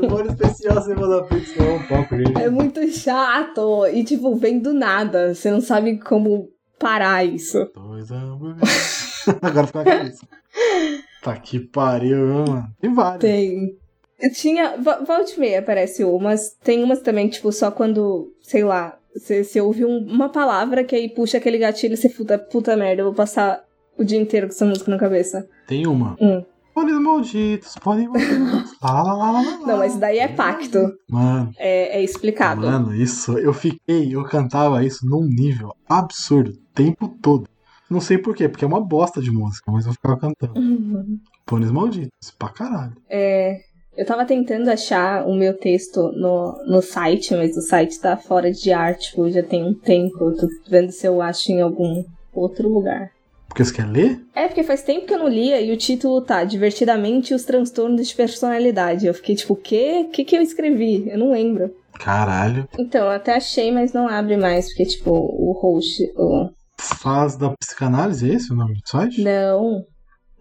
molho 0.09 0.29
especial, 0.31 0.81
cebola 0.81 1.23
pizza, 1.29 1.63
o 1.63 1.87
pão 1.87 2.03
queijo. 2.03 2.37
É 2.37 2.49
muito 2.49 2.85
chato. 2.91 3.87
E, 3.87 4.03
tipo, 4.03 4.35
vem 4.35 4.59
do 4.59 4.73
nada. 4.73 5.33
Você 5.33 5.49
não 5.49 5.61
sabe 5.61 5.97
como 5.97 6.49
parar 6.77 7.23
isso. 7.23 7.71
Dois 7.73 8.11
hambúrgueres. 8.11 9.23
Agora 9.41 9.65
fica 9.67 9.79
na 9.79 9.85
cabeça. 9.85 10.27
Tá 11.21 11.35
que 11.37 11.59
pariu, 11.59 12.17
mano. 12.47 12.67
Tem 12.79 12.93
várias. 12.93 13.19
Tem. 13.21 13.77
Tinha. 14.33 14.77
vo- 14.77 15.05
Volte 15.05 15.35
e 15.37 15.39
meia 15.39 15.59
aparece 15.59 16.03
umas. 16.03 16.51
Tem 16.63 16.83
umas 16.83 16.99
também, 17.01 17.27
tipo, 17.29 17.51
só 17.51 17.71
quando, 17.71 18.33
sei 18.41 18.63
lá, 18.63 18.97
você, 19.13 19.59
ouve 19.61 19.85
um- 19.85 20.05
uma 20.07 20.29
palavra 20.29 20.83
que 20.83 20.95
aí 20.95 21.09
puxa 21.09 21.37
aquele 21.37 21.57
gatilho 21.57 21.93
e 21.93 21.97
você 21.97 22.09
puta, 22.09 22.37
puta 22.37 22.75
merda, 22.75 23.01
eu 23.01 23.05
vou 23.07 23.13
passar 23.13 23.61
o 23.97 24.03
dia 24.03 24.19
inteiro 24.19 24.47
com 24.47 24.53
essa 24.53 24.65
música 24.65 24.89
na 24.91 24.97
cabeça. 24.97 25.47
Tem 25.67 25.85
uma. 25.87 26.15
Hum. 26.21 26.43
Pones 26.73 26.99
malditos. 27.01 27.75
Lá, 27.85 27.95
lá, 29.03 29.03
lá, 29.03 29.13
lá, 29.13 29.31
lá, 29.31 29.41
lá. 29.41 29.67
Não, 29.67 29.77
mas 29.77 29.97
daí 29.97 30.19
é 30.19 30.27
pacto. 30.29 30.93
Mano, 31.09 31.51
É, 31.57 31.99
é 31.99 32.03
explicado. 32.03 32.61
mano, 32.61 32.95
isso. 32.95 33.37
Eu 33.37 33.51
fiquei, 33.51 34.13
eu 34.15 34.23
cantava 34.23 34.83
isso 34.85 35.05
num 35.05 35.25
nível 35.25 35.73
absurdo. 35.89 36.51
O 36.51 36.73
tempo 36.73 37.09
todo. 37.21 37.49
Não 37.89 37.99
sei 37.99 38.17
por 38.17 38.35
quê, 38.35 38.47
porque 38.47 38.63
é 38.63 38.67
uma 38.67 38.79
bosta 38.79 39.21
de 39.21 39.31
música, 39.31 39.71
mas 39.71 39.85
eu 39.85 39.93
ficava 39.93 40.17
cantando. 40.17 40.59
Uhum. 40.59 41.19
Pones 41.45 41.71
malditos, 41.71 42.31
pra 42.37 42.49
caralho. 42.49 42.93
É, 43.09 43.61
eu 43.97 44.05
tava 44.05 44.25
tentando 44.25 44.69
achar 44.69 45.27
o 45.27 45.35
meu 45.35 45.57
texto 45.57 46.11
no, 46.13 46.55
no 46.67 46.81
site, 46.81 47.35
mas 47.35 47.57
o 47.57 47.61
site 47.61 47.99
tá 47.99 48.15
fora 48.15 48.51
de 48.51 48.71
ar, 48.71 48.95
tipo, 48.95 49.29
já 49.29 49.43
tem 49.43 49.63
um 49.63 49.73
tempo. 49.73 50.17
Eu 50.23 50.37
tô 50.37 50.47
vendo 50.69 50.91
se 50.91 51.07
eu 51.07 51.21
acho 51.21 51.51
em 51.51 51.61
algum 51.61 52.03
outro 52.33 52.69
lugar. 52.69 53.11
Porque 53.47 53.65
você 53.65 53.73
quer 53.73 53.87
ler? 53.87 54.21
É, 54.35 54.47
porque 54.47 54.63
faz 54.63 54.83
tempo 54.83 55.07
que 55.07 55.13
eu 55.13 55.17
não 55.17 55.27
lia 55.27 55.59
e 55.59 55.71
o 55.71 55.77
título 55.77 56.21
tá 56.21 56.43
Divertidamente 56.43 57.33
os 57.33 57.43
transtornos 57.43 58.07
de 58.07 58.15
personalidade. 58.15 59.07
Eu 59.07 59.13
fiquei 59.13 59.35
tipo, 59.35 59.53
o 59.53 59.57
quê? 59.57 60.05
O 60.07 60.11
que, 60.11 60.23
que 60.23 60.37
eu 60.37 60.41
escrevi? 60.41 61.09
Eu 61.09 61.17
não 61.17 61.31
lembro. 61.31 61.73
Caralho. 61.99 62.69
Então, 62.77 63.05
eu 63.05 63.11
até 63.11 63.35
achei, 63.35 63.71
mas 63.71 63.91
não 63.91 64.07
abre 64.07 64.37
mais, 64.37 64.67
porque, 64.67 64.85
tipo, 64.85 65.11
o 65.11 65.51
host. 65.51 66.09
O... 66.15 66.49
Faz 66.79 67.35
da 67.35 67.49
psicanálise, 67.57 68.29
é 68.29 68.33
esse 68.35 68.51
o 68.51 68.55
nome 68.55 68.73
do 68.75 68.87
site? 68.89 69.21
Não. 69.21 69.83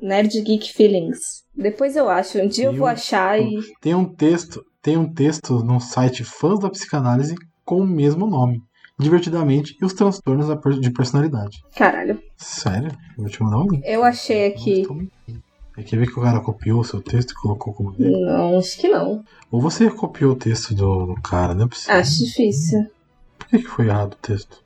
Nerd 0.01 0.41
Geek 0.43 0.73
Feelings. 0.73 1.19
Depois 1.57 1.97
eu 1.97 2.09
acho. 2.09 2.39
Um 2.39 2.47
dia 2.49 2.67
eu 2.67 2.71
Tem 2.71 2.79
vou 2.79 2.89
um- 2.89 2.91
achar 2.91 3.41
e. 3.41 3.59
Tem 3.81 3.95
um 3.95 4.05
texto, 4.05 4.65
tem 4.81 4.97
um 4.97 5.13
texto 5.13 5.59
no 5.65 5.81
site 5.81 6.23
Fãs 6.23 6.61
da 6.61 6.71
Psicanálise 6.71 7.35
com 7.65 7.81
o 7.81 7.87
mesmo 7.87 8.27
nome. 8.27 8.63
Divertidamente 9.01 9.77
e 9.81 9.85
os 9.85 9.93
transtornos 9.93 10.47
de 10.81 10.91
personalidade. 10.93 11.59
Caralho. 11.77 12.21
Sério? 12.37 12.91
Eu 13.17 13.25
vou 13.25 13.29
te 13.29 13.43
mandar 13.43 13.59
um 13.59 13.67
link. 13.71 13.83
Eu 13.85 14.03
achei 14.05 14.47
aqui. 14.47 14.85
É 15.77 15.83
que 15.85 15.97
ver 15.97 16.07
que 16.07 16.19
o 16.19 16.23
cara 16.23 16.41
copiou 16.41 16.81
o 16.81 16.85
seu 16.85 17.01
texto 17.01 17.31
e 17.31 17.35
colocou 17.35 17.73
como 17.73 17.93
dele. 17.93 18.11
Não, 18.25 18.59
acho 18.59 18.77
que 18.79 18.89
não. 18.89 19.23
Ou 19.51 19.61
você 19.61 19.89
copiou 19.91 20.33
o 20.33 20.37
texto 20.37 20.75
do, 20.75 21.07
do 21.07 21.15
cara, 21.21 21.55
não 21.55 21.67
é 21.67 21.69
possível. 21.69 21.95
Acho 21.95 22.25
difícil. 22.25 22.87
Por 23.39 23.47
que, 23.49 23.59
que 23.59 23.69
foi 23.69 23.87
errado 23.87 24.15
o 24.15 24.17
texto? 24.17 24.61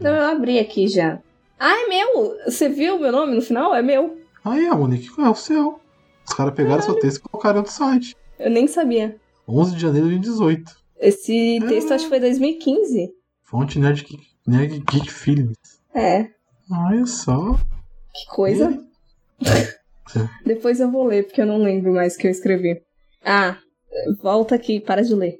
Não, 0.00 0.14
eu 0.14 0.22
abri 0.24 0.58
aqui 0.58 0.88
já. 0.88 1.20
Ah, 1.58 1.72
é 1.72 1.86
meu! 1.88 2.36
Você 2.44 2.68
viu 2.68 2.96
o 2.96 3.00
meu 3.00 3.10
nome 3.10 3.34
no 3.34 3.42
final? 3.42 3.74
É 3.74 3.82
meu. 3.82 4.18
Aí, 4.44 4.66
a 4.66 4.74
Monique, 4.74 5.08
é 5.18 5.28
o 5.28 5.34
seu. 5.34 5.80
Os 6.28 6.34
caras 6.34 6.54
pegaram 6.54 6.82
seu 6.82 6.98
texto 6.98 7.18
e 7.18 7.28
colocaram 7.28 7.62
no 7.62 7.68
site. 7.68 8.14
Eu 8.38 8.50
nem 8.50 8.66
sabia. 8.66 9.16
11 9.48 9.74
de 9.74 9.80
janeiro 9.80 10.08
de 10.08 10.16
2018. 10.16 10.76
Esse 10.98 11.58
texto 11.68 11.92
acho 11.92 12.04
que 12.04 12.10
foi 12.10 12.20
2015. 12.20 13.10
Fonte 13.42 13.78
Nerd 13.78 14.02
Geek, 14.04 14.26
Nerd 14.46 14.78
Geek 14.90 15.10
Feelings. 15.10 15.56
É, 15.94 16.28
Olha 16.70 17.06
só. 17.06 17.54
que 18.12 18.26
coisa. 18.34 18.78
Depois 20.44 20.80
eu 20.80 20.90
vou 20.90 21.04
ler, 21.04 21.24
porque 21.24 21.40
eu 21.40 21.46
não 21.46 21.58
lembro 21.58 21.92
mais 21.92 22.14
o 22.14 22.18
que 22.18 22.26
eu 22.26 22.30
escrevi. 22.30 22.80
Ah, 23.24 23.58
volta 24.20 24.54
aqui, 24.54 24.80
para 24.80 25.02
de 25.02 25.14
ler. 25.14 25.38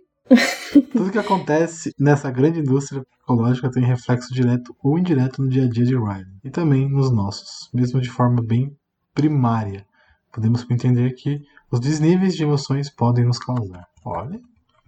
Tudo 0.93 1.11
que 1.13 1.19
acontece 1.19 1.93
nessa 1.99 2.31
grande 2.31 2.61
indústria 2.61 3.03
psicológica 3.05 3.71
tem 3.71 3.85
reflexo 3.85 4.33
direto 4.35 4.75
ou 4.83 4.99
indireto 4.99 5.43
no 5.43 5.49
dia 5.49 5.65
a 5.65 5.69
dia 5.69 5.85
de 5.85 5.95
Riley. 5.97 6.27
E 6.45 6.51
também 6.51 6.89
nos 6.89 7.11
nossos, 7.13 7.69
mesmo 7.73 8.01
de 8.01 8.09
forma 8.11 8.43
bem 8.43 8.71
primária. 9.15 9.87
Podemos 10.33 10.67
entender 10.71 11.13
que 11.15 11.41
os 11.71 11.81
desníveis 11.81 12.35
de 12.35 12.43
emoções 12.43 12.91
podem 12.91 13.25
nos 13.25 13.39
causar. 13.39 13.85
Olha, 14.05 14.39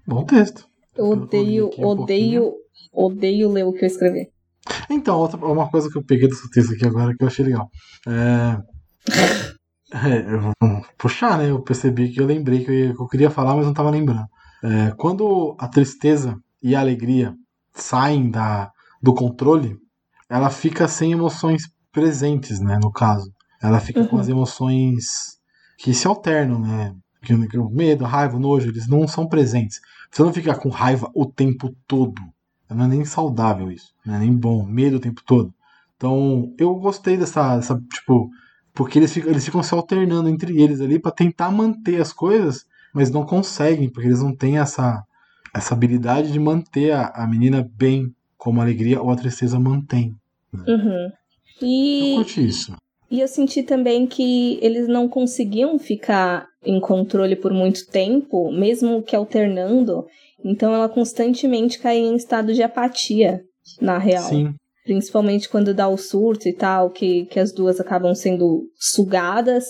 bom 0.06 0.24
texto. 0.24 0.66
Eu 0.96 1.10
odeio, 1.10 1.68
aqui 1.68 1.80
um 1.84 1.88
odeio, 1.88 2.52
odeio 2.92 3.50
ler 3.50 3.64
o 3.64 3.72
que 3.72 3.84
eu 3.84 3.86
escrevi. 3.86 4.28
Então, 4.90 5.16
outra, 5.16 5.38
uma 5.46 5.70
coisa 5.70 5.88
que 5.88 5.96
eu 5.96 6.04
peguei 6.04 6.28
do 6.28 6.34
seu 6.34 6.50
texto 6.50 6.74
aqui 6.74 6.84
agora 6.86 7.14
que 7.16 7.22
eu 7.22 7.28
achei 7.28 7.44
legal. 7.44 7.70
É, 8.06 8.58
é, 9.94 10.32
eu 10.34 10.40
vou 10.40 10.52
puxar, 10.98 11.38
né? 11.38 11.50
Eu 11.50 11.62
percebi 11.62 12.10
que 12.10 12.20
eu 12.20 12.26
lembrei 12.26 12.64
que 12.64 12.70
eu, 12.70 12.74
ia- 12.74 12.94
que 12.94 13.00
eu 13.00 13.06
queria 13.08 13.30
falar, 13.30 13.54
mas 13.54 13.64
não 13.64 13.72
estava 13.72 13.90
lembrando. 13.90 14.26
É, 14.62 14.90
quando 14.96 15.54
a 15.58 15.68
tristeza 15.68 16.36
e 16.62 16.74
a 16.74 16.80
alegria 16.80 17.34
saem 17.72 18.30
da, 18.30 18.70
do 19.02 19.14
controle, 19.14 19.76
ela 20.28 20.50
fica 20.50 20.88
sem 20.88 21.12
emoções 21.12 21.62
presentes, 21.92 22.60
né? 22.60 22.78
No 22.82 22.90
caso. 22.92 23.32
Ela 23.62 23.80
fica 23.80 24.04
com 24.04 24.16
Uhum. 24.16 24.22
as 24.22 24.28
emoções 24.28 25.38
que 25.78 25.94
se 25.94 26.06
alternam, 26.06 26.58
né? 26.60 26.94
Que, 27.22 27.34
o 27.58 27.70
medo, 27.70 28.04
a 28.04 28.08
raiva, 28.08 28.36
o 28.36 28.40
nojo, 28.40 28.68
eles 28.68 28.86
não 28.88 29.06
são 29.08 29.26
presentes. 29.28 29.80
Você 30.10 30.22
não 30.22 30.32
fica 30.32 30.54
com 30.54 30.68
raiva 30.68 31.10
o 31.14 31.26
tempo 31.26 31.74
todo. 31.86 32.20
Não 32.70 32.84
é 32.84 32.88
nem 32.88 33.04
saudável 33.04 33.70
isso. 33.70 33.92
Não 34.04 34.14
é 34.14 34.18
nem 34.18 34.32
bom. 34.34 34.64
Medo 34.64 34.96
o 34.96 35.00
tempo 35.00 35.22
todo. 35.24 35.52
Então, 35.96 36.54
eu 36.58 36.74
gostei 36.76 37.16
dessa, 37.16 37.56
dessa 37.56 37.80
tipo, 37.92 38.30
porque 38.72 38.98
eles 38.98 39.12
ficam, 39.12 39.30
eles 39.30 39.44
ficam 39.44 39.62
se 39.62 39.74
alternando 39.74 40.28
entre 40.28 40.60
eles 40.60 40.80
ali 40.80 40.98
pra 40.98 41.10
tentar 41.10 41.50
manter 41.50 42.00
as 42.00 42.12
coisas, 42.12 42.64
mas 42.98 43.10
não 43.10 43.24
conseguem, 43.24 43.88
porque 43.88 44.08
eles 44.08 44.20
não 44.22 44.34
têm 44.34 44.58
essa, 44.58 45.02
essa 45.54 45.72
habilidade 45.74 46.32
de 46.32 46.38
manter 46.40 46.90
a, 46.90 47.06
a 47.14 47.26
menina 47.26 47.68
bem, 47.76 48.12
como 48.36 48.60
a 48.60 48.64
alegria 48.64 49.00
ou 49.00 49.10
a 49.10 49.16
tristeza 49.16 49.58
mantém. 49.58 50.14
Uhum. 50.52 51.10
Eu 51.60 51.68
E, 51.68 52.14
curti 52.16 52.46
isso. 52.46 52.76
e 53.10 53.20
eu 53.20 53.28
senti 53.28 53.62
também 53.62 54.06
que 54.06 54.58
eles 54.62 54.88
não 54.88 55.08
conseguiam 55.08 55.78
ficar 55.78 56.46
em 56.64 56.80
controle 56.80 57.36
por 57.36 57.52
muito 57.52 57.86
tempo, 57.86 58.50
mesmo 58.52 59.02
que 59.02 59.14
alternando. 59.14 60.04
Então 60.44 60.74
ela 60.74 60.88
constantemente 60.88 61.78
caía 61.78 62.00
em 62.08 62.16
estado 62.16 62.52
de 62.52 62.62
apatia, 62.62 63.42
na 63.80 63.98
real. 63.98 64.28
Sim. 64.28 64.54
Principalmente 64.84 65.48
quando 65.48 65.74
dá 65.74 65.86
o 65.88 65.96
surto 65.98 66.48
e 66.48 66.52
tal, 66.52 66.90
que, 66.90 67.26
que 67.26 67.38
as 67.38 67.52
duas 67.52 67.78
acabam 67.78 68.14
sendo 68.14 68.62
sugadas. 68.76 69.64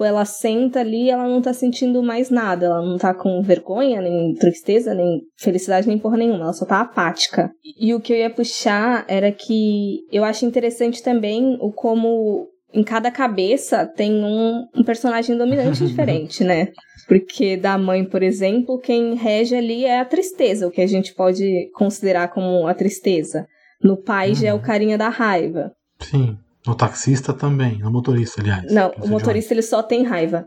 Tipo, 0.00 0.04
ela 0.06 0.24
senta 0.24 0.80
ali 0.80 1.04
e 1.04 1.10
ela 1.10 1.28
não 1.28 1.42
tá 1.42 1.52
sentindo 1.52 2.02
mais 2.02 2.30
nada. 2.30 2.64
Ela 2.66 2.80
não 2.82 2.96
tá 2.96 3.12
com 3.12 3.42
vergonha, 3.42 4.00
nem 4.00 4.32
tristeza, 4.34 4.94
nem 4.94 5.20
felicidade, 5.36 5.86
nem 5.86 5.98
porra 5.98 6.16
nenhuma. 6.16 6.44
Ela 6.44 6.52
só 6.54 6.64
tá 6.64 6.80
apática. 6.80 7.50
E 7.78 7.92
o 7.92 8.00
que 8.00 8.10
eu 8.14 8.16
ia 8.16 8.30
puxar 8.30 9.04
era 9.06 9.30
que 9.30 9.98
eu 10.10 10.24
acho 10.24 10.46
interessante 10.46 11.02
também 11.02 11.58
o 11.60 11.70
como 11.70 12.48
em 12.72 12.82
cada 12.82 13.10
cabeça 13.10 13.84
tem 13.84 14.24
um, 14.24 14.64
um 14.74 14.82
personagem 14.82 15.36
dominante 15.36 15.84
diferente, 15.84 16.42
né? 16.44 16.68
Porque 17.06 17.58
da 17.58 17.76
mãe, 17.76 18.02
por 18.02 18.22
exemplo, 18.22 18.78
quem 18.78 19.14
rege 19.16 19.54
ali 19.54 19.84
é 19.84 20.00
a 20.00 20.04
tristeza, 20.06 20.66
o 20.66 20.70
que 20.70 20.80
a 20.80 20.86
gente 20.86 21.12
pode 21.14 21.68
considerar 21.74 22.28
como 22.28 22.66
a 22.66 22.72
tristeza. 22.72 23.46
No 23.82 23.98
pai 23.98 24.34
já 24.34 24.48
é 24.48 24.52
o 24.52 24.56
Uhum. 24.56 24.62
carinha 24.62 24.96
da 24.96 25.10
raiva. 25.10 25.72
Sim. 26.00 26.38
No 26.66 26.74
taxista 26.74 27.32
também. 27.32 27.78
No 27.78 27.90
motorista, 27.90 28.40
aliás. 28.40 28.72
Não, 28.72 28.92
o 29.00 29.08
motorista 29.08 29.54
ele 29.54 29.62
só 29.62 29.82
tem 29.82 30.04
raiva. 30.04 30.46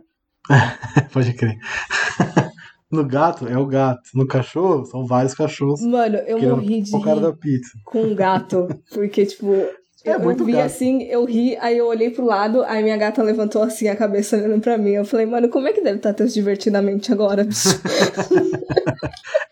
joga. 0.50 0.78
Pode 1.12 1.34
crer. 1.34 1.58
no 2.92 3.06
gato 3.06 3.48
é 3.48 3.58
o 3.58 3.66
gato. 3.66 4.10
No 4.14 4.28
cachorro 4.28 4.86
são 4.86 5.06
vários 5.06 5.34
cachorros. 5.34 5.82
Mano, 5.82 6.18
eu 6.18 6.40
morri 6.40 6.82
de 6.82 6.96
o 6.96 7.02
cara 7.02 7.20
da 7.20 7.34
pizza. 7.34 7.72
com 7.86 8.02
um 8.02 8.16
gato. 8.16 8.68
Porque, 8.92 9.26
tipo, 9.26 9.48
É 10.06 10.16
eu, 10.16 10.36
vi 10.36 10.52
gato. 10.52 10.66
assim, 10.66 11.04
eu 11.04 11.24
ri, 11.24 11.56
aí 11.62 11.78
eu 11.78 11.88
olhei 11.88 12.10
pro 12.10 12.26
lado, 12.26 12.62
aí 12.64 12.84
minha 12.84 12.98
gata 12.98 13.24
levantou 13.24 13.64
assim 13.64 13.88
a 13.88 13.96
cabeça 13.96 14.36
olhando 14.36 14.60
pra 14.60 14.78
mim. 14.78 14.92
Eu 14.92 15.06
falei, 15.06 15.26
mano, 15.26 15.48
como 15.48 15.66
é 15.70 15.72
que 15.72 15.80
deve 15.82 15.96
estar 15.96 16.14
teus 16.14 16.34
divertidamente 16.34 17.14
agora, 17.14 17.46
bicho? 17.46 17.70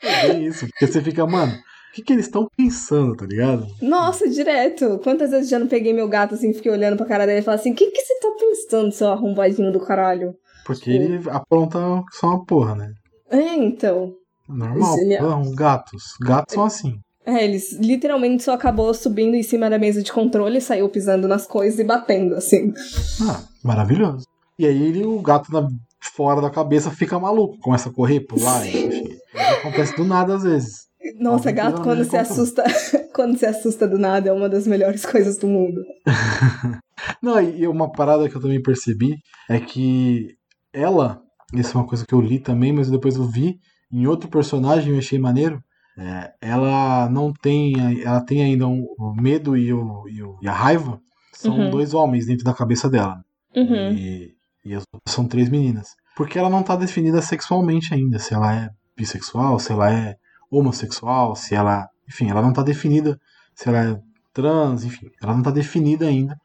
É 0.04 0.38
isso. 0.38 0.68
Porque 0.68 0.88
você 0.88 1.02
fica, 1.02 1.26
mano, 1.26 1.54
o 1.92 1.94
que, 1.94 2.02
que 2.02 2.14
eles 2.14 2.26
estão 2.26 2.48
pensando, 2.56 3.16
tá 3.18 3.26
ligado? 3.26 3.68
Nossa, 3.82 4.30
direto. 4.30 4.98
Quantas 5.04 5.32
vezes 5.32 5.50
já 5.50 5.60
não 5.60 5.68
peguei 5.68 5.92
meu 5.92 6.08
gato 6.08 6.36
assim, 6.36 6.54
fiquei 6.54 6.72
olhando 6.72 6.96
pra 6.96 7.06
cara 7.06 7.26
dele 7.26 7.40
e 7.40 7.44
falei 7.44 7.60
assim: 7.60 7.74
o 7.74 7.76
que, 7.76 7.92
que 7.92 8.02
você 8.02 8.20
tá 8.20 8.30
pensando, 8.40 8.92
seu 8.94 9.10
arrombadinho 9.10 9.74
do 9.74 9.80
caralho? 9.80 10.34
Porque 10.66 10.90
ele 10.90 11.30
apronta 11.30 11.80
só 12.12 12.28
uma 12.28 12.46
porra, 12.46 12.76
né? 12.76 12.94
É, 13.30 13.56
então. 13.56 14.14
Normal. 14.48 14.98
Ele 15.00 15.16
é- 15.16 15.24
um 15.24 15.54
gatos. 15.54 16.04
Gatos 16.22 16.54
são 16.54 16.64
assim. 16.64 16.96
É, 17.26 17.44
eles 17.44 17.74
literalmente 17.74 18.42
só 18.44 18.54
acabou 18.54 18.94
subindo 18.94 19.36
em 19.36 19.44
cima 19.44 19.70
da 19.70 19.78
mesa 19.78 20.02
de 20.02 20.12
controle, 20.12 20.60
saiu 20.62 20.90
pisando 20.90 21.28
nas 21.28 21.46
coisas 21.46 21.78
e 21.80 21.84
batendo, 21.84 22.36
assim. 22.36 22.74
Ah, 23.22 23.44
maravilhoso. 23.64 24.26
E 24.58 24.66
aí 24.66 24.82
ele, 24.82 25.06
o 25.06 25.22
gato 25.22 25.52
na, 25.52 25.68
fora 26.16 26.42
da 26.42 26.50
cabeça 26.50 26.90
fica 26.90 27.20
maluco, 27.20 27.60
começa 27.60 27.90
a 27.90 27.94
correr, 27.94 28.22
pular, 28.22 28.66
enfim. 28.66 29.04
Isso 29.04 29.54
acontece 29.60 29.96
do 29.96 30.04
nada 30.04 30.36
às 30.36 30.44
vezes. 30.44 30.91
Nossa, 31.20 31.50
Alguém 31.50 31.64
gato 31.64 31.82
quando 31.82 32.04
se 32.04 32.18
assusta, 32.18 32.64
quando 33.14 33.38
se 33.38 33.46
assusta 33.46 33.88
do 33.88 33.98
nada 33.98 34.30
é 34.30 34.34
uma 34.34 34.50
das 34.50 34.66
melhores 34.68 35.06
coisas 35.06 35.38
do 35.38 35.48
mundo. 35.48 35.82
Não, 37.22 37.42
e 37.42 37.68
uma 37.68 37.92
parada 37.92 38.30
que 38.30 38.36
eu 38.36 38.42
também 38.42 38.62
percebi 38.62 39.16
é 39.50 39.60
que 39.60 40.28
ela, 40.74 41.20
isso 41.54 41.76
é 41.78 41.82
uma 41.82 41.88
coisa 41.88 42.06
que 42.06 42.14
eu 42.14 42.22
li 42.22 42.40
também, 42.40 42.72
mas 42.72 42.90
depois 42.90 43.16
eu 43.16 43.26
vi 43.26 43.56
em 43.92 44.08
outro 44.08 44.30
personagem, 44.30 44.94
eu 44.94 45.00
achei 45.00 45.20
maneiro. 45.20 45.60
é, 45.98 46.32
ela 46.42 47.10
não 47.10 47.34
tem, 47.34 47.74
ela 48.02 48.22
tem 48.24 48.42
ainda 48.42 48.66
um- 48.66 48.86
o 48.98 49.14
medo 49.14 49.58
e, 49.58 49.74
o, 49.74 50.08
e, 50.08 50.24
o- 50.24 50.38
e 50.42 50.48
a 50.48 50.54
raiva 50.54 50.98
são 51.34 51.54
Uhum. 51.60 51.70
dois 51.70 51.94
homens 51.94 52.26
dentro 52.28 52.46
da 52.46 52.54
cabeça 52.54 52.90
dela. 52.90 53.18
Uhum. 53.54 53.92
E, 53.92 54.30
e 54.64 54.74
as 54.74 54.84
outras 54.94 55.14
são 55.14 55.28
três 55.28 55.50
meninas. 55.50 55.90
Porque 56.16 56.40
ela 56.40 56.50
não 56.50 56.64
tá 56.64 56.78
definida 56.78 57.22
sexualmente 57.22 57.94
ainda, 57.94 58.20
se 58.20 58.34
ela 58.34 58.56
é 58.56 58.70
bissexual, 58.96 59.60
se 59.60 59.74
ela 59.74 59.92
é 59.94 60.16
homossexual, 60.52 61.36
se 61.36 61.56
ela. 61.56 61.88
Enfim, 62.08 62.30
ela 62.30 62.42
não 62.42 62.52
tá 62.52 62.62
definida 62.62 63.20
se 63.56 63.70
ela 63.70 63.80
é 63.92 64.00
trans, 64.34 64.84
enfim, 64.84 65.10
ela 65.22 65.34
não 65.36 65.42
tá 65.42 65.52
definida 65.52 66.06
ainda. 66.08 66.38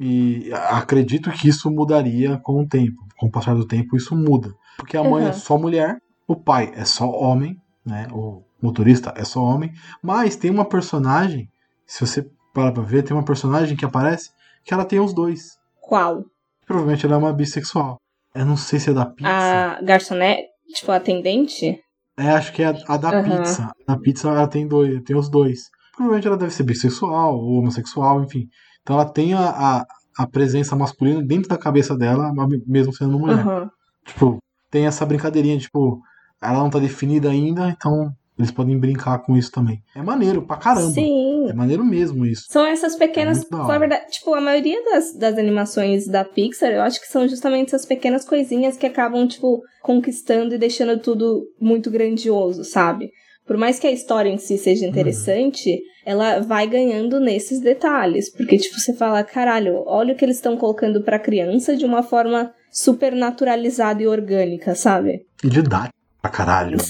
E 0.00 0.50
acredito 0.52 1.30
que 1.30 1.48
isso 1.48 1.70
mudaria 1.70 2.38
com 2.38 2.60
o 2.62 2.66
tempo. 2.68 3.06
Com 3.16 3.26
o 3.26 3.30
passar 3.30 3.54
do 3.54 3.66
tempo, 3.66 3.96
isso 3.96 4.16
muda. 4.16 4.52
Porque 4.76 4.96
a 4.96 5.04
mãe 5.04 5.24
é 5.24 5.28
Uhum. 5.28 5.32
só 5.32 5.56
mulher, 5.56 5.98
o 6.26 6.34
pai 6.34 6.72
é 6.74 6.84
só 6.84 7.08
homem, 7.08 7.56
né? 7.86 8.08
O 8.10 8.42
motorista 8.60 9.12
é 9.16 9.24
só 9.24 9.40
homem. 9.42 9.72
Mas 10.02 10.34
tem 10.34 10.50
uma 10.50 10.64
personagem, 10.64 11.48
se 11.86 12.04
você 12.04 12.28
parar 12.52 12.72
pra 12.72 12.82
ver, 12.82 13.02
tem 13.04 13.16
uma 13.16 13.24
personagem 13.24 13.76
que 13.76 13.84
aparece 13.84 14.30
que 14.64 14.74
ela 14.74 14.84
tem 14.84 14.98
os 14.98 15.12
dois. 15.14 15.56
Qual? 15.80 16.24
Provavelmente 16.66 17.04
ela 17.06 17.14
é 17.14 17.18
uma 17.18 17.32
bissexual. 17.32 18.00
Eu 18.34 18.46
não 18.46 18.56
sei 18.56 18.80
se 18.80 18.90
é 18.90 18.92
da 18.94 19.06
pizza. 19.06 19.28
A 19.30 19.82
garçonete? 19.82 20.48
Tipo, 20.74 20.90
a 20.92 20.96
atendente? 20.96 21.81
É, 22.16 22.30
acho 22.30 22.52
que 22.52 22.62
é 22.62 22.66
a, 22.66 22.74
a 22.88 22.96
da 22.96 23.10
Aham. 23.10 23.22
pizza. 23.22 23.72
A 23.86 23.96
pizza 23.96 24.28
ela 24.28 24.46
tem 24.46 24.66
dois, 24.66 25.02
tem 25.02 25.16
os 25.16 25.28
dois. 25.28 25.70
Provavelmente 25.92 26.26
ela 26.26 26.36
deve 26.36 26.52
ser 26.52 26.62
bissexual 26.62 27.36
ou 27.36 27.58
homossexual, 27.58 28.22
enfim. 28.22 28.48
Então 28.82 28.96
ela 28.96 29.08
tem 29.08 29.34
a, 29.34 29.48
a, 29.48 29.86
a 30.18 30.26
presença 30.26 30.76
masculina 30.76 31.22
dentro 31.22 31.48
da 31.48 31.58
cabeça 31.58 31.96
dela, 31.96 32.32
mesmo 32.66 32.92
sendo 32.92 33.18
mulher. 33.18 33.46
Aham. 33.46 33.70
Tipo, 34.04 34.38
tem 34.70 34.86
essa 34.86 35.06
brincadeirinha, 35.06 35.58
tipo, 35.58 36.00
ela 36.40 36.58
não 36.58 36.70
tá 36.70 36.78
definida 36.78 37.30
ainda, 37.30 37.68
então 37.68 38.12
eles 38.42 38.50
podem 38.50 38.78
brincar 38.78 39.18
com 39.20 39.36
isso 39.36 39.50
também. 39.50 39.78
É 39.96 40.02
maneiro 40.02 40.42
pra 40.42 40.56
caramba. 40.56 40.90
Sim. 40.92 41.48
É 41.48 41.52
maneiro 41.52 41.84
mesmo 41.84 42.24
isso. 42.26 42.44
São 42.48 42.64
essas 42.66 42.94
pequenas. 42.96 43.42
É 43.50 43.56
na 43.56 43.78
verdade, 43.78 44.10
tipo, 44.10 44.34
a 44.34 44.40
maioria 44.40 44.82
das, 44.84 45.14
das 45.16 45.38
animações 45.38 46.06
da 46.06 46.24
Pixar, 46.24 46.70
eu 46.72 46.82
acho 46.82 47.00
que 47.00 47.06
são 47.06 47.26
justamente 47.28 47.68
essas 47.68 47.86
pequenas 47.86 48.24
coisinhas 48.24 48.76
que 48.76 48.86
acabam, 48.86 49.26
tipo, 49.26 49.60
conquistando 49.82 50.54
e 50.54 50.58
deixando 50.58 50.98
tudo 50.98 51.42
muito 51.60 51.90
grandioso, 51.90 52.64
sabe? 52.64 53.10
Por 53.46 53.56
mais 53.56 53.78
que 53.78 53.86
a 53.86 53.92
história 53.92 54.30
em 54.30 54.38
si 54.38 54.52
Uhum. 54.54 54.58
seja 54.60 54.86
interessante, 54.86 55.80
ela 56.06 56.38
vai 56.40 56.66
ganhando 56.66 57.18
nesses 57.18 57.60
detalhes. 57.60 58.30
Porque, 58.32 58.56
tipo, 58.56 58.78
você 58.78 58.94
fala, 58.94 59.22
caralho, 59.24 59.82
olha 59.86 60.14
o 60.14 60.16
que 60.16 60.24
eles 60.24 60.36
estão 60.36 60.56
colocando 60.56 61.02
pra 61.02 61.18
criança 61.18 61.76
de 61.76 61.84
uma 61.84 62.02
forma 62.02 62.52
super 62.70 63.12
naturalizada 63.14 64.02
e 64.02 64.06
orgânica, 64.06 64.74
sabe? 64.74 65.26
E 65.44 65.48
didático 65.48 65.92
pra 66.22 66.30
caralho. 66.30 66.76
né? 66.76 66.82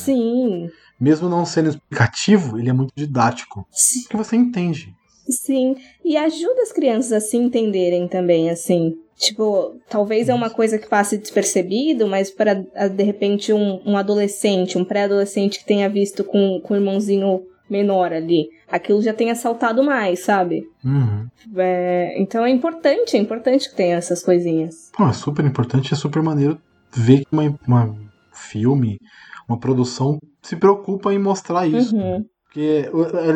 Mesmo 1.03 1.29
não 1.29 1.45
sendo 1.45 1.71
explicativo, 1.71 2.57
ele 2.57 2.71
é 2.71 2.73
muito 2.73 2.93
didático. 2.95 3.67
Sim. 3.73 4.03
Porque 4.03 4.17
você 4.17 4.37
entende. 4.37 4.95
Sim, 5.29 5.75
e 6.05 6.17
ajuda 6.17 6.63
as 6.63 6.71
crianças 6.71 7.13
a 7.13 7.21
se 7.21 7.37
entenderem 7.37 8.07
também, 8.07 8.49
assim. 8.49 8.95
Tipo, 9.17 9.75
talvez 9.89 10.29
é 10.29 10.35
uma 10.35 10.49
coisa 10.49 10.79
que 10.79 10.89
passe 10.89 11.19
despercebido, 11.19 12.07
mas 12.07 12.31
para 12.31 12.55
de 12.55 13.03
repente 13.03 13.53
um, 13.53 13.81
um 13.85 13.97
adolescente, 13.97 14.79
um 14.79 14.85
pré-adolescente 14.85 15.59
que 15.59 15.67
tenha 15.67 15.89
visto 15.89 16.23
com, 16.23 16.61
com 16.61 16.75
o 16.75 16.77
irmãozinho 16.77 17.43
menor 17.69 18.13
ali, 18.13 18.49
aquilo 18.71 19.03
já 19.03 19.13
tenha 19.13 19.35
saltado 19.35 19.83
mais, 19.83 20.21
sabe? 20.21 20.63
Uhum. 20.85 21.27
É, 21.57 22.15
então 22.21 22.45
é 22.45 22.51
importante, 22.51 23.17
é 23.17 23.21
importante 23.21 23.69
que 23.69 23.75
tenha 23.75 23.97
essas 23.97 24.23
coisinhas. 24.23 24.91
Pô, 24.97 25.09
é 25.09 25.13
super 25.13 25.45
importante, 25.45 25.93
é 25.93 25.97
super 25.97 26.23
maneiro 26.23 26.61
ver 26.93 27.25
que 27.25 27.33
uma, 27.33 27.59
uma 27.67 27.97
filme, 28.33 29.01
uma 29.49 29.59
produção 29.59 30.19
se 30.43 30.57
preocupa 30.57 31.13
em 31.13 31.19
mostrar 31.19 31.67
isso. 31.67 31.97
Uhum. 31.97 32.25
Porque 32.45 32.91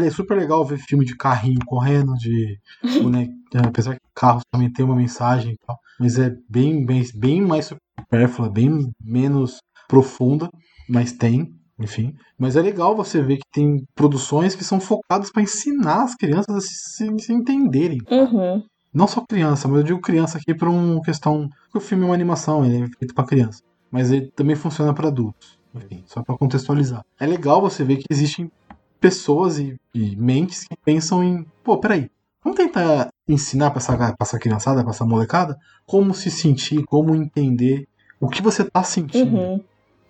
é 0.05 0.11
super 0.11 0.37
legal 0.37 0.65
ver 0.65 0.77
filme 0.77 1.05
de 1.05 1.17
carrinho 1.17 1.59
correndo, 1.67 2.13
de 2.15 2.59
boneco, 3.03 3.33
apesar 3.65 3.95
que 3.95 4.01
carros 4.15 4.43
também 4.53 4.71
tem 4.71 4.85
uma 4.85 4.97
mensagem 4.97 5.53
e 5.53 5.57
tal, 5.67 5.79
mas 5.99 6.19
é 6.19 6.35
bem, 6.49 6.85
bem, 6.85 7.03
bem 7.15 7.41
mais 7.41 7.73
supérflua, 7.99 8.51
bem 8.51 8.93
menos 9.03 9.59
profunda, 9.89 10.51
mas 10.87 11.13
tem, 11.13 11.49
enfim. 11.79 12.13
Mas 12.39 12.57
é 12.57 12.63
legal 12.63 12.95
você 12.95 13.23
ver 13.23 13.37
que 13.37 13.49
tem 13.53 13.83
produções 13.95 14.55
que 14.55 14.65
são 14.65 14.79
focadas 14.81 15.31
para 15.31 15.43
ensinar 15.43 16.05
as 16.05 16.15
crianças 16.15 16.55
a 16.55 16.61
se, 16.61 17.19
se 17.19 17.33
entenderem. 17.33 17.99
Uhum. 18.11 18.63
Não 18.93 19.07
só 19.07 19.23
criança, 19.27 19.69
mas 19.69 19.79
eu 19.79 19.85
digo 19.85 20.01
criança 20.01 20.39
aqui 20.39 20.55
por 20.55 20.69
uma 20.69 21.03
questão. 21.03 21.49
Porque 21.65 21.79
o 21.79 21.81
filme 21.81 22.05
é 22.05 22.07
uma 22.07 22.15
animação, 22.15 22.65
ele 22.65 22.85
é 22.85 22.99
feito 22.99 23.15
pra 23.15 23.27
criança. 23.27 23.63
Mas 23.91 24.11
ele 24.11 24.31
também 24.35 24.57
funciona 24.57 24.95
pra 24.95 25.09
adultos. 25.09 25.59
Enfim, 25.85 26.05
só 26.07 26.23
pra 26.23 26.37
contextualizar. 26.37 27.05
É 27.19 27.27
legal 27.27 27.61
você 27.61 27.85
ver 27.85 27.97
que 27.97 28.05
existem 28.11 28.51
pessoas 29.01 29.59
e, 29.59 29.77
e 29.95 30.17
mentes 30.17 30.65
que 30.65 30.77
pensam 30.85 31.23
em. 31.23 31.47
Pô, 31.63 31.79
peraí. 31.79 32.11
Vamos 32.43 32.57
tentar 32.59 33.09
ensinar 33.29 33.71
pra 33.71 33.79
essa, 33.81 33.97
pra 33.97 34.15
essa 34.21 34.39
criançada, 34.39 34.83
pra 34.83 34.91
essa 34.93 35.05
molecada, 35.05 35.57
como 35.85 36.15
se 36.15 36.31
sentir, 36.31 36.85
como 36.85 37.15
entender 37.15 37.89
o 38.21 38.29
que 38.29 38.41
você 38.41 38.65
tá 38.65 38.83
sentindo. 38.85 39.37
Uhum. 39.37 39.61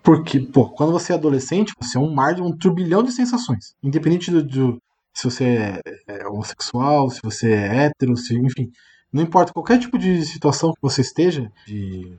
Porque, 0.03 0.39
pô, 0.39 0.69
quando 0.69 0.91
você 0.91 1.11
é 1.11 1.15
adolescente, 1.15 1.73
você 1.81 1.97
é 1.97 2.01
um 2.01 2.13
mar 2.13 2.35
de 2.35 2.41
um 2.41 2.55
turbilhão 2.55 3.03
de 3.03 3.11
sensações. 3.11 3.75
Independente 3.83 4.29
do, 4.31 4.43
do- 4.43 4.81
se 5.13 5.23
você 5.23 5.43
é, 5.45 5.81
é 6.07 6.27
homossexual, 6.27 7.09
se 7.09 7.19
você 7.23 7.51
é 7.51 7.85
hétero, 7.85 8.15
se, 8.15 8.35
enfim. 8.37 8.71
Não 9.11 9.23
importa 9.23 9.51
qualquer 9.51 9.79
tipo 9.79 9.97
de 9.97 10.23
situação 10.23 10.71
que 10.73 10.79
você 10.81 11.01
esteja, 11.01 11.51
de 11.65 12.15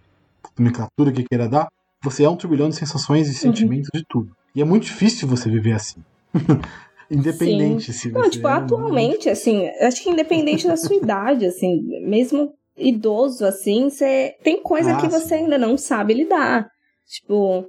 nomenclatura 0.59 1.13
que 1.13 1.23
queira 1.23 1.49
dar, 1.49 1.69
você 2.03 2.25
é 2.25 2.29
um 2.29 2.37
turbilhão 2.37 2.69
de 2.69 2.77
sensações 2.77 3.29
e 3.29 3.35
sentimentos 3.35 3.89
de 3.93 4.05
tudo. 4.09 4.31
E 4.55 4.61
é 4.61 4.65
muito 4.65 4.85
difícil 4.85 5.29
você 5.29 5.51
viver 5.51 5.73
assim. 5.73 6.03
Independente 7.11 7.93
se 7.93 8.11
você. 8.11 8.19
Não, 8.19 8.29
tipo, 8.29 8.47
é 8.49 8.53
atualmente, 8.53 9.31
assim, 9.31 9.67
acho 9.81 10.03
que 10.03 10.11
independente 10.11 10.67
da 10.67 10.77
sua 10.77 10.95
idade, 10.97 11.47
assim, 11.47 11.81
mesmo 12.07 12.53
idoso, 12.77 13.45
assim, 13.45 13.89
você 13.89 14.35
tem 14.43 14.63
coisa 14.63 14.93
Ah, 14.93 15.01
que 15.01 15.09
você 15.09 15.29
sim. 15.29 15.35
ainda 15.45 15.57
não 15.59 15.77
sabe 15.77 16.15
lidar. 16.15 16.69
Tipo, 17.09 17.65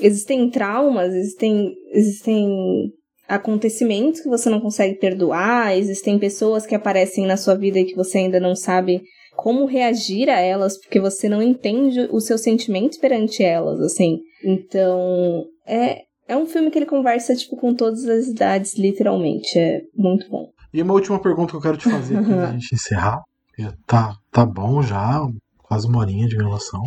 existem 0.00 0.48
traumas, 0.48 1.12
existem, 1.12 1.74
existem 1.92 2.92
acontecimentos 3.28 4.20
que 4.20 4.28
você 4.28 4.48
não 4.48 4.60
consegue 4.60 4.98
perdoar, 4.98 5.76
existem 5.76 6.18
pessoas 6.18 6.64
que 6.64 6.74
aparecem 6.74 7.26
na 7.26 7.36
sua 7.36 7.56
vida 7.56 7.78
e 7.80 7.84
que 7.84 7.96
você 7.96 8.18
ainda 8.18 8.38
não 8.38 8.54
sabe 8.54 9.02
como 9.36 9.66
reagir 9.66 10.28
a 10.28 10.38
elas, 10.38 10.78
porque 10.78 11.00
você 11.00 11.28
não 11.28 11.42
entende 11.42 12.08
os 12.10 12.26
seus 12.26 12.42
sentimentos 12.42 12.98
perante 12.98 13.42
elas, 13.42 13.80
assim. 13.80 14.20
Então, 14.44 15.44
é, 15.66 16.02
é 16.26 16.36
um 16.36 16.46
filme 16.46 16.70
que 16.70 16.78
ele 16.78 16.86
conversa, 16.86 17.34
tipo, 17.34 17.56
com 17.56 17.74
todas 17.74 18.04
as 18.06 18.26
idades, 18.26 18.76
literalmente. 18.78 19.58
É 19.58 19.82
muito 19.94 20.28
bom. 20.28 20.50
E 20.72 20.82
uma 20.82 20.94
última 20.94 21.20
pergunta 21.20 21.52
que 21.52 21.56
eu 21.56 21.60
quero 21.60 21.76
te 21.76 21.88
fazer 21.90 22.16
aqui 22.16 22.26
pra 22.26 22.52
gente 22.52 22.74
encerrar. 22.74 23.22
Já 23.56 23.72
tá, 23.86 24.16
tá 24.32 24.44
bom 24.44 24.82
já, 24.82 25.24
quase 25.62 25.86
uma 25.86 26.00
horinha 26.00 26.26
de 26.26 26.36
gravação. 26.36 26.82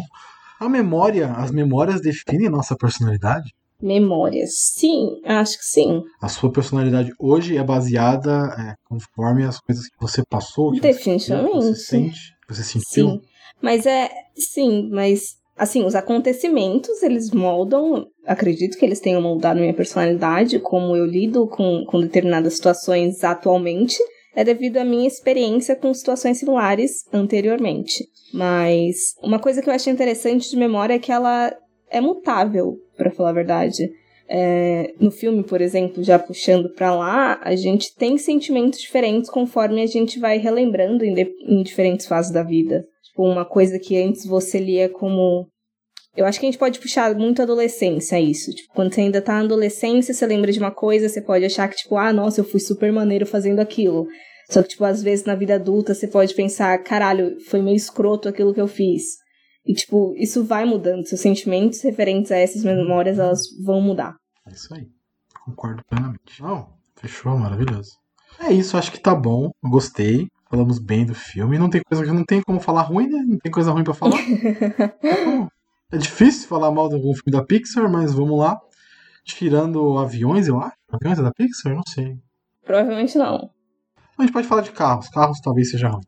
A 0.60 0.68
memória, 0.68 1.32
as 1.32 1.50
memórias 1.50 2.02
definem 2.02 2.50
nossa 2.50 2.76
personalidade? 2.76 3.54
Memórias. 3.82 4.50
Sim, 4.56 5.22
acho 5.24 5.58
que 5.60 5.64
sim. 5.64 6.04
A 6.22 6.28
sua 6.28 6.52
personalidade 6.52 7.12
hoje 7.20 7.56
é 7.56 7.64
baseada 7.64 8.54
é, 8.60 8.74
conforme 8.84 9.45
as 9.45 9.60
coisas 9.60 9.88
que 9.88 9.95
você 9.98 10.24
passou, 10.28 10.72
que 10.74 10.82
Definitivamente. 10.82 11.54
você, 11.54 11.76
você 11.76 11.86
sente, 11.86 12.20
que 12.20 12.36
você 12.48 12.64
sentiu. 12.64 13.10
Sim. 13.10 13.22
Mas 13.62 13.86
é. 13.86 14.10
Sim, 14.36 14.89
mas. 14.91 15.38
Assim, 15.56 15.84
os 15.84 15.95
acontecimentos, 15.95 17.02
eles 17.02 17.32
moldam. 17.32 18.08
Acredito 18.26 18.78
que 18.78 18.86
eles 18.86 19.00
tenham 19.00 19.22
moldado 19.22 19.60
minha 19.60 19.74
personalidade, 19.74 20.60
como 20.60 20.95
eu 20.95 21.06
lido 21.06 21.48
com, 21.48 21.84
com 21.86 22.00
determinadas 22.00 22.54
situações 22.54 23.24
atualmente. 23.24 23.98
É 24.36 24.43
devido 24.43 24.78
à 24.78 24.86
minha 24.86 25.08
experiência 25.08 25.76
com 25.76 25.91
situações 25.95 26.38
similares 26.38 27.04
anteriormente. 27.12 28.08
Mas 28.32 29.16
uma 29.24 29.39
coisa 29.39 29.64
que 29.64 29.70
eu 29.70 29.74
achei 29.74 29.91
interessante 29.91 30.48
de 30.48 30.56
memória 30.56 30.93
é 30.93 31.00
que 31.00 31.12
ela 31.12 31.52
é 31.89 32.00
mutável, 32.00 32.78
pra 32.95 33.10
falar 33.10 33.30
a 33.30 33.34
verdade. 33.34 33.89
É, 34.30 34.93
no 34.99 35.09
filme, 35.11 35.43
por 35.43 35.61
exemplo, 35.61 36.03
já 36.03 36.19
puxando 36.19 36.69
pra 36.73 36.93
lá, 36.93 37.39
a 37.43 37.55
gente 37.55 37.95
tem 37.95 38.17
sentimentos 38.17 38.80
diferentes 38.80 39.30
conforme 39.30 39.82
a 39.82 39.86
gente 39.86 40.19
vai 40.19 40.38
relembrando 40.38 41.05
em, 41.05 41.13
de- 41.13 41.34
em 41.47 41.63
diferentes 41.63 42.05
fases 42.05 42.32
da 42.32 42.43
vida. 42.43 42.86
Tipo, 43.03 43.23
uma 43.23 43.45
coisa 43.45 43.80
que 43.80 43.95
antes 44.01 44.25
você 44.25 44.59
lia 44.59 44.89
como 44.89 45.47
Eu 46.15 46.25
acho 46.25 46.39
que 46.39 46.45
a 46.47 46.49
gente 46.49 46.57
pode 46.59 46.80
puxar 46.80 47.13
muito 47.15 47.39
a 47.41 47.43
adolescência, 47.43 48.19
isso. 48.19 48.51
Tipo, 48.51 48.73
quando 48.73 48.91
você 48.93 49.01
ainda 49.01 49.21
tá 49.21 49.34
na 49.34 49.41
adolescência, 49.41 50.13
você 50.13 50.25
lembra 50.25 50.51
de 50.51 50.57
uma 50.59 50.71
coisa, 50.71 51.07
você 51.07 51.21
pode 51.21 51.45
achar 51.45 51.67
que, 51.69 51.75
tipo, 51.78 51.95
ah, 51.95 52.11
nossa, 52.11 52.41
eu 52.41 52.45
fui 52.45 52.59
super 52.59 52.91
maneiro 52.91 53.25
fazendo 53.25 53.59
aquilo. 53.59 54.07
Só 54.49 54.63
que, 54.63 54.69
tipo, 54.69 54.84
às 54.84 55.03
vezes 55.03 55.25
na 55.25 55.36
vida 55.36 55.55
adulta 55.55 55.93
você 55.93 56.07
pode 56.07 56.34
pensar, 56.34 56.75
caralho, 56.84 57.39
foi 57.49 57.61
meio 57.61 57.75
escroto 57.78 58.28
aquilo 58.28 58.51
que 58.53 58.59
eu 58.61 58.67
fiz. 58.67 59.03
E, 59.68 59.74
tipo, 59.74 60.13
isso 60.15 60.45
vai 60.45 60.63
mudando. 60.63 61.05
Seus 61.05 61.20
sentimentos 61.20 61.82
referentes 61.82 62.32
a 62.32 62.38
essas 62.38 62.63
memórias, 62.63 63.20
elas 63.20 63.41
vão 63.63 63.82
mudar. 63.82 64.15
É 64.47 64.51
isso 64.53 64.74
aí. 64.74 64.88
Concordo 65.43 65.84
plenamente. 65.89 66.41
Não, 66.41 66.70
fechou, 66.95 67.38
maravilhoso. 67.38 67.91
É 68.39 68.51
isso, 68.51 68.78
acho 68.78 68.91
que 68.91 68.99
tá 68.99 69.13
bom. 69.13 69.51
Gostei. 69.61 70.28
Falamos 70.49 70.80
bem 70.80 71.05
do 71.05 71.13
filme. 71.13 71.59
Não 71.59 71.70
tem 71.70 71.82
coisa 71.86 72.05
que 72.05 72.11
não 72.11 72.24
tem 72.24 72.41
como 72.41 72.61
falar 72.61 72.84
ruim, 72.84 73.07
né? 73.09 73.22
Não 73.28 73.38
tem 73.38 73.51
coisa 73.51 73.72
ruim 73.72 73.84
pra 73.84 73.93
falar. 73.93 74.18
é 75.91 75.97
difícil 75.97 76.47
falar 76.47 76.72
mal 76.72 76.88
de 76.88 76.95
algum 76.95 77.13
filme 77.13 77.32
da 77.32 77.43
Pixar, 77.43 77.91
mas 77.91 78.13
vamos 78.13 78.39
lá. 78.39 78.57
Tirando 79.26 79.97
aviões, 79.97 80.47
eu 80.47 80.57
acho. 80.61 80.76
Aviões 80.89 81.20
é 81.20 81.22
da 81.22 81.34
Pixar? 81.34 81.76
Não 81.76 81.84
sei. 81.86 82.18
Provavelmente 82.63 83.18
não. 83.18 83.49
A 84.18 84.22
gente 84.22 84.32
pode 84.32 84.47
falar 84.47 84.61
de 84.61 84.72
carros. 84.72 85.09
Carros 85.09 85.41
talvez 85.41 85.70
seja 85.70 85.89
ruim. 85.89 86.05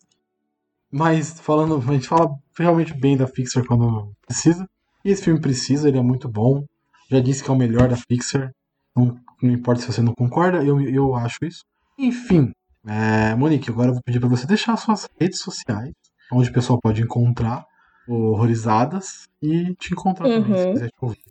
Mas 0.91 1.39
falando, 1.39 1.77
a 1.77 1.93
gente 1.93 2.07
fala 2.07 2.35
realmente 2.57 2.93
bem 2.93 3.15
da 3.15 3.27
Pixar 3.27 3.65
quando 3.65 4.11
precisa. 4.25 4.67
E 5.03 5.11
esse 5.11 5.23
filme 5.23 5.39
precisa, 5.39 5.87
ele 5.87 5.97
é 5.97 6.01
muito 6.01 6.27
bom. 6.27 6.65
Já 7.09 7.19
disse 7.19 7.43
que 7.43 7.49
é 7.49 7.53
o 7.53 7.57
melhor 7.57 7.87
da 7.87 7.97
Pixar. 8.07 8.51
Não, 8.95 9.17
não 9.41 9.51
importa 9.51 9.81
se 9.81 9.87
você 9.87 10.01
não 10.01 10.13
concorda, 10.13 10.63
eu, 10.63 10.81
eu 10.81 11.15
acho 11.15 11.37
isso. 11.43 11.63
Enfim, 11.97 12.51
é, 12.87 13.35
Monique, 13.35 13.69
agora 13.69 13.89
eu 13.89 13.93
vou 13.93 14.03
pedir 14.03 14.19
para 14.19 14.29
você 14.29 14.47
deixar 14.47 14.77
suas 14.77 15.07
redes 15.19 15.39
sociais, 15.39 15.91
onde 16.31 16.49
o 16.49 16.53
pessoal 16.53 16.79
pode 16.81 17.01
encontrar 17.01 17.65
Horrorizadas 18.07 19.27
e 19.39 19.75
te 19.75 19.93
encontrar 19.93 20.27
uhum. 20.27 20.41
também, 20.41 20.57
se 20.57 20.65
uhum. 20.65 20.73
quiser 20.73 20.87
te 20.87 20.95
ouvir. 20.99 21.23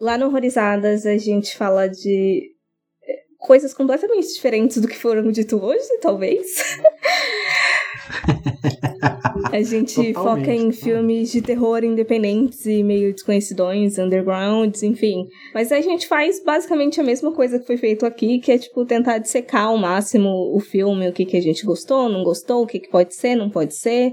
Lá 0.00 0.16
no 0.16 0.26
Horrorizadas 0.26 1.04
a 1.04 1.18
gente 1.18 1.56
fala 1.56 1.88
de 1.88 2.54
é, 3.02 3.24
coisas 3.36 3.74
completamente 3.74 4.32
diferentes 4.32 4.80
do 4.80 4.86
que 4.86 4.96
foram 4.96 5.32
dito 5.32 5.60
hoje, 5.60 5.98
talvez. 6.00 6.46
A 9.44 9.62
gente 9.62 10.12
foca 10.14 10.52
em 10.52 10.72
filmes 10.72 11.30
de 11.30 11.40
terror 11.40 11.82
independentes 11.84 12.66
e 12.66 12.82
meio 12.82 13.12
desconhecidões, 13.12 13.98
undergrounds, 13.98 14.82
enfim. 14.82 15.26
Mas 15.54 15.72
a 15.72 15.80
gente 15.80 16.06
faz 16.06 16.42
basicamente 16.42 17.00
a 17.00 17.04
mesma 17.04 17.32
coisa 17.32 17.58
que 17.58 17.66
foi 17.66 17.76
feito 17.76 18.04
aqui, 18.04 18.38
que 18.38 18.52
é 18.52 18.58
tipo 18.58 18.84
tentar 18.84 19.18
dissecar 19.18 19.66
ao 19.66 19.78
máximo 19.78 20.28
o 20.54 20.60
filme, 20.60 21.08
o 21.08 21.12
que, 21.12 21.24
que 21.24 21.36
a 21.36 21.42
gente 21.42 21.64
gostou, 21.64 22.08
não 22.08 22.22
gostou, 22.22 22.62
o 22.62 22.66
que, 22.66 22.80
que 22.80 22.90
pode 22.90 23.14
ser, 23.14 23.34
não 23.34 23.50
pode 23.50 23.74
ser. 23.74 24.12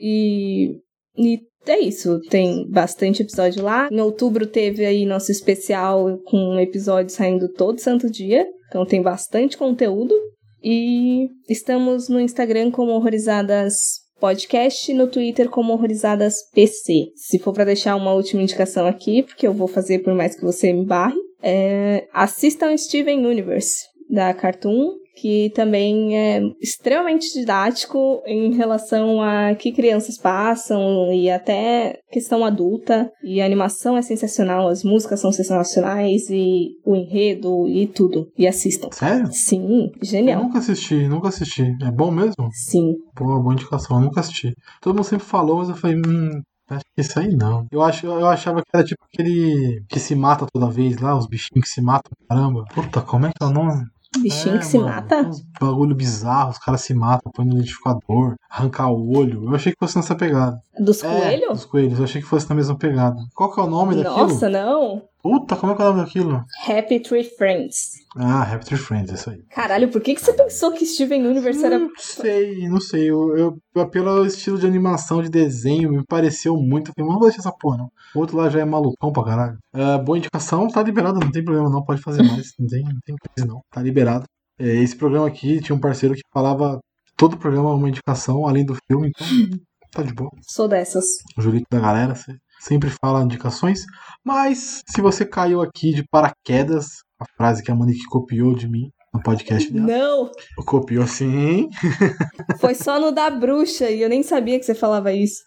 E, 0.00 0.72
e 1.16 1.40
é 1.66 1.80
isso, 1.80 2.20
tem 2.28 2.68
bastante 2.70 3.22
episódio 3.22 3.62
lá. 3.62 3.88
Em 3.90 4.00
outubro 4.00 4.46
teve 4.46 4.84
aí 4.84 5.04
nosso 5.04 5.32
especial 5.32 6.18
com 6.24 6.58
episódio 6.60 7.14
saindo 7.14 7.48
todo 7.52 7.80
santo 7.80 8.10
dia, 8.10 8.46
então 8.68 8.84
tem 8.84 9.02
bastante 9.02 9.56
conteúdo. 9.56 10.14
E 10.62 11.28
estamos 11.48 12.08
no 12.08 12.20
Instagram 12.20 12.70
como 12.70 12.92
Horrorizadas 12.92 14.05
Podcast, 14.18 14.92
no 14.94 15.06
Twitter 15.06 15.48
como 15.48 15.72
Horrorizadas 15.72 16.48
PC. 16.54 17.12
Se 17.14 17.38
for 17.38 17.52
para 17.52 17.66
deixar 17.66 17.96
uma 17.96 18.12
última 18.12 18.42
indicação 18.42 18.86
aqui, 18.86 19.22
porque 19.22 19.46
eu 19.46 19.52
vou 19.52 19.68
fazer 19.68 20.00
por 20.00 20.14
mais 20.14 20.34
que 20.34 20.42
você 20.42 20.72
me 20.72 20.84
barre, 20.84 21.16
é... 21.42 22.06
assistam 22.12 22.76
Steven 22.76 23.26
Universe 23.26 23.86
da 24.08 24.32
Cartoon 24.32 24.94
que 25.16 25.50
também 25.54 26.16
é 26.16 26.42
extremamente 26.60 27.32
didático 27.32 28.22
em 28.26 28.54
relação 28.54 29.22
a 29.22 29.54
que 29.54 29.72
crianças 29.72 30.18
passam 30.18 31.12
e 31.12 31.30
até 31.30 31.98
questão 32.10 32.44
adulta. 32.44 33.10
E 33.24 33.40
a 33.40 33.46
animação 33.46 33.96
é 33.96 34.02
sensacional, 34.02 34.68
as 34.68 34.84
músicas 34.84 35.20
são 35.20 35.32
sensacionais 35.32 36.28
e 36.28 36.68
o 36.84 36.94
enredo 36.94 37.66
e 37.66 37.86
tudo. 37.86 38.28
E 38.36 38.46
assistam. 38.46 38.90
Sério? 38.92 39.32
Sim, 39.32 39.90
genial. 40.02 40.40
Eu 40.40 40.44
nunca 40.44 40.58
assisti, 40.58 41.08
nunca 41.08 41.28
assisti. 41.28 41.62
É 41.82 41.90
bom 41.90 42.10
mesmo? 42.10 42.50
Sim. 42.52 42.94
Boa, 43.18 43.40
boa 43.40 43.54
indicação, 43.54 43.96
eu 43.96 44.04
nunca 44.04 44.20
assisti. 44.20 44.52
Todo 44.82 44.94
mundo 44.94 45.04
sempre 45.04 45.26
falou, 45.26 45.58
mas 45.58 45.70
eu 45.70 45.76
falei, 45.76 45.96
hum, 45.96 46.42
Acho 46.68 46.84
que 46.96 47.00
isso 47.00 47.18
aí 47.20 47.28
não. 47.28 47.64
Eu, 47.70 47.80
acho, 47.80 48.06
eu 48.06 48.26
achava 48.26 48.60
que 48.60 48.68
era 48.74 48.84
tipo 48.84 49.04
aquele 49.04 49.84
que 49.88 50.00
se 50.00 50.16
mata 50.16 50.46
toda 50.52 50.68
vez 50.68 50.98
lá, 50.98 51.16
os 51.16 51.28
bichinhos 51.28 51.64
que 51.64 51.68
se 51.68 51.80
matam, 51.80 52.10
caramba. 52.28 52.64
Puta, 52.74 53.00
como 53.02 53.26
é 53.26 53.30
que 53.30 53.40
é 53.40 53.46
o 53.46 53.50
nome? 53.50 53.84
Bichinho 54.18 54.56
é, 54.56 54.58
que 54.58 54.66
se 54.66 54.78
mano, 54.78 54.90
mata? 54.90 55.22
Uns 55.22 55.44
bagulho 55.60 55.94
bizarro, 55.94 56.50
os 56.50 56.58
caras 56.58 56.80
se 56.80 56.94
matam, 56.94 57.30
põe 57.32 57.44
no 57.44 57.54
identificador, 57.54 58.34
arrancar 58.48 58.90
o 58.90 59.16
olho. 59.16 59.44
Eu 59.44 59.54
achei 59.54 59.72
que 59.72 59.78
fosse 59.78 59.96
nessa 59.96 60.14
pegada. 60.14 60.58
Dos 60.78 61.02
é, 61.02 61.08
coelhos? 61.08 61.48
Dos 61.48 61.64
coelhos, 61.64 61.98
eu 61.98 62.04
achei 62.04 62.22
que 62.22 62.28
fosse 62.28 62.48
na 62.48 62.54
mesma 62.54 62.76
pegada. 62.76 63.16
Qual 63.34 63.52
que 63.52 63.60
é 63.60 63.62
o 63.62 63.66
nome 63.66 63.94
Nossa, 63.94 64.08
daquilo? 64.08 64.28
Nossa, 64.28 64.48
não. 64.48 65.02
Puta, 65.26 65.56
como 65.56 65.72
é 65.72 65.74
que 65.74 65.82
é 65.82 65.84
o 65.84 65.88
nome 65.88 66.04
daquilo? 66.04 66.44
Happy 66.68 67.00
Tree 67.00 67.24
Friends. 67.24 67.94
Ah, 68.16 68.42
Happy 68.42 68.64
Tree 68.64 68.78
Friends, 68.78 69.12
isso 69.12 69.28
aí. 69.28 69.42
Caralho, 69.50 69.90
por 69.90 70.00
que, 70.00 70.14
que 70.14 70.20
você 70.20 70.32
pensou 70.32 70.70
que 70.70 70.86
Steven 70.86 71.26
Universe 71.26 71.64
era. 71.64 71.80
Não 71.80 71.90
sei, 71.98 72.68
não 72.68 72.80
sei. 72.80 73.10
Eu, 73.10 73.36
eu, 73.74 73.88
pelo 73.90 74.24
estilo 74.24 74.56
de 74.56 74.68
animação, 74.68 75.20
de 75.20 75.28
desenho, 75.28 75.90
me 75.90 76.04
pareceu 76.06 76.56
muito. 76.56 76.92
Eu 76.96 77.06
não 77.06 77.14
vou 77.14 77.22
deixar 77.22 77.40
essa 77.40 77.50
porra, 77.50 77.78
não. 77.78 77.90
O 78.14 78.20
outro 78.20 78.36
lá 78.36 78.48
já 78.48 78.60
é 78.60 78.64
malucão 78.64 79.12
pra 79.12 79.24
caralho. 79.24 79.58
Uh, 79.74 80.00
boa 80.04 80.16
indicação, 80.16 80.68
tá 80.68 80.80
liberado, 80.80 81.18
não 81.18 81.32
tem 81.32 81.42
problema, 81.42 81.68
não. 81.68 81.84
Pode 81.84 82.00
fazer 82.02 82.22
mais. 82.22 82.52
Não 82.56 82.68
tem, 82.68 82.84
não 82.84 83.00
tem 83.04 83.16
crise, 83.16 83.48
não. 83.48 83.62
Tá 83.68 83.82
liberado. 83.82 84.26
É, 84.60 84.76
esse 84.76 84.94
programa 84.94 85.26
aqui 85.26 85.60
tinha 85.60 85.74
um 85.74 85.80
parceiro 85.80 86.14
que 86.14 86.22
falava 86.32 86.78
todo 87.16 87.32
o 87.32 87.38
programa 87.38 87.74
uma 87.74 87.88
indicação, 87.88 88.46
além 88.46 88.64
do 88.64 88.76
filme, 88.86 89.08
então 89.08 89.26
tá 89.90 90.04
de 90.04 90.14
boa. 90.14 90.30
Sou 90.42 90.68
dessas. 90.68 91.04
O 91.36 91.42
Julito 91.42 91.66
da 91.68 91.80
galera, 91.80 92.14
você 92.14 92.32
sempre 92.60 92.90
fala 92.90 93.22
indicações. 93.22 93.84
Mas 94.24 94.82
se 94.88 95.00
você 95.00 95.24
caiu 95.24 95.60
aqui 95.60 95.92
de 95.92 96.04
paraquedas, 96.08 96.86
a 97.20 97.24
frase 97.36 97.62
que 97.62 97.70
a 97.70 97.74
Monique 97.74 98.04
copiou 98.06 98.54
de 98.54 98.68
mim 98.68 98.90
no 99.12 99.22
podcast 99.22 99.72
dela. 99.72 99.86
Não! 99.86 100.30
Copiou 100.64 101.06
sim. 101.06 101.68
Foi 102.60 102.74
só 102.74 103.00
no 103.00 103.10
da 103.10 103.30
bruxa 103.30 103.90
e 103.90 104.02
eu 104.02 104.08
nem 104.08 104.22
sabia 104.22 104.58
que 104.58 104.64
você 104.64 104.74
falava 104.74 105.12
isso. 105.12 105.42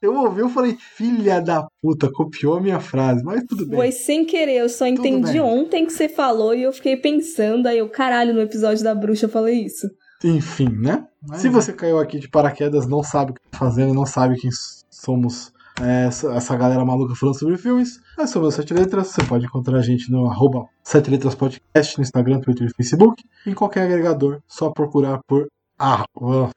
Eu 0.00 0.14
ouvi, 0.14 0.40
eu 0.40 0.48
falei, 0.48 0.76
filha 0.78 1.40
da 1.40 1.66
puta, 1.82 2.10
copiou 2.12 2.58
a 2.58 2.60
minha 2.60 2.78
frase, 2.78 3.24
mas 3.24 3.42
tudo 3.44 3.66
bem. 3.66 3.76
Foi 3.76 3.90
sem 3.90 4.24
querer, 4.24 4.58
eu 4.58 4.68
só 4.68 4.86
entendi 4.86 5.40
ontem 5.40 5.86
que 5.86 5.92
você 5.92 6.08
falou 6.08 6.54
e 6.54 6.62
eu 6.62 6.72
fiquei 6.72 6.96
pensando, 6.96 7.66
aí 7.66 7.78
eu, 7.78 7.88
caralho, 7.88 8.34
no 8.34 8.40
episódio 8.40 8.84
da 8.84 8.94
bruxa 8.94 9.24
eu 9.24 9.30
falei 9.30 9.64
isso. 9.64 9.88
Enfim, 10.22 10.68
né? 10.68 11.06
Mas... 11.26 11.40
Se 11.40 11.48
você 11.48 11.72
caiu 11.72 11.98
aqui 11.98 12.18
de 12.18 12.28
paraquedas, 12.28 12.86
não 12.86 13.02
sabe 13.02 13.32
o 13.32 13.34
que 13.34 13.40
tá 13.50 13.58
fazendo, 13.58 13.94
não 13.94 14.06
sabe 14.06 14.36
quem 14.36 14.50
somos 14.90 15.48
é, 15.48 15.55
essa, 15.80 16.32
essa 16.32 16.56
galera 16.56 16.84
maluca 16.84 17.14
falando 17.14 17.38
sobre 17.38 17.56
filmes, 17.58 18.00
é 18.18 18.26
sobre 18.26 18.48
as 18.48 18.54
Sete 18.54 18.72
Letras. 18.72 19.08
Você 19.08 19.24
pode 19.24 19.44
encontrar 19.44 19.78
a 19.78 19.82
gente 19.82 20.10
no 20.10 20.26
arroba 20.26 20.66
Sete 20.82 21.10
Letras 21.10 21.34
Podcast, 21.34 21.98
no 21.98 22.02
Instagram, 22.02 22.40
Twitter 22.40 22.66
e 22.66 22.74
Facebook. 22.74 23.22
Em 23.46 23.54
qualquer 23.54 23.82
agregador, 23.82 24.40
só 24.46 24.70
procurar 24.70 25.20
por 25.26 25.48
ah, 25.78 26.04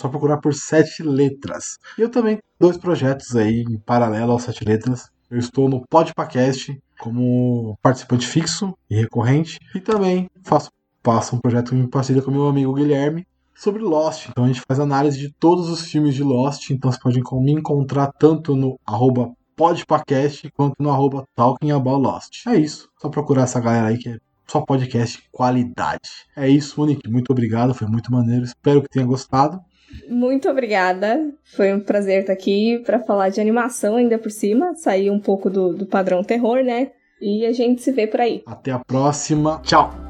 só 0.02 0.08
procurar 0.08 0.38
por 0.38 0.54
sete 0.54 1.04
letras. 1.04 1.78
E 1.98 2.02
eu 2.02 2.10
também 2.10 2.40
dois 2.58 2.78
projetos 2.78 3.36
aí 3.36 3.66
em 3.70 3.78
paralelo 3.78 4.32
aos 4.32 4.44
sete 4.44 4.64
letras. 4.64 5.10
Eu 5.30 5.38
estou 5.38 5.68
no 5.68 5.86
Podpacast 5.88 6.80
como 6.98 7.78
participante 7.82 8.26
fixo 8.26 8.74
e 8.90 8.96
recorrente. 8.96 9.60
E 9.76 9.82
também 9.82 10.30
faço, 10.44 10.72
faço 11.04 11.36
um 11.36 11.40
projeto 11.40 11.76
em 11.76 11.86
parceria 11.88 12.22
com 12.22 12.32
meu 12.32 12.48
amigo 12.48 12.74
Guilherme 12.74 13.28
sobre 13.60 13.82
Lost. 13.82 14.30
Então 14.30 14.46
a 14.46 14.48
gente 14.48 14.62
faz 14.68 14.80
análise 14.80 15.20
de 15.20 15.32
todos 15.34 15.70
os 15.70 15.90
filmes 15.90 16.16
de 16.16 16.24
Lost. 16.24 16.70
Então 16.70 16.92
você 16.92 17.00
pode 17.00 17.20
me 17.20 17.52
encontrar 17.52 18.12
tanto 18.14 18.56
no 18.56 18.80
arroba 18.86 19.32
podpacast 19.56 20.50
quanto 20.52 20.76
no 20.80 20.90
arroba 20.90 21.26
talking 21.36 21.72
about 21.72 22.02
Lost. 22.02 22.48
É 22.48 22.56
isso. 22.56 22.90
Só 22.98 23.10
procurar 23.10 23.44
essa 23.44 23.60
galera 23.60 23.88
aí 23.88 23.98
que 23.98 24.10
é 24.10 24.18
só 24.48 24.62
podcast 24.62 25.22
qualidade. 25.32 26.10
É 26.36 26.48
isso, 26.48 26.80
Monique. 26.80 27.10
Muito 27.10 27.32
obrigado, 27.32 27.74
foi 27.74 27.88
muito 27.88 28.12
maneiro. 28.12 28.46
Espero 28.46 28.82
que 28.82 28.90
tenha 28.90 29.06
gostado. 29.06 29.60
Muito 30.08 30.50
obrigada. 30.50 31.32
Foi 31.44 31.74
um 31.74 31.80
prazer 31.80 32.22
estar 32.22 32.34
aqui 32.34 32.82
para 32.86 33.00
falar 33.00 33.30
de 33.30 33.42
animação 33.42 33.96
ainda 33.96 34.18
por 34.18 34.32
cima, 34.32 34.74
sair 34.76 35.10
um 35.10 35.20
pouco 35.20 35.50
do, 35.50 35.74
do 35.74 35.86
padrão 35.86 36.24
terror, 36.24 36.64
né? 36.64 36.92
E 37.22 37.46
a 37.46 37.52
gente 37.52 37.82
se 37.82 37.92
vê 37.92 38.08
por 38.08 38.22
aí. 38.22 38.42
Até 38.46 38.72
a 38.72 38.80
próxima. 38.80 39.62
Tchau. 39.64 40.09